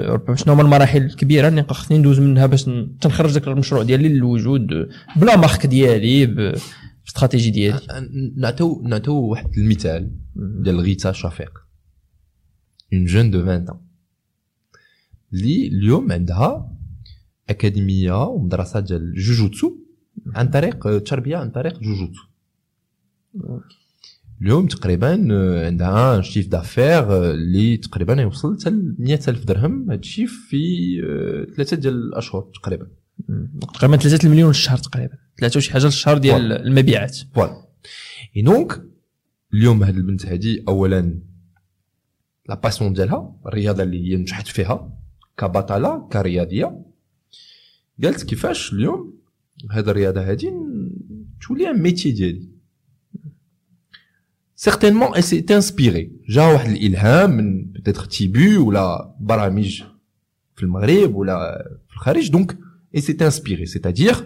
ربما 0.09 0.35
شنو 0.35 0.53
هما 0.53 0.61
المراحل 0.61 1.01
الكبيرة 1.01 1.47
اللي 1.47 1.63
خصني 1.63 1.97
ندوز 1.97 2.19
منها 2.19 2.45
باش 2.45 2.63
تنخرج 3.01 3.29
ذاك 3.29 3.47
المشروع 3.47 3.83
ديالي 3.83 4.09
للوجود 4.09 4.67
ب 5.15 5.23
la 5.23 5.37
marque 5.37 5.65
ديالي 5.65 6.25
باستراتيجي 7.05 7.49
ديالي. 7.49 7.79
نعطيو 8.37 8.81
نعطيو 8.85 9.13
واحد 9.13 9.57
المثال 9.57 10.11
ديال 10.35 10.79
غيتا 10.79 11.11
شفيق 11.11 11.51
une 12.93 13.05
jeune 13.05 13.31
de 13.31 13.41
20 13.41 13.65
اللي 15.33 15.67
اليوم 15.67 16.11
عندها 16.11 16.71
أكاديمية 17.49 18.25
ومدرسة 18.25 18.79
ديال 18.79 19.13
جوجوتسو 19.13 19.75
عن 20.35 20.49
طريق 20.49 20.87
التربيه 20.87 21.37
عن 21.37 21.49
طريق 21.51 21.79
جوجوتسو. 21.79 22.23
اليوم 24.41 24.67
تقريبا 24.67 25.27
عندها 25.65 26.21
chiffre 26.21 26.47
d'affaires 26.47 27.31
اللي 27.31 27.77
تقريبا 27.77 28.21
يوصل 28.21 28.57
حتى 28.59 28.69
ل 28.69 28.95
100000 28.99 29.45
درهم. 29.45 29.91
هادشي 29.91 30.27
في 30.27 30.57
ثلاثة 31.55 31.77
ديال 31.77 31.93
الأشهر 31.93 32.49
تقريبا. 32.53 32.87
تقريبا 33.61 33.97
3 33.97 34.29
مليون 34.29 34.49
الشهر 34.49 34.77
تقريبا. 34.77 35.17
ثلاثة 35.39 35.57
وشي 35.57 35.71
حاجة 35.71 35.87
الشهر 35.87 36.17
ديال 36.17 36.51
المبيعات. 36.51 37.17
voilà. 37.33 37.67
et 38.37 38.41
donc 38.41 38.81
اليوم 39.53 39.83
هاد 39.83 39.97
البنت 39.97 40.25
هادي 40.25 40.63
اولا 40.67 41.19
la 42.49 42.55
passion 42.55 42.93
ديالها 42.93 43.35
الرياضة 43.45 43.83
اللي 43.83 44.11
هي 44.11 44.15
نجحت 44.15 44.47
فيها 44.47 44.97
كبطلة 45.37 46.07
كرياضية. 46.11 46.85
قالت 48.03 48.23
كيفاش 48.23 48.73
اليوم 48.73 49.21
هاد 49.71 49.89
الرياضة 49.89 50.21
هادي 50.21 50.51
تولي 51.47 51.73
métier 51.73 52.11
ديالي. 52.11 52.50
Certainement 54.67 55.15
elle 55.15 55.23
s'est 55.23 55.51
inspirée. 55.51 56.11
جا 56.29 56.45
واحد 56.45 56.69
الالهام 56.69 57.37
من 57.37 57.73
peut-être 57.73 58.07
تيبو 58.07 58.67
ولا 58.67 59.15
برامج 59.19 59.83
في 60.55 60.63
المغرب 60.63 61.15
ولا 61.15 61.67
في 61.87 61.93
الخارج 61.95 62.31
donc 62.31 62.53
elle 62.95 63.01
s'est 63.01 63.21
inspirée. 63.21 63.65
C'est-à-dire 63.65 64.25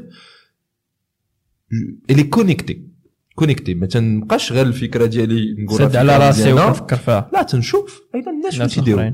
elle 2.09 2.19
est 2.19 2.29
connectée. 2.29 2.79
connecté 3.35 3.73
ما 3.73 3.85
تنبقاش 3.85 4.51
غير 4.51 4.65
الفكرة 4.65 5.05
ديالي 5.05 5.55
نقول 5.63 5.77
سد 5.79 5.95
على 5.95 6.17
راسي 6.17 6.53
ونفكر 6.53 6.95
فيها 6.95 7.29
لا 7.33 7.43
تنشوف 7.43 8.01
أيضا 8.15 8.31
الناس 8.31 8.55
فين 8.55 8.67
تيديروا 8.67 9.11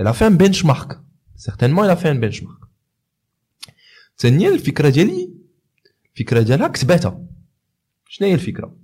elle 0.00 0.12
a 0.12 0.15
fait 0.15 0.29
un 0.29 0.36
benchmark 0.36 1.00
certainement 1.36 1.84
elle 1.84 1.94
a 1.94 1.98
fait 1.98 2.13
un 2.13 2.20
benchmark 2.20 2.58
ثانيا 4.18 4.48
الفكرة 4.48 4.88
ديالي 4.88 5.30
الفكرة 6.12 6.42
ديالها 6.42 6.68
كتباتها 6.68 7.24
شنو 8.08 8.28
هي 8.28 8.34
الفكرة 8.34 8.76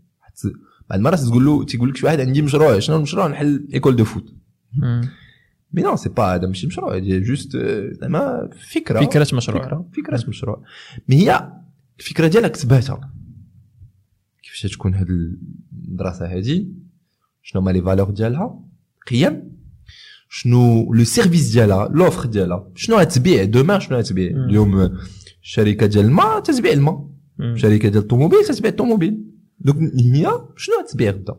بعد 0.90 0.98
المرات 0.98 1.20
تقول 1.20 1.44
له 1.44 1.64
تيقول 1.64 1.88
لك 1.88 1.96
شي 1.96 2.06
واحد 2.06 2.20
عندي 2.20 2.42
مشروع 2.42 2.78
شنو 2.78 2.96
المشروع؟ 2.96 3.28
نحل 3.28 3.68
école 3.74 3.96
de 3.96 4.04
foot 4.04 4.34
mais 5.72 5.82
non 5.82 5.96
c'est 5.96 6.08
pas 6.08 6.34
هذا 6.34 6.46
ماشي 6.46 6.66
مشروع 6.66 6.98
juste 6.98 7.56
زعما 8.00 8.50
فكرة. 8.72 9.00
فكرة 9.00 9.26
مشروع. 9.32 9.62
فكرة, 9.62 9.88
فكرة 9.92 10.28
مشروع. 10.28 10.62
mais 11.08 11.16
هي 11.16 11.52
الفكرة 11.98 12.26
ديالها 12.26 12.48
كتباتها 12.48 13.12
كيفاش 14.42 14.72
تكون 14.72 14.94
هاد 14.94 15.08
المدرسة 15.10 16.36
هادي؟ 16.36 16.68
شنو 17.42 17.62
هما 17.62 17.70
les 17.70 17.82
valeurs 17.82 18.10
ديالها؟ 18.10 18.60
قيم. 19.06 19.52
شنو 20.28 20.94
le 20.94 21.04
service 21.04 21.50
ديالها؟ 21.52 21.88
l'offre 21.88 22.26
ديالها. 22.26 22.68
شنو 22.74 22.96
غتبيع 22.96 23.44
demain 23.44 23.80
شنو 23.80 23.98
غتبيع. 23.98 24.30
اليوم 24.30 24.98
الشركة 25.42 25.86
ديال 25.86 26.04
الماء 26.04 26.40
تتبيع 26.40 26.72
الماء. 26.72 27.10
شركة 27.54 27.88
ديال 27.88 28.02
الطوموبيل 28.02 28.44
تتبيع 28.44 28.70
الطوموبيل. 28.70 29.29
donc 29.60 29.94
هي 29.94 30.26
شنو 30.56 30.74
غتبيع 30.80 31.10
غدا 31.10 31.34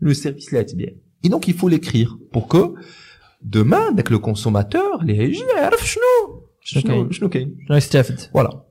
le 0.00 0.12
service 0.12 0.48
اللي 0.48 0.60
غتبيع 0.60 0.88
et 1.24 1.30
donc 1.30 1.50
il 1.50 1.54
faut 1.54 1.68
l'écrire 1.68 2.18
pour 2.32 2.48
que 2.48 2.74
demain 3.42 3.94
داك 3.94 4.12
le 4.12 4.18
consommateur 4.18 5.00
اللي 5.00 5.18
هيجي 5.18 5.42
يعرف 5.56 5.88
شنو 5.88 6.46
شنو 6.60 6.82
شنو 6.82 6.92
كاين؟ 6.92 7.12
شنو 7.12 7.28
كاين 7.28 7.56
شنو 7.68 7.76
يستافد 7.76 8.20
voilà 8.20 8.64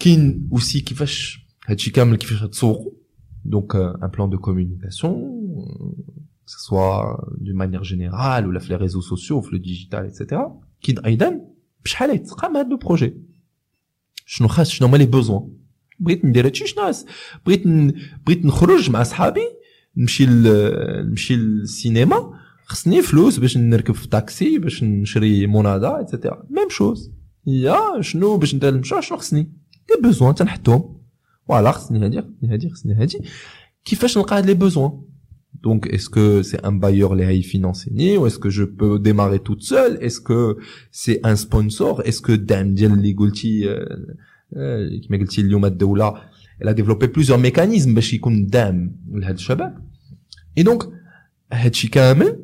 كاين 0.00 0.48
aussi 0.52 0.80
كيفاش 0.80 1.40
هادشي 1.66 1.90
كامل 1.90 2.16
كيفاش 2.16 2.50
تسوقوا 2.50 2.92
donc 3.44 3.76
un 3.76 4.10
plan 4.16 4.30
de 4.30 4.38
communication 4.38 5.42
que 6.46 6.50
ce 6.52 6.64
soit 6.66 7.24
d'une 7.40 7.56
manière 7.56 7.84
générale 7.84 8.46
ou 8.46 8.50
là 8.50 8.60
في 8.60 8.68
les 8.68 8.76
réseaux 8.76 9.00
sociaux 9.00 9.40
في 9.40 9.50
le 9.50 9.58
digital 9.58 10.06
etc 10.06 10.40
كاين 10.82 10.98
أيضا 10.98 11.40
بشحال 11.84 12.10
يتقام 12.10 12.56
هاد 12.56 12.68
le 12.68 12.76
projet 12.76 13.16
شنو 14.26 14.48
خاص 16.08 16.16
شنو 16.16 16.22
هما 16.22 16.22
لي 16.22 16.22
بوزوان 16.22 16.22
بغيت 16.22 16.24
ندير 16.24 16.46
هادشي 16.46 16.66
شنو 16.66 16.82
خاص 16.84 17.06
بغيت 17.46 17.66
ن... 17.66 17.92
بغيت 18.26 18.44
نخرج 18.44 18.90
مع 18.90 19.02
صحابي 19.02 19.48
نمشي 19.96 20.26
ل... 20.26 20.42
نمشي 21.08 21.36
للسينما 21.36 22.34
خصني 22.64 23.02
فلوس 23.02 23.38
باش 23.38 23.56
نركب 23.56 23.94
في 23.94 24.08
تاكسي 24.08 24.58
باش 24.58 24.82
نشري 24.82 25.46
مناضه 25.46 26.00
et 26.00 26.12
cetera 26.12 26.46
même 26.50 26.68
chose 26.68 27.10
هي 27.46 27.78
شنو 28.00 28.36
باش 28.36 28.54
ندير 28.54 28.68
المشروع 28.68 29.00
شنو 29.00 29.18
خصني 29.18 29.52
les 29.90 30.02
besoins 30.02 30.34
تنحطهم 30.34 30.96
voilà 31.48 31.72
خصني 31.72 32.04
هادي 32.04 32.20
خصني 32.20 32.52
هادي 32.52 32.70
خصني 32.70 32.94
هادي 32.94 33.18
كيفاش 33.84 34.18
نلقى 34.18 34.38
هاد 34.38 34.46
les 34.46 34.54
besoins 34.54 35.02
Donc, 35.62 35.86
est-ce 35.94 36.10
que 36.10 36.42
c'est 36.42 36.64
un 36.64 36.72
bailleur 36.72 37.14
les 37.14 37.24
هاي 37.24 37.42
financier 37.42 38.18
ou 38.18 38.26
est-ce 38.26 38.38
que 38.38 38.50
je 38.50 38.64
peux 38.64 38.98
démarrer 38.98 39.38
toute 39.38 39.62
seule? 39.62 39.96
Est-ce 40.00 40.20
que 40.20 40.56
c'est 40.90 41.20
un 41.24 41.36
sponsor? 41.36 42.02
Est-ce 42.04 42.20
que 42.20 42.32
دعم 42.32 42.74
ديال 42.74 43.14
آه، 44.56 45.00
كما 45.08 45.18
قلتي 45.18 45.40
اليوم 45.40 45.66
elle 46.62 46.68
a 46.68 46.74
développé 46.74 47.08
plusieurs 47.08 47.38
mécanismes 47.38 47.94
باش 47.94 48.14
يكون 48.14 48.46
دعم 48.46 48.96
لهاد 49.12 49.34
الشباب. 49.34 49.82
et 50.60 50.62
donc 50.62 50.86
هادشي 51.52 51.88
كامل 51.88 52.38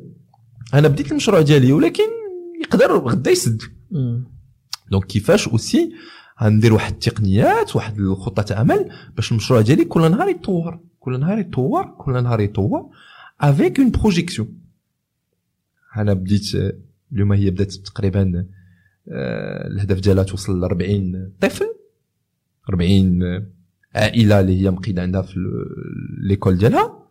أنا 0.75 0.89
بديت 0.89 1.11
المشروع 1.11 1.41
ديالي 1.41 1.73
ولكن 1.73 2.03
يقدر 2.63 2.99
غدا 2.99 3.31
يسد. 3.31 3.63
donc 4.91 5.07
كيفاش 5.07 5.49
aussi 5.49 5.93
غندير 6.43 6.73
واحد 6.73 6.93
التقنيات 6.93 7.77
واحد 7.77 7.99
الخطة 7.99 8.55
عمل 8.55 8.91
باش 9.17 9.31
المشروع 9.33 9.61
ديالي 9.61 9.85
كل 9.85 10.11
نهار 10.11 10.29
يتطور 10.29 10.81
كل 11.01 11.21
نهار 11.21 11.39
يتطور 11.39 11.85
كل 11.99 12.23
نهار 12.23 12.41
يتطور 12.41 12.91
avec 13.41 13.81
une 13.81 13.91
projection 13.91 14.59
أنا 15.97 16.15
بديت 16.15 16.55
اليوم 17.13 17.33
هي 17.33 17.51
بدات 17.51 17.73
تقريبا 17.73 18.47
آه، 19.09 19.67
الهدف 19.67 20.01
ديالها 20.01 20.25
توصل 20.25 20.61
ل 20.61 20.65
40 20.65 21.33
طفل. 21.41 21.68
40 22.69 23.23
آه، 23.23 23.47
عائله 23.95 24.41
اللي 24.41 24.63
هي 24.63 24.71
مقيدة 24.71 25.03
عندها 25.03 25.23
في 25.23 25.35
l'école 26.21 26.59
ديالها. 26.59 27.07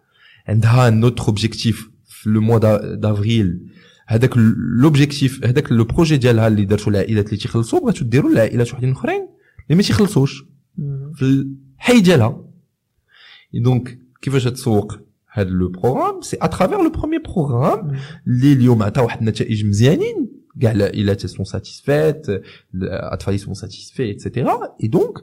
عندها 0.48 0.90
notre 0.90 1.28
objectif 1.28 1.90
في 2.06 2.30
le 2.30 2.42
mois 2.42 2.96
d'avril. 2.96 3.60
هذاك 4.08 4.38
l'objectif 4.82 5.46
هذاك 5.46 5.72
le 5.72 5.84
projet 5.84 6.18
ديالها 6.18 6.48
اللي 6.48 6.66
درتو 6.66 6.90
العائلات 6.92 7.26
اللي 7.26 7.38
تيخلصوا 7.38 7.80
بغاتو 7.80 8.06
ديروا 8.06 8.32
لعائلات 8.32 8.74
وحدين 8.74 8.92
أخرين 8.92 9.28
اللي 9.66 9.76
ما 9.76 9.82
تيخلصوش. 9.82 10.44
في 11.16 11.22
الحي 11.22 12.02
ديالها. 12.02 12.44
donc 13.54 14.00
كيفاش 14.22 14.44
تسوق 14.44 15.00
هذا 15.32 15.50
le 15.50 15.70
programme 15.70 16.22
c'est 16.22 16.38
à 16.42 16.47
travers 16.47 16.84
le 16.84 16.90
premier 16.90 17.22
programme. 17.22 17.98
اللي 18.28 18.54
اليوم 18.54 18.84
عطى 18.84 19.02
واحد 19.02 19.20
النتائج 19.20 19.66
مزيانين. 19.66 20.30
كاع 20.62 20.72
العائلات 20.72 21.26
sont 21.26 21.46
satisfaites 21.46 22.28
الأطفال 22.74 23.40
sont 23.40 23.54
satisfaits 23.54 24.12
et 24.12 24.24
cetera 24.24 24.60
et 24.84 24.88
donc 24.88 25.14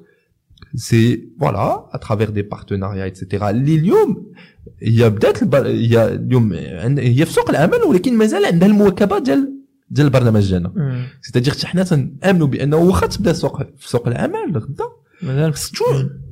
c'est 0.75 1.29
voilà 1.41 1.89
à 1.93 1.98
travers 1.98 2.31
des 2.31 2.43
partenariats 2.43 3.07
et 3.07 3.18
cetera 3.18 3.51
اللي 3.51 3.75
اليوم 3.75 4.33
هي 4.83 5.11
بدات. 5.11 5.55
هي 5.55 6.15
اليوم 6.15 6.53
هي 6.99 7.27
في 7.27 7.33
سوق 7.33 7.51
العمل 7.51 7.83
ولكن 7.89 8.19
مازال 8.19 8.45
عندها 8.45 8.69
المواكبة 8.69 9.19
ديال 9.19 9.55
ديال 9.91 10.07
البرنامج 10.07 10.51
ديالنا. 10.51 11.07
c'est-à-dire 11.23 11.55
حنا 11.65 11.83
تنأمنوا 11.83 12.47
بأنه 12.47 12.77
واخا 12.77 13.07
تبدا 13.07 13.33
سوق 13.33 13.63
في 13.77 13.89
سوق 13.89 14.09
العمل 14.09 14.57
غدا 14.57 14.85
مازال 15.23 15.55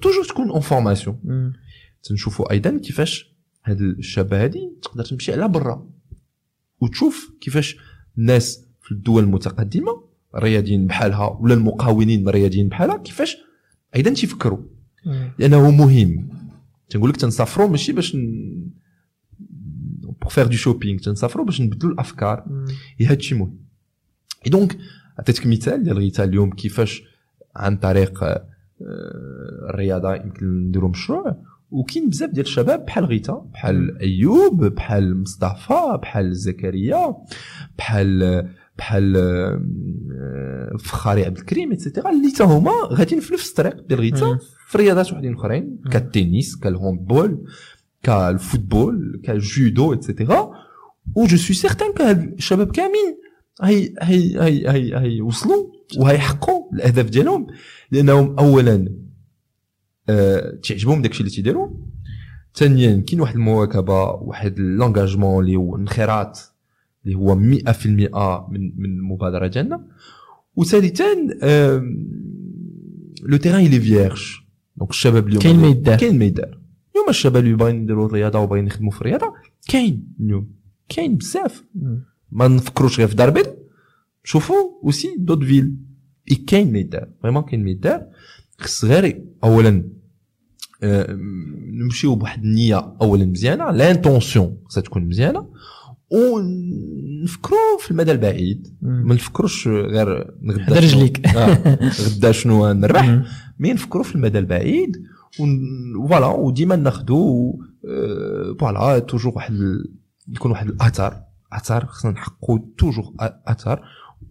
toujours 0.03 0.25
تكون 0.29 0.51
une 0.51 0.61
formation. 0.61 1.53
تنشوفوا 2.03 2.53
أيضا 2.53 2.79
كيفاش 2.79 3.33
هاد 3.65 3.81
الشابه 3.81 4.45
هادي 4.45 4.73
تقدر 4.83 5.05
تمشي 5.05 5.33
على 5.33 5.49
برا 5.49 5.87
وتشوف 6.81 7.31
كيفاش 7.41 7.77
الناس 8.19 8.65
في 8.83 8.93
الدول 8.93 9.23
المتقدمة 9.25 10.05
الرياضيين 10.35 10.87
بحالها 10.87 11.39
ولا 11.41 11.55
المقاولين 11.55 12.29
الرياضيين 12.29 12.69
بحالها 12.69 12.97
كيفاش 12.97 13.37
أيضا 13.97 14.11
تيفكروا. 14.11 14.59
لأنه 15.39 15.71
مهم. 15.71 16.29
تنقول 16.91 17.11
لك 17.11 17.17
تنسافروا 17.17 17.69
ماشي 17.69 17.93
باش 17.93 18.15
ن... 18.15 18.21
pour 20.01 20.31
faire 20.31 20.47
du 20.47 20.53
shopping 20.53 20.99
تنسافروا 20.99 21.47
باش 21.47 21.61
نبدلوا 21.61 21.93
الأفكار. 21.93 22.45
مم. 22.47 22.65
هي 22.99 23.07
هادشي 23.07 23.35
مهم. 23.35 23.59
et 24.47 24.51
donc 24.51 24.79
عطيتك 25.19 25.47
مثال 25.47 25.83
ديال 25.85 25.99
غيتا 25.99 26.25
اليوم 26.25 26.51
كيفاش 26.51 27.03
عن 27.57 27.77
طريق 27.77 28.25
آه، 28.25 28.47
الرياضة 29.71 30.15
يمكن 30.15 30.47
نديروا 30.47 30.91
مشروع. 30.91 31.37
وكاين 31.71 32.09
بزاف 32.09 32.31
ديال 32.31 32.47
الشباب 32.47 32.85
بحال 32.85 33.05
غيتا 33.05 33.33
بحال 33.53 33.99
أيوب 33.99 34.65
بحال 34.65 35.21
مصطفى 35.21 35.99
بحال 36.03 36.37
زكريا 36.37 37.17
بحال 37.79 38.49
بحال 38.79 39.17
آه، 39.17 40.77
فخاري 40.79 41.25
عبد 41.25 41.39
الكريم 41.39 41.73
et 41.73 41.82
cetera 41.82 42.11
اللي 42.11 42.31
تا 42.31 42.45
هما 42.45 42.73
غاديين 42.93 43.21
في 43.21 43.35
نفس 43.35 43.51
الطريق 43.51 43.87
ديال 43.89 44.01
غيتا. 44.01 44.39
في 44.69 44.79
رياضات 44.79 45.13
وحدين 45.13 45.35
أخرين. 45.35 45.81
كالتنس 45.91 46.57
كالهوندبول 46.57 47.45
كالفوتبول 48.03 49.21
كالجودو 49.25 49.93
اتسيتيرا 49.93 50.51
و 51.17 51.27
جو 51.27 51.37
سوي 51.37 51.57
سيغتان 51.57 51.93
كهاد 51.93 52.33
الشباب 52.33 52.71
كاملين 52.71 53.19
هي 53.63 53.95
هي 54.03 54.41
هي 54.41 54.71
هي 54.71 54.99
هي 54.99 55.21
وصلوا 55.21 55.67
وهيحققوا 55.99 56.73
الأهداف 56.75 57.07
ديالهم 57.11 57.47
لأنهم 57.91 58.39
اولا 58.39 58.89
آه 60.09 60.59
تعجبهم 60.63 61.03
داكشي 61.03 61.21
اللي 61.21 61.31
تيديروا 61.31 61.69
ثانيا 62.55 63.01
كاين 63.07 63.21
واحد 63.21 63.35
المواكبة 63.35 64.05
واحد 64.05 64.59
l'engagement 64.59 65.45
اللي 65.45 65.57
هو 65.57 65.77
انخراط 65.77 66.52
اللي 67.07 67.17
هو 67.17 67.35
100% 67.35 67.87
من 67.87 68.73
من 68.77 68.99
المبادره 68.99 69.47
ديالنا 69.47 69.87
وثالثا 70.57 71.15
le 73.23 73.37
terrain 73.37 73.67
اللي 73.67 73.81
vierge 73.81 74.23
donc 74.77 74.91
الشباب 74.91 75.29
اليوم 75.29 75.43
كاين 75.43 75.57
ما 75.57 75.67
يدار. 75.67 75.99
كاين 75.99 76.19
ما 76.19 76.25
يدار 76.25 76.59
اليوم 76.95 77.09
الشباب 77.09 77.45
اللي 77.45 77.57
باغيين 77.57 77.83
يديروا 77.83 78.07
الرياضة 78.07 78.39
وباغيين 78.39 78.67
يخدموا 78.67 78.91
في 78.91 79.01
الرياضة 79.01 79.33
كاين 79.69 80.15
اليوم. 80.21 80.53
كاين 80.89 81.17
بزاف. 81.17 81.65
ما 82.33 82.49
نفكروش 82.49 82.99
غير 82.99 83.09
في 83.09 83.15
داربيل 83.15 83.47
شوفوا 84.25 84.81
aussi 84.85 85.17
d'autres 85.19 85.45
villes. 85.45 85.77
et 86.31 86.37
كاين 86.37 86.73
ما 86.73 86.79
يدار 86.79 87.09
vraiment 87.23 87.43
كاين 87.43 87.65
ما 87.65 87.71
يدار 87.71 88.07
خص 88.59 88.85
غير 88.85 89.25
اولا 89.45 89.85
نمشيو 91.73 92.15
بواحد 92.15 92.45
النية 92.45 92.97
اولا 93.01 93.25
مزيانة. 93.25 93.71
l'intention 93.71 94.59
خصها 94.65 94.81
تكون 94.81 95.05
مزيانة. 95.05 95.49
ونفكروا 96.13 97.79
في 97.81 97.91
المدى 97.91 98.13
البعيد. 98.13 98.77
ما 98.83 99.15
نفكروش 99.15 99.69
غير 99.69 100.25
حدا 100.49 100.53
غدا 100.53 100.81
شنو- 100.81 101.01
رجليك. 101.01 101.27
آه، 101.27 101.79
غدا 102.03 102.33
شنو 102.33 102.73
نربح. 102.73 103.23
mais 103.59 103.73
نفكروا 103.73 104.05
في 104.05 104.15
المدى 104.15 104.39
البعيد 104.39 105.03
voilà 105.33 106.27
وديما 106.27 106.77
ناخذوا 106.77 107.53
آه، 107.89 108.57
voilà 108.61 108.99
toujours 108.99 109.33
واحد 109.37 109.55
يكون 110.29 110.51
واحد 110.51 110.69
الأثر. 110.69 111.23
أثر 111.53 111.87
خصنا 111.87 112.11
نحققوا 112.11 112.59
toujours 112.79 113.15
أثر 113.47 113.83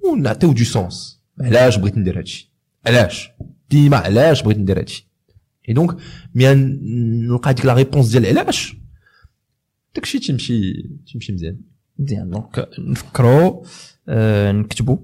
ونعطيو 0.05 0.51
du 0.53 0.63
sens. 0.63 1.21
علاش 1.41 1.77
بغيت 1.77 1.97
ندير 1.97 2.17
هادشي؟ 2.19 2.51
علاش؟ 2.87 3.29
ديما 3.69 3.97
علاش 3.97 4.43
بغيت 4.43 4.57
ندير 4.57 4.79
هادشي؟ 4.79 5.07
et 5.69 5.73
donc 5.73 5.97
mais 6.35 6.53
نلقى 6.53 7.53
ديك 7.53 7.65
la 7.65 7.73
réponse 7.73 8.07
ديال 8.11 8.37
علاش 8.37 8.75
داكشي 9.95 10.19
تيمشي 10.19 10.73
تيمشي 11.11 11.33
مزيان 11.33 11.57
مزيان. 12.01 12.29
donc 12.29 12.69
نفكروا 12.79 13.63
آه، 14.09 14.51
نكتبوا 14.51 14.97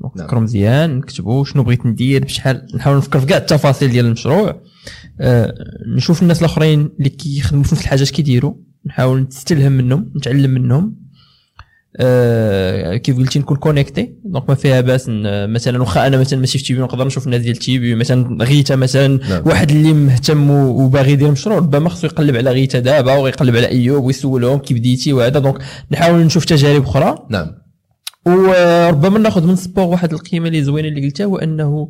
donc 0.00 0.16
نعم. 0.16 0.24
نفكروا 0.24 0.42
مزيان 0.42 0.96
نكتبوا 0.96 1.44
شنو 1.44 1.62
بغيت 1.62 1.86
ندير 1.86 2.24
بشحال 2.24 2.66
نحاول 2.74 2.96
نفكر 2.96 3.20
في 3.20 3.26
كاع 3.26 3.36
التفاصيل 3.36 3.90
ديال 3.90 4.06
المشروع. 4.06 4.62
آه، 5.20 5.54
نشوف 5.96 6.22
الناس 6.22 6.40
الأخرين 6.40 6.90
اللي 6.98 7.08
كيخدموا 7.08 7.64
في 7.64 7.74
نفس 7.74 7.84
الحاجات 7.84 8.10
كيديروا 8.10 8.54
نحاول 8.86 9.20
نستلهم 9.20 9.72
منهم 9.72 10.12
نتعلم 10.16 10.50
منهم. 10.50 11.05
كيف 12.96 13.16
قلتي 13.16 13.38
نكون 13.38 13.56
connecté 13.56 14.14
donc 14.24 14.48
ما 14.48 14.54
فيها 14.54 14.80
باس 14.80 15.06
مثلا 15.48 15.80
واخا 15.80 16.06
أنا 16.06 16.16
مثلا 16.16 16.40
ماشي 16.40 16.58
في 16.58 16.64
TIBU 16.64 16.80
نقدر 16.80 17.06
نشوف 17.06 17.26
الناس 17.26 17.40
ديال 17.40 17.56
TIBU 17.56 17.94
مثلا 17.94 18.44
غيتا 18.44 18.76
مثلا 18.76 19.20
نعم. 19.28 19.42
واحد 19.46 19.70
اللي 19.70 19.92
مهتم 19.92 20.50
وباغي 20.50 21.12
يدير 21.12 21.30
مشروع 21.30 21.56
ربما 21.56 21.88
خصو 21.88 22.06
يقلب 22.06 22.36
على 22.36 22.50
غيتا 22.50 22.78
دابا 22.78 23.14
ويقلب 23.16 23.56
على 23.56 23.68
أيوب 23.68 24.04
ويسولهم 24.04 24.58
كيف 24.58 24.78
بديتي 24.78 25.12
وهذا. 25.12 25.38
donc 25.38 25.58
نحاول 25.90 26.18
نشوف 26.20 26.44
تجارب 26.44 26.82
أخرى. 26.82 27.26
نعم. 27.30 27.46
وربما 28.26 29.18
ناخذ 29.18 29.46
من 29.46 29.56
sport 29.56 29.84
واحد 29.84 30.12
القيمة 30.12 30.48
اللي 30.48 30.62
زوينة 30.62 30.88
اللي 30.88 31.04
قلتها 31.04 31.24
هو 31.24 31.36
انه 31.36 31.62
آه، 31.64 31.88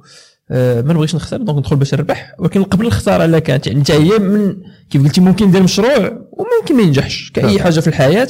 ما 0.50 0.92
نبغيش 0.92 1.14
نخسر 1.14 1.36
donc 1.36 1.58
ندخل 1.58 1.76
باش 1.76 1.94
نربح. 1.94 2.34
ولكن 2.38 2.62
قبل 2.62 2.86
الخسارة 2.86 3.26
لا 3.26 3.38
كانت. 3.38 3.66
يعني 3.66 3.80
حتى 3.80 3.92
هي 3.92 4.18
من 4.18 4.56
كيف 4.90 5.02
قلتي 5.02 5.20
ممكن 5.20 5.46
ندير 5.46 5.62
مشروع 5.62 6.26
وممكن 6.32 6.76
ما 6.76 6.82
ينجحش. 6.82 7.30
كاي 7.30 7.44
نعم. 7.44 7.58
حاجة 7.58 7.80
في 7.80 7.86
الحياة. 7.86 8.28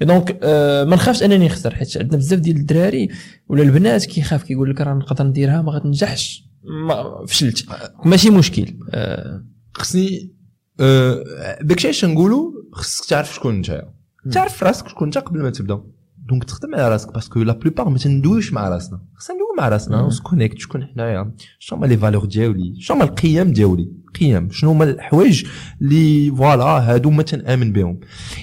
donc 0.00 0.38
آه، 0.42 0.84
ما 0.84 0.96
نخافش 0.96 1.22
أنني 1.22 1.46
نخسر 1.46 1.74
حيت 1.74 1.96
عندنا 1.96 2.16
بزاف 2.16 2.38
ديال 2.38 2.56
الدراري 2.56 3.08
ولا 3.48 3.62
البنات 3.62 4.04
كيخاف 4.04 4.42
كيقول 4.42 4.70
لك 4.70 4.80
راه 4.80 4.94
نقدر 4.94 5.24
نديرها 5.24 5.62
ما 5.62 5.72
غتنجحش. 5.72 6.44
ما 6.86 7.26
فشلت. 7.26 7.64
ماشي 8.04 8.30
مشكل. 8.30 8.74
آه، 8.90 9.44
خصني 9.74 10.32
آه، 10.80 11.58
داكشي 11.62 11.86
علاش 11.86 12.04
نقولوا 12.04 12.52
خصك 12.72 13.04
تعرف 13.04 13.34
شكون 13.34 13.54
انت. 13.54 13.84
تعرف 14.32 14.62
راسك 14.62 14.88
شكون 14.88 15.08
انت 15.08 15.18
قبل 15.18 15.42
ما 15.42 15.50
تبدأ. 15.50 15.82
donc 16.28 16.44
تخدم 16.44 16.74
على 16.74 16.88
راسك 16.88 17.14
parce 17.14 17.32
que 17.32 17.42
la 17.42 17.52
plupart 17.52 17.88
ما 17.88 17.98
تندويش 17.98 18.52
مع 18.52 18.68
راسنا 18.68 19.00
خصنا 19.14 19.36
ندوي 19.36 19.46
مع 19.58 19.68
راسنا. 19.68 20.02
ونسكونيكت 20.02 20.58
شكون 20.58 20.86
حنايا 20.86 21.34
شنو 21.58 21.78
هما 21.78 21.86
les 21.86 21.96
valeurs 21.96 22.24
ديالي 22.24 22.74
شنو 22.78 22.96
هما 22.96 23.04
القيم 23.04 23.52
ديالي 23.52 23.92
قيم 24.20 24.50
شنو 24.50 24.70
هما 24.70 24.84
الحوايج 24.84 25.44
اللي 25.82 26.30
voilà 26.36 26.64
هادو 26.64 27.10
ما 27.10 27.22
تنامن 27.22 27.72
بهم 27.72 28.00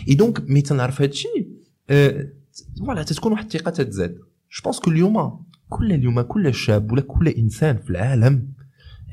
et 0.07 0.13
donc 0.13 0.41
ملي 0.49 0.61
تنعرف 0.61 1.01
هادشي 1.01 1.27
voilà 2.79 3.03
تتكون 3.03 3.31
واحد 3.31 3.43
الثقه 3.45 3.71
تتزاد 3.71 4.11
je 4.55 4.63
pense 4.63 4.79
que 4.79 4.91
اليوم 4.91 5.45
كل 5.69 5.93
اليوم 5.93 6.21
كل 6.21 6.53
شاب 6.53 6.91
ولا 6.91 7.01
كل 7.01 7.27
انسان 7.27 7.77
في 7.77 7.89
العالم 7.89 8.53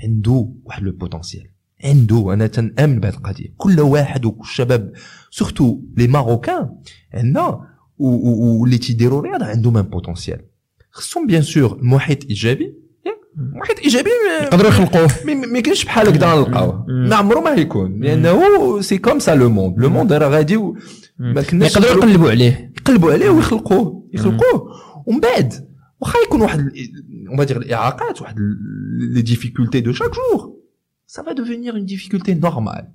عنده 0.05 0.53
واحد 0.65 0.83
le 0.83 0.93
potentiel 0.93 1.47
عنده 1.85 2.33
أنا 2.33 2.47
تنامن 2.47 3.01
بهذه 3.01 3.15
القضية 3.15 3.55
كل 3.57 3.81
واحد 3.81 4.25
والشباب 4.25 4.93
surtout 5.31 5.81
les 5.97 6.07
Marocains 6.07 6.71
عندنا 7.15 7.76
واللي 7.99 8.79
تيديروا 8.79 9.21
الرياضه 9.21 9.45
عندهم 9.47 9.77
un 9.77 9.83
potentiel 9.83 10.41
خصهم 10.91 11.27
bien 11.27 11.43
sûr 11.43 11.79
المحيط 11.79 12.25
ايجابي 12.25 12.75
ياك؟ 13.07 13.17
محيط 13.37 13.79
ايجابي 13.79 14.11
ما- 14.41 14.45
يقدروا 14.47 14.69
يخلقوه 14.69 15.09
ما 15.27 15.35
ما 15.35 15.61
كاينش 15.61 15.85
بحال 15.85 16.09
هكذا 16.09 16.35
نلقاوه 16.35 16.85
مم. 16.89 17.09
ما 17.09 17.17
عمره 17.17 17.41
ما 17.41 17.51
يكون 17.51 18.01
لأنه 18.01 18.81
سي 18.81 18.99
كوم 18.99 19.19
سا 19.19 19.35
لو 19.35 19.49
موند 19.51 19.79
لو 19.79 19.89
موند 19.91 20.13
راه 20.13 20.29
غادي 20.29 20.57
و- 20.57 20.77
ما 21.19 21.43
كناش 21.43 21.71
يقدروا 21.77 21.93
نقولوا- 21.95 22.09
يقلبوا 22.11 22.31
عليه 22.31 22.73
يقلبوا 22.79 23.13
عليه 23.13 23.31
ويخلقوه 23.31 24.09
يخلقوه 24.15 24.71
ومن 25.07 25.21
بعد 25.21 25.55
واخا 26.01 26.19
يكون 26.27 26.41
واحد 26.41 26.73
اون 27.29 27.47
دير 27.47 27.57
الاعاقات 27.57 28.23
واحد 28.23 28.37
لي 29.13 29.23
ديفيكولتي 29.23 29.81
دو 29.81 29.93
شاك 29.93 30.11
جور 30.11 30.57
ça 31.17 31.23
va 31.23 31.33
devenir 31.35 31.73
une 31.77 31.87
difficulté 31.95 32.35
normale. 32.35 32.87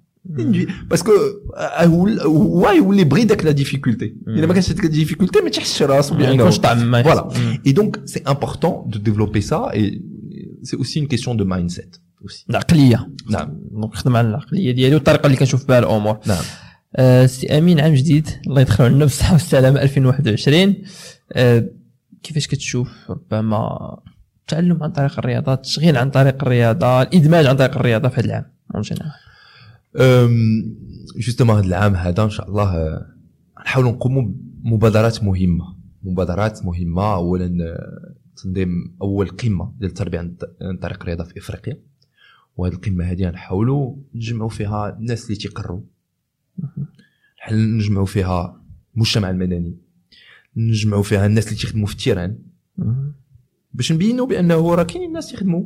Parce 0.94 1.02
que 1.04 1.12
آه، 1.58 1.86
هو 1.86 2.08
هو 2.08 2.70
يولي 2.70 3.04
بغي 3.04 3.24
داك 3.24 3.46
لا 3.46 3.52
ديفيكولتي 3.52 4.16
الا 4.28 4.48
ما 4.48 4.54
كانش 4.54 4.72
ديك 4.72 4.86
الديفيكولتي 4.86 5.40
ما 5.42 5.50
تحسش 5.50 5.84
راسو 5.84 6.14
ما 6.14 6.20
بانه 6.20 6.34
يكونش 6.34 6.58
طعم 6.60 6.92
ما 6.92 7.04
Voilà. 7.04 7.38
يحس. 7.38 7.60
et 7.68 7.74
donc 7.74 7.98
c'est 8.06 8.28
important 8.30 8.88
de 8.94 8.98
développer 9.10 9.42
ça 9.42 9.72
et 9.74 10.02
c'est 10.64 10.78
aussi 10.78 11.00
une 11.00 11.08
question 11.08 11.36
de 11.36 11.44
mindset 11.44 11.90
aussi. 12.26 12.46
العقليه 12.50 13.10
نعم 13.30 13.60
donc 13.72 13.94
نخدم 13.94 14.16
على 14.16 14.28
العقليه 14.28 14.72
ديالي 14.72 14.96
والطريقة 14.96 15.26
اللي 15.26 15.38
كنشوف 15.38 15.68
بها 15.68 15.80
الأمور 15.80 16.18
نعم 16.26 16.44
آه، 16.96 17.26
سي 17.26 17.58
امين 17.58 17.80
عام 17.80 17.94
جديد 17.94 18.28
الله 18.48 18.62
يدخل 18.62 18.84
علينا 18.84 19.00
بالصحه 19.00 19.34
والسلامه 19.34 19.82
2021 19.82 20.76
آه، 21.34 21.70
كيفاش 22.24 22.48
كتشوف 22.48 22.90
ربما 23.10 23.98
التعلم 24.42 24.84
عن 24.84 24.92
طريق 24.92 25.20
الرياضه 25.20 25.54
التشغيل 25.54 25.98
عن 25.98 26.10
طريق 26.10 26.36
الرياضه 26.44 27.02
الادماج 27.02 27.46
عن 27.46 27.56
طريق 27.56 27.76
الرياضه 27.76 28.10
في 28.10 28.20
هذا 28.20 28.26
العام 28.28 28.46
en 28.76 28.82
général 28.82 29.12
justement 31.18 31.56
هذا 31.56 31.68
العام 31.68 31.96
هذا 31.96 32.24
إن 32.24 32.30
شاء 32.30 32.50
الله 32.50 32.78
آه، 32.78 33.16
نحاولوا 33.66 33.92
نقوموا 33.92 34.32
بمبادرات 34.64 35.24
مهمة. 35.24 35.76
مبادرات 36.04 36.66
مهمة 36.66 37.16
اولا 37.16 37.58
آه، 37.64 38.16
تنظيم 38.44 38.96
أول 39.02 39.28
قمة 39.28 39.74
ديال 39.80 39.90
التربية 39.90 40.20
عن 40.62 40.78
طريق 40.78 41.02
الرياضه 41.02 41.24
في 41.24 41.40
إفريقيا. 41.40 41.80
وهذه 42.58 42.74
القمة 42.74 43.06
هذه 43.06 43.30
نحاولوا 43.30 43.96
نجمعوا 44.16 44.50
فيها 44.50 44.98
الناس 45.00 45.26
اللي 45.26 45.36
تيقروا 45.36 45.82
نجمعوا 47.52 48.06
فيها 48.06 48.62
المجتمع 48.96 49.30
المدني. 49.30 49.78
نجمعوا 50.58 51.04
فيها 51.04 51.26
الناس 51.26 51.48
اللي 51.48 51.58
تيخدموا 51.58 51.88
في 51.88 51.94
التيران. 51.94 52.38
باش 53.74 53.92
نبينوا 53.92 54.26
بأنه 54.26 54.76
راه 54.76 54.84
كاينين 54.84 55.08
الناس 55.08 55.34
يخدموا 55.34 55.64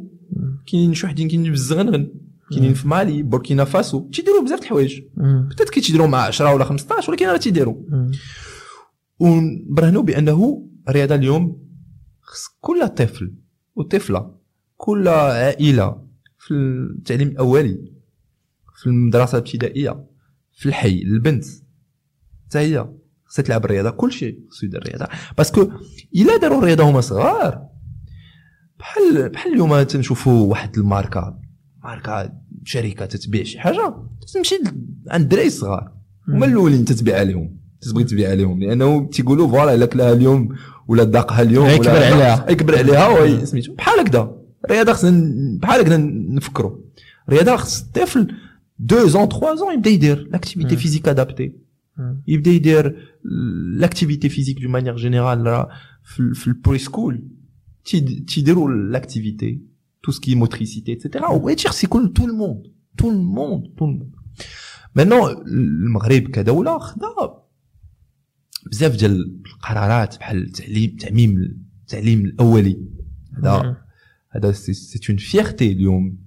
كاينين 0.68 0.94
شي 0.94 1.06
وحدين 1.06 1.28
كاينين 1.28 1.54
الزغنغن 1.54 2.10
كاينين 2.52 2.74
في 2.74 2.88
مالي 2.88 3.24
بوركينا 3.24 3.64
فاسو 3.64 4.10
تيديروا 4.10 4.44
بزاف 4.44 4.60
د 4.60 4.64
الحوايج. 4.64 5.02
بتات 5.50 5.70
كيتيديروا 5.70 6.08
مع 6.08 6.22
10 6.22 6.54
ولا 6.54 6.66
15 6.66 7.12
ولكن 7.12 7.28
راه 7.28 7.38
تيديروا 7.38 7.76
ونبرهنوا 9.20 10.02
بأنه 10.02 10.68
الرياضه 10.90 11.16
اليوم 11.16 11.66
خص 12.22 12.48
كل 12.62 12.88
طفل 12.88 13.34
وطفلة 13.76 14.36
كل 14.78 15.08
عائلة 15.08 16.06
في 16.38 16.54
التعليم 16.54 17.28
الأولي 17.28 17.92
في 18.76 18.88
المدرسة 18.88 19.38
الابتدائية 19.38 20.06
في 20.54 20.66
الحي 20.66 21.02
البنت. 21.02 21.46
حتى 22.46 22.60
هي 22.60 22.90
خصها 23.26 23.44
تلعب 23.44 23.66
الرياضة 23.66 23.90
كل 23.90 24.12
شيء 24.12 24.40
خصو 24.50 24.66
يدير 24.66 24.82
الرياضة. 24.82 25.08
باسكو 25.38 25.72
إلا 26.16 26.38
داروا 26.38 26.60
الرياضة 26.60 26.90
هما 26.90 27.02
صغار 27.02 27.66
بحال 28.80 29.30
بحال 29.30 29.54
اليوم 29.54 29.84
تنشوفوا 29.84 30.50
واحد 30.50 30.78
الماركة 30.78 31.45
ماركه 31.86 32.34
شركة 32.64 33.06
تتبيع 33.06 33.44
شي 33.44 33.60
حاجة 33.60 33.96
تمشي 34.34 34.56
عند 35.08 35.22
الدراري 35.24 35.48
الصغار 35.48 35.92
هما 36.28 36.46
الأولين 36.46 36.86
تتبيع 36.86 37.20
عليهم 37.20 37.58
تبغي 37.82 38.04
تبيع 38.04 38.30
عليهم 38.30 38.60
لأنه 38.60 39.10
تيقولوا 39.10 39.48
voilà 39.48 39.74
إلا 39.76 39.86
كلاها 39.86 40.14
اليوم 40.14 40.50
ولا 40.88 41.04
داقها 41.04 41.42
اليوم 41.42 41.70
يكبر 41.70 41.90
عليها. 41.90 42.52
يكبر 42.52 42.78
عليها 42.78 43.46
سميتو. 43.46 43.74
بحال 43.74 44.00
هكذا. 44.00 44.36
الرياضه 44.66 44.94
خصنا 44.94 45.32
بحال 45.62 45.82
هكذا 45.82 45.98
نفكروا 46.30 46.78
الرياضه 47.30 47.56
خص 47.56 47.82
الطفل 47.84 48.28
2 48.86 49.08
ans 49.08 49.30
3 49.30 49.56
ans 49.56 49.74
يبدأ 49.74 49.90
يدير 49.90 50.28
l'activité. 50.32 50.76
physique 50.78 51.08
adaptée 51.08 51.54
يبدأ 52.28 52.52
يدير 52.52 52.96
l'activité 53.78 54.30
physique 54.30 54.62
de 54.62 54.70
manière 54.70 54.96
générale 54.96 55.66
في, 56.04 56.48
ال 56.48 56.78
preschool 56.78 57.28
تي- 57.86 58.02
تيديروا 58.28 58.72
l'activité 58.72 59.62
tout 60.06 60.12
ce 60.12 60.20
qui 60.24 60.34
est 60.34 60.42
motricité, 60.46 60.92
etc. 60.92 61.26
On 61.38 61.40
va 61.40 61.56
dire 61.56 61.74
c'est 61.74 61.90
tout 62.18 62.28
le 62.32 62.36
monde, 62.42 62.64
tout 62.96 63.10
le 63.10 63.24
monde, 63.38 63.64
tout 63.76 63.88
le 63.88 63.94
monde. 64.00 64.16
Maintenant, 64.94 65.24
المغرب 65.46 66.28
كدولة 66.28 66.80
خدا 66.80 67.08
بزاف 68.72 68.96
ديال 68.96 69.42
القرارات 69.46 70.18
بحال 70.20 70.38
التعليم 70.38 70.90
التعميم 70.90 71.62
التعليم 71.82 72.26
الاولي 72.26 72.82
هذا 73.38 73.78
هذا 74.30 74.52
c'est 74.52 75.00
une 75.10 75.18
vérité 75.18 75.72
اليوم 75.72 76.18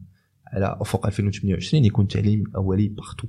على 0.46 0.76
افق 0.80 1.06
2028 1.06 1.84
يكون 1.84 2.04
التعليم 2.04 2.42
الاولي 2.46 2.88
partout 2.88 3.28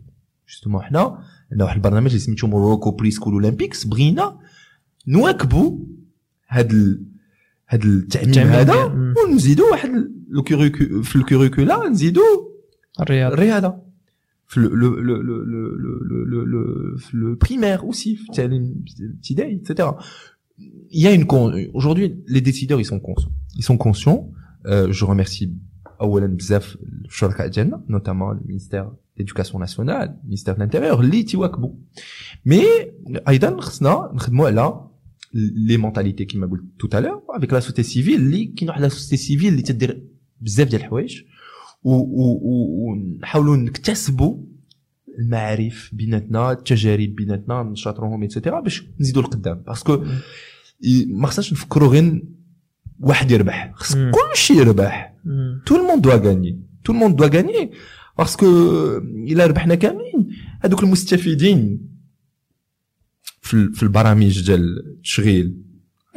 justement 0.50 0.82
حنا 0.82 1.24
عندنا 1.52 1.66
واحد 1.66 1.76
البرنامج 1.76 2.08
اللي 2.08 2.20
سميتو 2.20 2.48
Morocco 2.48 2.92
Preschool 2.92 3.34
Olympics 3.34 3.86
بغينا 3.86 4.40
نواكبوا 5.08 5.80
هاد 6.48 6.74
هاد 7.68 7.86
التعميم 7.86 8.48
هذا 8.48 8.84
ونزيدوا 9.26 9.72
واحد 9.72 10.19
le 10.30 10.42
curriculum 10.42 11.04
le 14.56 14.68
le 14.74 14.90
le 15.02 15.22
le 15.22 15.44
le 15.44 16.24
le 16.26 16.44
le 16.46 16.96
le 17.14 17.36
primaire 17.38 17.86
aussi 17.86 18.18
ابتدائي 18.30 19.56
etc. 19.62 19.90
il 20.58 21.02
y 21.04 21.08
a 21.08 21.14
une 21.14 21.26
con... 21.26 21.54
aujourd'hui 21.74 22.08
les 22.28 22.42
décideurs 22.42 22.80
ils 22.80 22.86
sont 22.86 23.00
conscients 23.00 23.32
ils 23.56 23.64
sont 23.64 23.78
conscients 23.78 24.32
euh, 24.66 24.92
je 24.92 25.06
remercie 25.06 25.54
awalan 26.00 26.30
bzaf 26.30 26.78
notamment 27.88 28.32
le 28.32 28.42
ministère 28.48 28.90
l'éducation 29.20 29.60
nationale, 29.60 30.16
le 30.24 30.28
ministère 30.30 30.56
de 30.56 30.62
l'intérieur, 30.62 31.04
les 31.04 31.26
tiwakbou. 31.26 31.78
Mais, 32.46 32.66
أيضا, 33.26 33.58
خصنا, 33.58 34.12
نخدمو 34.16 34.46
على, 34.46 34.68
les 35.34 35.78
mentalités 35.78 36.26
كيما 36.26 36.48
tout 36.78 36.90
à 36.94 37.02
l'heure, 37.02 37.22
avec 37.36 37.52
la 37.52 37.62
société 37.62 37.84
civile, 37.84 38.30
les, 38.30 38.52
qui 38.52 38.66
la 38.66 38.90
société 38.90 39.18
civile, 39.18 39.56
les 39.56 39.64
بزاف 40.42 40.68
ديال 40.68 40.82
الحوايج 40.82 41.22
ونحاولوا 41.84 43.58
نكتسبوا 43.58 44.38
المعارف 45.20 45.90
بيناتنا 45.94 46.52
التجارب 46.52 47.16
بيناتنا 47.16 47.64
نشاطروهم 47.64 48.22
et 48.22 48.31
cetera 48.31 48.60
باش 48.60 48.84
نزيدوا 49.00 49.22
لقدام. 49.22 49.64
parce 49.68 49.91
que 49.92 50.06
ما 51.08 51.28
خصناش 51.28 51.54
نفكروا 51.54 51.90
غير 51.90 52.24
واحد 53.00 53.32
يربح. 53.32 53.72
خص. 53.76 53.96
كلشي 53.96 54.54
يربح. 54.54 55.16
tout 55.66 55.76
le 55.76 55.83
monde 55.83 56.02
doit 56.02 56.16
gagner 56.16 56.64
tout 56.84 56.94
le 56.94 57.00
monde 57.00 57.16
doit 57.16 57.28
gagner 57.28 57.72
parce 58.18 58.35
que 58.35 58.46
إلا 59.06 59.46
ربحنا 59.46 59.76
كاملين 59.76 60.30
هذوك 60.62 60.84
المستفيدين 60.84 61.90
في 63.42 63.72
في 63.74 63.84
البرامج 63.84 64.46
ديال 64.46 64.80
التشغيل 64.80 65.62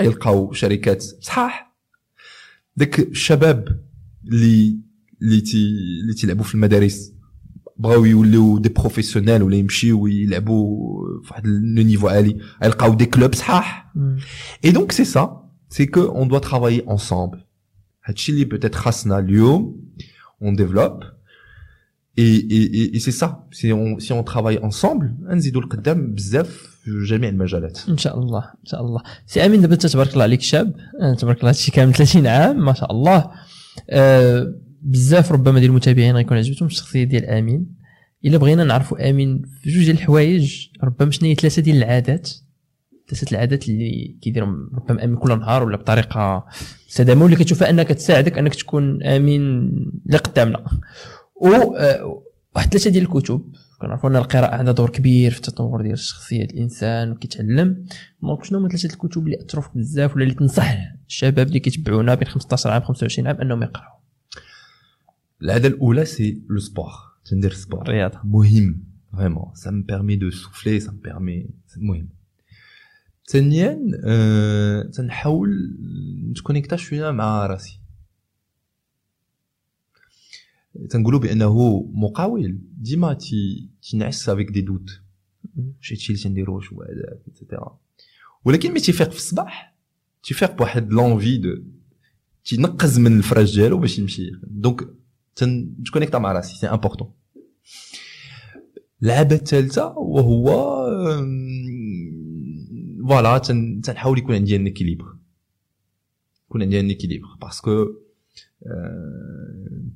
يلقاو 0.01 0.53
شركات. 0.53 1.03
صحاح. 1.03 1.77
داك 2.77 2.99
الشباب 2.99 3.83
اللي 4.25 4.79
اللي 5.23 5.41
تي 5.41 5.57
اللي 6.03 6.15
تيلعبوا 6.15 6.45
في 6.45 6.55
المدارس. 6.55 7.13
بغاو 7.77 8.05
يوليو 8.05 8.59
des 8.59 8.69
professionnels 8.69 9.43
ولا 9.43 9.57
يمشيو 9.57 10.07
يلعبوا 10.07 11.23
في 11.23 11.31
واحد 11.31 11.47
le 11.47 11.83
niveau 11.83 12.09
عالي. 12.09 12.39
يلقاو 12.63 12.95
des 12.95 13.07
clubs 13.07 13.35
صحاح. 13.35 13.95
Et 14.67 14.73
donc 14.73 14.93
c'est 14.93 15.11
ça, 15.17 15.25
c'est 15.69 15.87
que 15.87 16.01
on 16.01 16.27
doit 16.27 16.41
travailler 16.41 16.85
ensemble. 16.87 17.39
هادشي 18.05 18.33
اللي 18.33 18.45
peut-être 18.45 18.75
خاصنا 18.75 19.19
اليوم 19.19 19.81
on 20.45 20.53
développe. 20.53 21.05
Et 22.19 22.35
et 22.57 22.65
et, 22.79 22.97
et 22.97 23.01
c'est 23.01 23.19
ça. 23.23 23.29
Si 23.59 23.73
on 23.73 23.99
si 23.99 24.13
on 24.13 24.23
travaille 24.23 24.59
ensemble, 24.59 25.11
القدام 25.57 26.15
بزاف 26.15 26.73
في 26.85 27.05
جميع 27.05 27.29
المجالات. 27.29 27.79
ان 27.89 27.97
شاء 27.97 28.19
الله 28.19 28.39
ان 28.39 28.67
شاء 28.67 28.81
الله 28.81 29.03
سي 29.27 29.47
امين 29.47 29.61
دابا 29.61 29.75
تبارك 29.75 30.13
الله 30.13 30.23
عليك 30.23 30.41
شاب 30.41 30.75
تبارك 31.19 31.39
الله 31.39 31.49
هادشي 31.49 31.73
كامل 31.73 31.95
30 31.95 32.27
عام 32.27 32.65
ما 32.65 32.73
شاء 32.73 32.93
الله 32.93 33.31
آه 33.91 34.55
بزاف 34.83 35.33
ربما 35.33 35.59
ديال 35.59 35.71
المتابعين 35.71 36.17
غيكون 36.17 36.37
عجبتهم 36.37 36.67
الشخصية 36.67 37.05
ديال 37.05 37.25
آمين. 37.27 37.67
إلا 38.25 38.39
بغينا 38.39 38.65
نعرفوا 38.65 39.11
آمين 39.11 39.43
في 39.63 39.71
جوج 39.71 39.85
ديال 39.85 39.97
الحوايج 39.97 40.69
ربما 40.85 41.11
شنو 41.11 41.29
هي 41.29 41.35
ثلاثة 41.35 41.63
ديال 41.63 41.77
العادات 41.77 42.31
ثلاثة 43.09 43.33
العادات 43.33 43.69
اللي 43.69 44.17
كيديرهم 44.23 44.71
ربما 44.75 45.05
آمين 45.05 45.17
كل 45.17 45.39
نهار 45.39 45.65
ولا 45.65 45.77
بطريقة 45.77 46.45
مستدامة 46.89 47.23
واللي 47.23 47.37
كتشوفها 47.37 47.71
انك 47.71 47.89
تساعدك 47.89 48.39
أنك 48.39 48.55
تكون 48.55 49.03
آمين 49.03 49.43
اللي 50.07 50.19
قدامنا. 50.19 50.65
و 51.37 51.47
آه، 51.47 52.23
واحد 52.55 52.69
ثلاثة 52.71 52.91
ديال 52.91 53.05
الكتب. 53.05 53.43
كنعرفوا 53.83 54.11
ان 54.11 54.17
القراءة 54.17 54.55
عندها 54.55 54.73
دور 54.73 54.91
كبير 54.91 55.31
في 55.31 55.37
التطور 55.37 55.83
ديال 55.83 55.93
الشخصية 55.93 56.37
ديال 56.45 56.51
الإنسان 56.51 57.11
وكيتعلم. 57.11 57.85
donc 58.23 58.45
شنو 58.45 58.59
هما 58.59 58.69
ثلاثة 58.69 58.95
الكتب 58.95 59.27
اللي 59.27 59.41
أثروا 59.41 59.63
فيك 59.63 59.77
بزاف 59.77 60.15
ولا 60.17 60.25
اللي 60.25 60.35
تنصح 60.35 60.77
الشباب 61.09 61.47
اللي 61.47 61.61
كيتبعونا 61.61 62.15
بين 62.15 62.29
15 62.29 62.71
عام 62.71 62.83
25 62.83 63.29
عام 63.29 63.37
أنهم 63.41 63.63
يقراو 63.63 63.93
العادة 65.43 65.69
الأولى 65.69 66.05
c'est 66.05 66.43
le 66.51 66.59
sport. 66.59 66.91
تندير 67.25 67.53
sport. 67.53 67.83
الرياضه 67.83 68.19
مهم 68.25 68.85
ça 69.55 69.71
me 69.71 69.83
permet 69.93 70.17
de 70.17 70.31
souffler 70.31 70.81
ça 70.81 70.91
me 70.91 71.01
permet 71.09 71.47
c'est 71.69 71.79
مهم. 71.83 72.09
ثانيا 73.31 73.79
آه 74.05 74.83
تنحاول 74.83 75.79
نتكونيكتا 76.31 76.77
شوية 76.77 77.11
مع 77.11 77.47
راسي. 77.47 77.82
تنقولوا 80.91 81.21
بأنه 81.21 81.83
مقاول. 81.95 82.59
ديما 82.79 83.15
تي 83.15 83.69
تنعس 83.91 84.29
avec 84.29 84.51
des 84.51 84.61
doutes 84.61 84.91
واش 85.57 85.93
هادشي 85.93 86.13
اللي 86.13 86.23
تنديرو 86.25 86.57
واش 86.57 86.73
هو 86.73 86.83
هذاك 86.83 87.23
et 87.29 87.41
cetera 87.41 87.79
ولكن 88.45 88.71
ملي 88.71 88.81
تيفيق 88.81 89.11
في 89.11 89.17
الصباح 89.17 89.75
تيفيق 90.23 90.57
بواحد 90.57 90.93
l'envie 90.93 91.37
de 91.39 91.63
تينقز 92.45 92.99
من 92.99 93.17
الفراش 93.19 93.55
ديالو 93.55 93.79
باش 93.79 93.99
يمشي. 93.99 94.31
donc 94.45 94.89
تنكونيكتا 95.37 96.19
مع 96.19 96.33
راسي 96.33 96.57
c'est 96.59 96.67
important 96.67 97.13
العاده 99.03 99.37
الثالثة 99.37 99.87
وهو 99.99 100.47
voilà 103.09 103.39
تن- 103.39 103.81
تنحاول 103.81 104.19
يكون 104.19 104.35
عندي 104.35 104.57
un 104.57 104.67
équilibre 104.67 105.17
يكون 106.49 106.63
عندي 106.63 106.81
un 106.81 106.91
équilibre 106.91 107.27
parce 107.41 107.69
que 107.69 107.87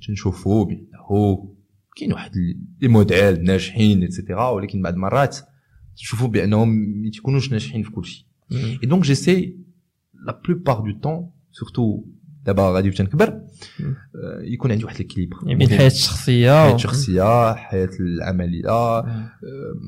تنشوفوا 0.07 0.64
بانه 0.64 1.49
كاين 1.97 2.12
واحد 2.12 2.32
les 2.80 2.88
modèles 2.88 3.44
ناجحين 3.45 4.03
et 4.02 4.14
cetera 4.14 4.48
ولكن 4.49 4.82
بعض 4.82 4.95
المرات 4.95 5.37
تشوفوا 5.97 6.28
بأنهم 6.28 6.68
ما 7.03 7.11
تيكونوش 7.11 7.53
ناجحين 7.53 7.82
في 7.82 7.91
كل 7.91 8.05
شيء 8.05 8.26
Et 8.82 8.87
donc 8.87 9.03
j'essaie 9.05 9.57
la 10.28 10.32
plupart 10.32 10.82
du 10.82 10.95
temps 11.05 11.32
surtout 11.53 12.05
دابا 12.45 12.70
غادي 12.70 12.91
تنكبر 12.91 13.28
آه، 13.28 13.43
يكون 14.41 14.72
عندي 14.72 14.84
واحد 14.84 14.97
ال 15.00 15.04
équilibre 15.04 15.36
يعني 15.43 15.55
بين 15.55 15.68
الحياة 15.68 15.87
الشخصيه 15.87 16.62
الحياة 16.62 16.74
الشخصيه 16.74 17.53
الحياة 17.53 17.91
العملية 18.01 19.03
مم. 19.03 19.28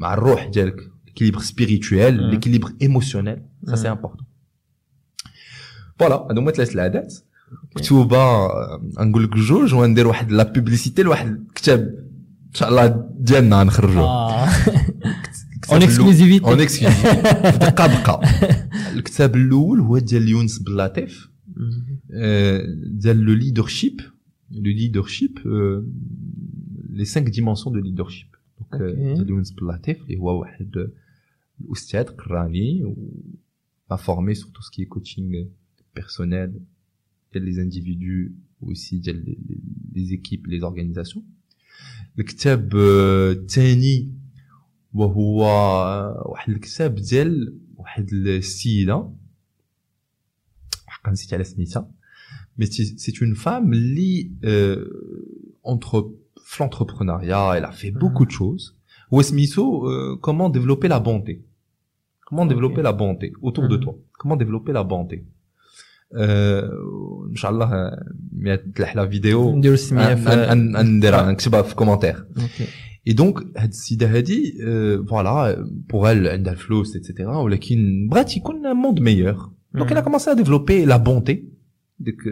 مع 0.01 0.15
الروح 0.15 0.47
ديالك 0.47 0.81
مم. 2.21 2.31
l'équilibre 2.31 2.69
émotionnel 2.81 3.43
ça 3.67 3.77
c'est 3.77 3.87
مم. 3.89 3.97
important 3.97 4.25
voilà 5.99 6.14
هادو 6.15 6.41
هما 6.41 6.51
ثلاث 6.51 6.75
العادات 6.75 7.15
مكتوبه 7.77 8.17
آه، 8.19 8.81
نقول 8.99 9.25
لك 9.25 9.37
جوج 9.37 9.75
وندير 9.75 10.07
واحد 10.07 10.33
la 10.33 10.53
publicité 10.53 11.03
لواحد 11.03 11.27
الكتاب 11.49 11.81
ان 12.49 12.55
شاء 12.55 12.69
الله 12.69 13.09
ديالنا 13.19 13.61
غنخرجوه 13.61 14.03
آه 14.05 14.49
الكتاب 15.57 15.73
en 15.73 15.81
الأول- 15.81 15.83
exclusivité 15.85 16.45
en 16.45 16.61
exclusivité 16.61 17.21
دقه 17.59 17.87
دقه 17.87 18.21
الكتاب 18.95 19.37
الأول 19.37 19.81
هو 19.81 19.99
ديال 19.99 20.29
يونس 20.29 20.59
بلاتيف 20.59 21.29
آه، 22.15 22.63
ديال 22.87 23.17
le 23.16 23.33
leadership 23.33 24.01
le 24.51 24.62
leadership 24.62 25.39
les 26.91 27.05
5 27.05 27.21
dimensions 27.21 27.75
de 27.75 27.81
leadership 27.81 28.27
donc 28.59 28.83
OK. 28.83 29.14
ديال 29.15 29.29
يونس 29.29 29.51
بلاتيف 29.51 30.03
اللي 30.03 30.17
هو 30.19 30.41
واحد 30.41 30.71
الاستاذ 31.61 32.03
قراني 32.05 32.85
و 32.85 32.97
m'a 33.91 33.97
formé 33.97 34.35
sur 34.41 34.49
tout 34.55 34.63
ce 34.67 34.71
qui 34.75 34.81
est 34.85 34.91
coaching 34.95 35.31
personnel. 35.99 36.51
ديال 36.51 36.61
les 37.36 37.60
individus 37.60 38.34
aussi 38.62 39.00
ديال 39.00 39.24
les- 39.26 39.39
les- 39.50 39.62
les 39.96 40.14
équipes 40.14 40.48
les 40.48 40.62
organisations 40.64 41.22
الكتاب 42.20 42.76
آه، 42.76 43.32
الثاني 43.32 44.12
وهو 44.94 45.38
واحد 46.32 46.54
الكتاب 46.54 46.96
ديال 46.96 47.58
واحد 47.78 48.14
السيده 48.14 49.10
حقا 50.88 51.12
نسيت 51.12 51.34
على 51.34 51.44
سميتها 51.44 51.91
مي 52.58 52.66
سي 52.66 53.14
اون 53.22 53.34
فام 53.34 53.74
اللي 53.74 54.30
entre 55.68 56.04
في 56.46 56.64
l'entrepreneuriat 56.64 57.58
elle 57.58 57.66
a 57.66 57.72
fait 57.72 57.91
beaucoup 57.91 58.26
de 58.26 58.32
choses 58.32 58.74
هو 59.14 59.22
سميتو 59.22 59.88
euh, 59.89 60.18
comment 60.28 60.50
développer 60.50 60.88
la 60.88 61.00
bonté 61.00 61.41
comment 62.30 62.46
Ok. 62.46 62.50
développer 62.54 62.82
la 62.82 62.94
bonté 62.94 63.28
autour 63.41 63.68
de 63.68 63.78
Mhm. 63.78 63.84
toi 63.84 63.94
comment 64.20 64.38
développer 64.44 64.74
la 64.80 64.84
bonté 64.84 65.16
euh, 65.16 65.24
ان 66.15 67.35
شاء 67.35 67.51
الله 67.51 67.91
تلح 68.75 68.97
la 68.97 69.09
vidéo 69.09 69.57
نديرو 69.57 69.75
السميه 69.75 70.15
نديرها 70.83 71.33
نكتبها 71.33 71.63
في 71.63 71.75
commentaire 71.75 72.16
OK 72.16 72.66
et 73.09 73.12
donc 73.12 73.39
هاد 73.57 73.69
السيده 73.69 74.17
هادي 74.17 74.55
voilà 75.09 75.64
pour 75.91 76.12
elle 76.12 76.29
عندها 76.29 76.53
الفلوس 76.53 76.97
et 76.97 77.07
cetera 77.07 77.37
ولكن 77.37 78.09
بغات 78.11 78.37
يكون 78.37 78.73
monde 78.73 79.01
meilleur 79.01 79.53
donc 79.75 79.93
a 79.93 80.03
commencé 80.03 80.31
à 80.31 80.35
développer 80.35 80.87
la 80.87 80.99
bonté 80.99 81.37
ديك 82.01 82.23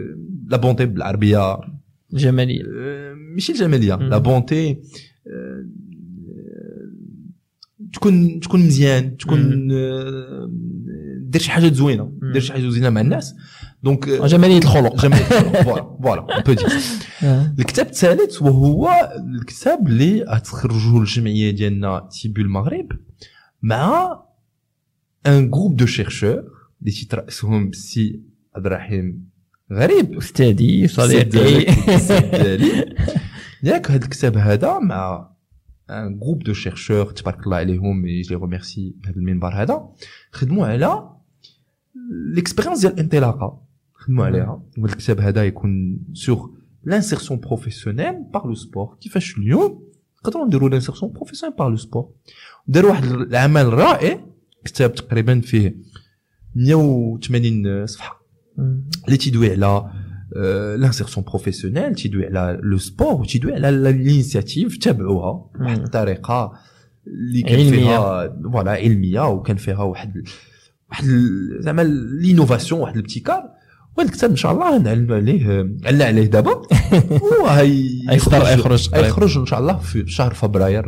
la 0.47 0.57
bonté 0.57 0.85
بالعربيه 0.85 1.57
جماليه 2.13 2.61
آه، 2.79 3.13
ماشي 3.13 3.51
الجماليه. 3.51 3.95
la 3.95 4.17
bonté 4.17 4.77
تكون 7.93 8.39
تكون 8.39 8.59
مزيان 8.59 9.17
تكون 9.17 9.67
دير 11.21 11.41
شي 11.41 11.51
حاجة 11.51 11.73
زوينه. 11.73 12.11
دير 12.33 12.41
شي 12.41 12.53
حاجة 12.53 12.69
زوينه 12.69 12.89
مع 12.89 13.01
الناس 13.01 13.35
دونك 13.83 14.09
آه، 14.09 14.27
جماليه 14.27 14.57
الخلق 14.57 15.01
جماليه 15.01 15.23
voilà 15.63 15.97
voilà 16.01 16.21
on 16.21 16.43
peut 16.43 16.53
dire 16.53 16.67
آه. 17.23 17.55
الكتاب 17.59 17.85
الثالث 17.85 18.41
وهو 18.41 18.89
الكتاب 19.39 19.87
اللي 19.87 20.23
غتخرجوا 20.23 20.99
الجمعيه 20.99 21.51
ديالنا 21.51 22.09
تيبو 22.11 22.41
المغرب 22.41 22.87
مع 23.61 24.19
un 25.27 25.49
groupe 25.49 25.75
de 25.75 25.85
chercheurs 25.85 26.43
اللي 26.81 26.91
تيترأسهم 26.91 27.69
بالسي 27.69 28.21
عبد 28.55 28.65
الرحيم 28.65 29.29
غريب 29.73 30.17
استاذي 30.17 30.85
السيد 30.85 31.05
صديقي 31.05 31.23
ديالك، 31.23 31.89
السيد 31.89 32.31
ديالي 32.31 32.95
ياك 33.63 33.91
هذا 33.91 34.05
الكتاب 34.05 34.37
هذا 34.37 34.79
مع 34.79 35.29
un 35.89 36.19
groupe 36.19 36.43
de 36.43 36.53
chercheurs 36.53 37.05
تبارك 37.05 37.45
الله 37.45 37.57
عليهم 37.57 38.05
et 38.05 38.21
je 38.21 38.35
remercie 38.35 38.95
بهذا 38.97 39.15
المنبر 39.15 39.53
هذا 39.53 39.89
خدموا 40.31 40.67
على 40.67 41.09
l'expérience 42.35 42.81
ديال 42.81 42.93
الانطلاقه 42.93 43.66
خدموا 43.97 44.25
عليها 44.25 44.63
والكتاب 44.77 45.19
هذا 45.19 45.45
يكون 45.45 45.99
sur 46.13 46.53
l'insertion 46.83 47.39
professionnelle 47.39 48.23
par 48.33 48.47
le 48.47 48.53
sport 48.55 48.97
كيفاش 49.01 49.37
اليوم 49.37 49.87
نقدروا 50.25 50.45
نديروا 50.45 50.69
l'insertion 50.69 51.11
professionnelle 51.11 51.57
par 51.57 51.69
le 51.69 51.75
sport 51.75 52.09
داروا 52.67 52.89
واحد 52.91 53.03
العمل 53.03 53.73
رائع 53.73 54.25
كتاب 54.65 54.95
تقريبا 54.95 55.39
فيه 55.39 55.75
180 56.55 57.85
صفحه 57.87 58.21
اللي 59.05 59.17
تيدوي 59.17 59.51
على 59.51 59.91
l'insertion 60.77 61.25
professionnelle 61.25 61.95
تيدوي 61.95 62.25
على 62.25 62.59
le 62.63 62.77
sport 62.77 63.13
وتيدوي 63.21 63.53
على 63.53 63.69
ال 63.69 63.79
initiative 63.79 64.77
تابعوها 64.77 65.49
بواحد 65.59 65.77
مم. 65.79 65.83
الطريقة 65.85 66.53
اللي 67.07 67.41
كان 67.41 67.59
علمية. 67.59 67.69
فيها 67.71 68.27
voilà 68.51 68.71
علميه 68.71 69.27
وكان 69.29 69.57
فيها 69.57 69.83
واحد 69.83 70.21
واحد 70.89 71.05
ال- 71.07 71.57
زعما 71.63 71.81
ال 71.81 71.90
innovation 71.90 72.81
واحد 72.81 72.95
الابتكار 72.95 73.56
وهذا 73.97 74.09
الكتاب 74.09 74.29
إن 74.29 74.35
شاء 74.35 74.51
الله 74.51 74.77
نعلنوا 74.77 75.15
عليه 75.15 75.69
علنا 75.85 76.05
عليه 76.05 76.25
دابا. 76.25 76.61
وهي 77.43 77.85
يقدر 78.11 78.37
يخرج. 78.37 78.89
يخرج 78.95 79.37
إن 79.37 79.45
شاء 79.45 79.59
الله 79.59 79.77
في 79.77 80.07
شهر 80.07 80.33
فبراير 80.33 80.85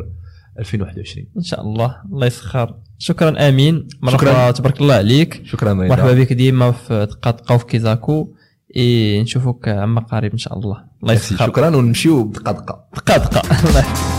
2021 0.59 1.27
إن 1.37 1.43
شاء 1.43 1.61
الله. 1.61 1.95
الله 2.13 2.27
يسخر. 2.27 2.75
شكرا 2.97 3.49
آمين. 3.49 3.87
مرحبا 4.01 4.31
شكراً. 4.31 4.51
تبارك 4.51 4.81
الله 4.81 4.93
عليك. 4.93 5.41
شكرا 5.45 5.73
رضا. 5.73 5.87
مرحبا 5.87 6.13
بك 6.13 6.33
ديما 6.33 6.71
في 6.71 7.07
دقات 7.11 7.51
وفي 7.51 7.65
كيزاكو. 7.65 8.33
إيه 8.75 9.21
نشوفوك 9.21 9.67
عما 9.67 10.01
قريب 10.01 10.31
إن 10.31 10.37
شاء 10.37 10.57
الله. 10.57 10.77
الله 11.03 11.13
يسخر. 11.13 11.47
شكرا 11.47 11.75
ونمشيو 11.75 12.23
بدقه 12.23 12.51
دقه 12.51 13.17
دقه 13.17 13.17
دقه. 13.17 14.18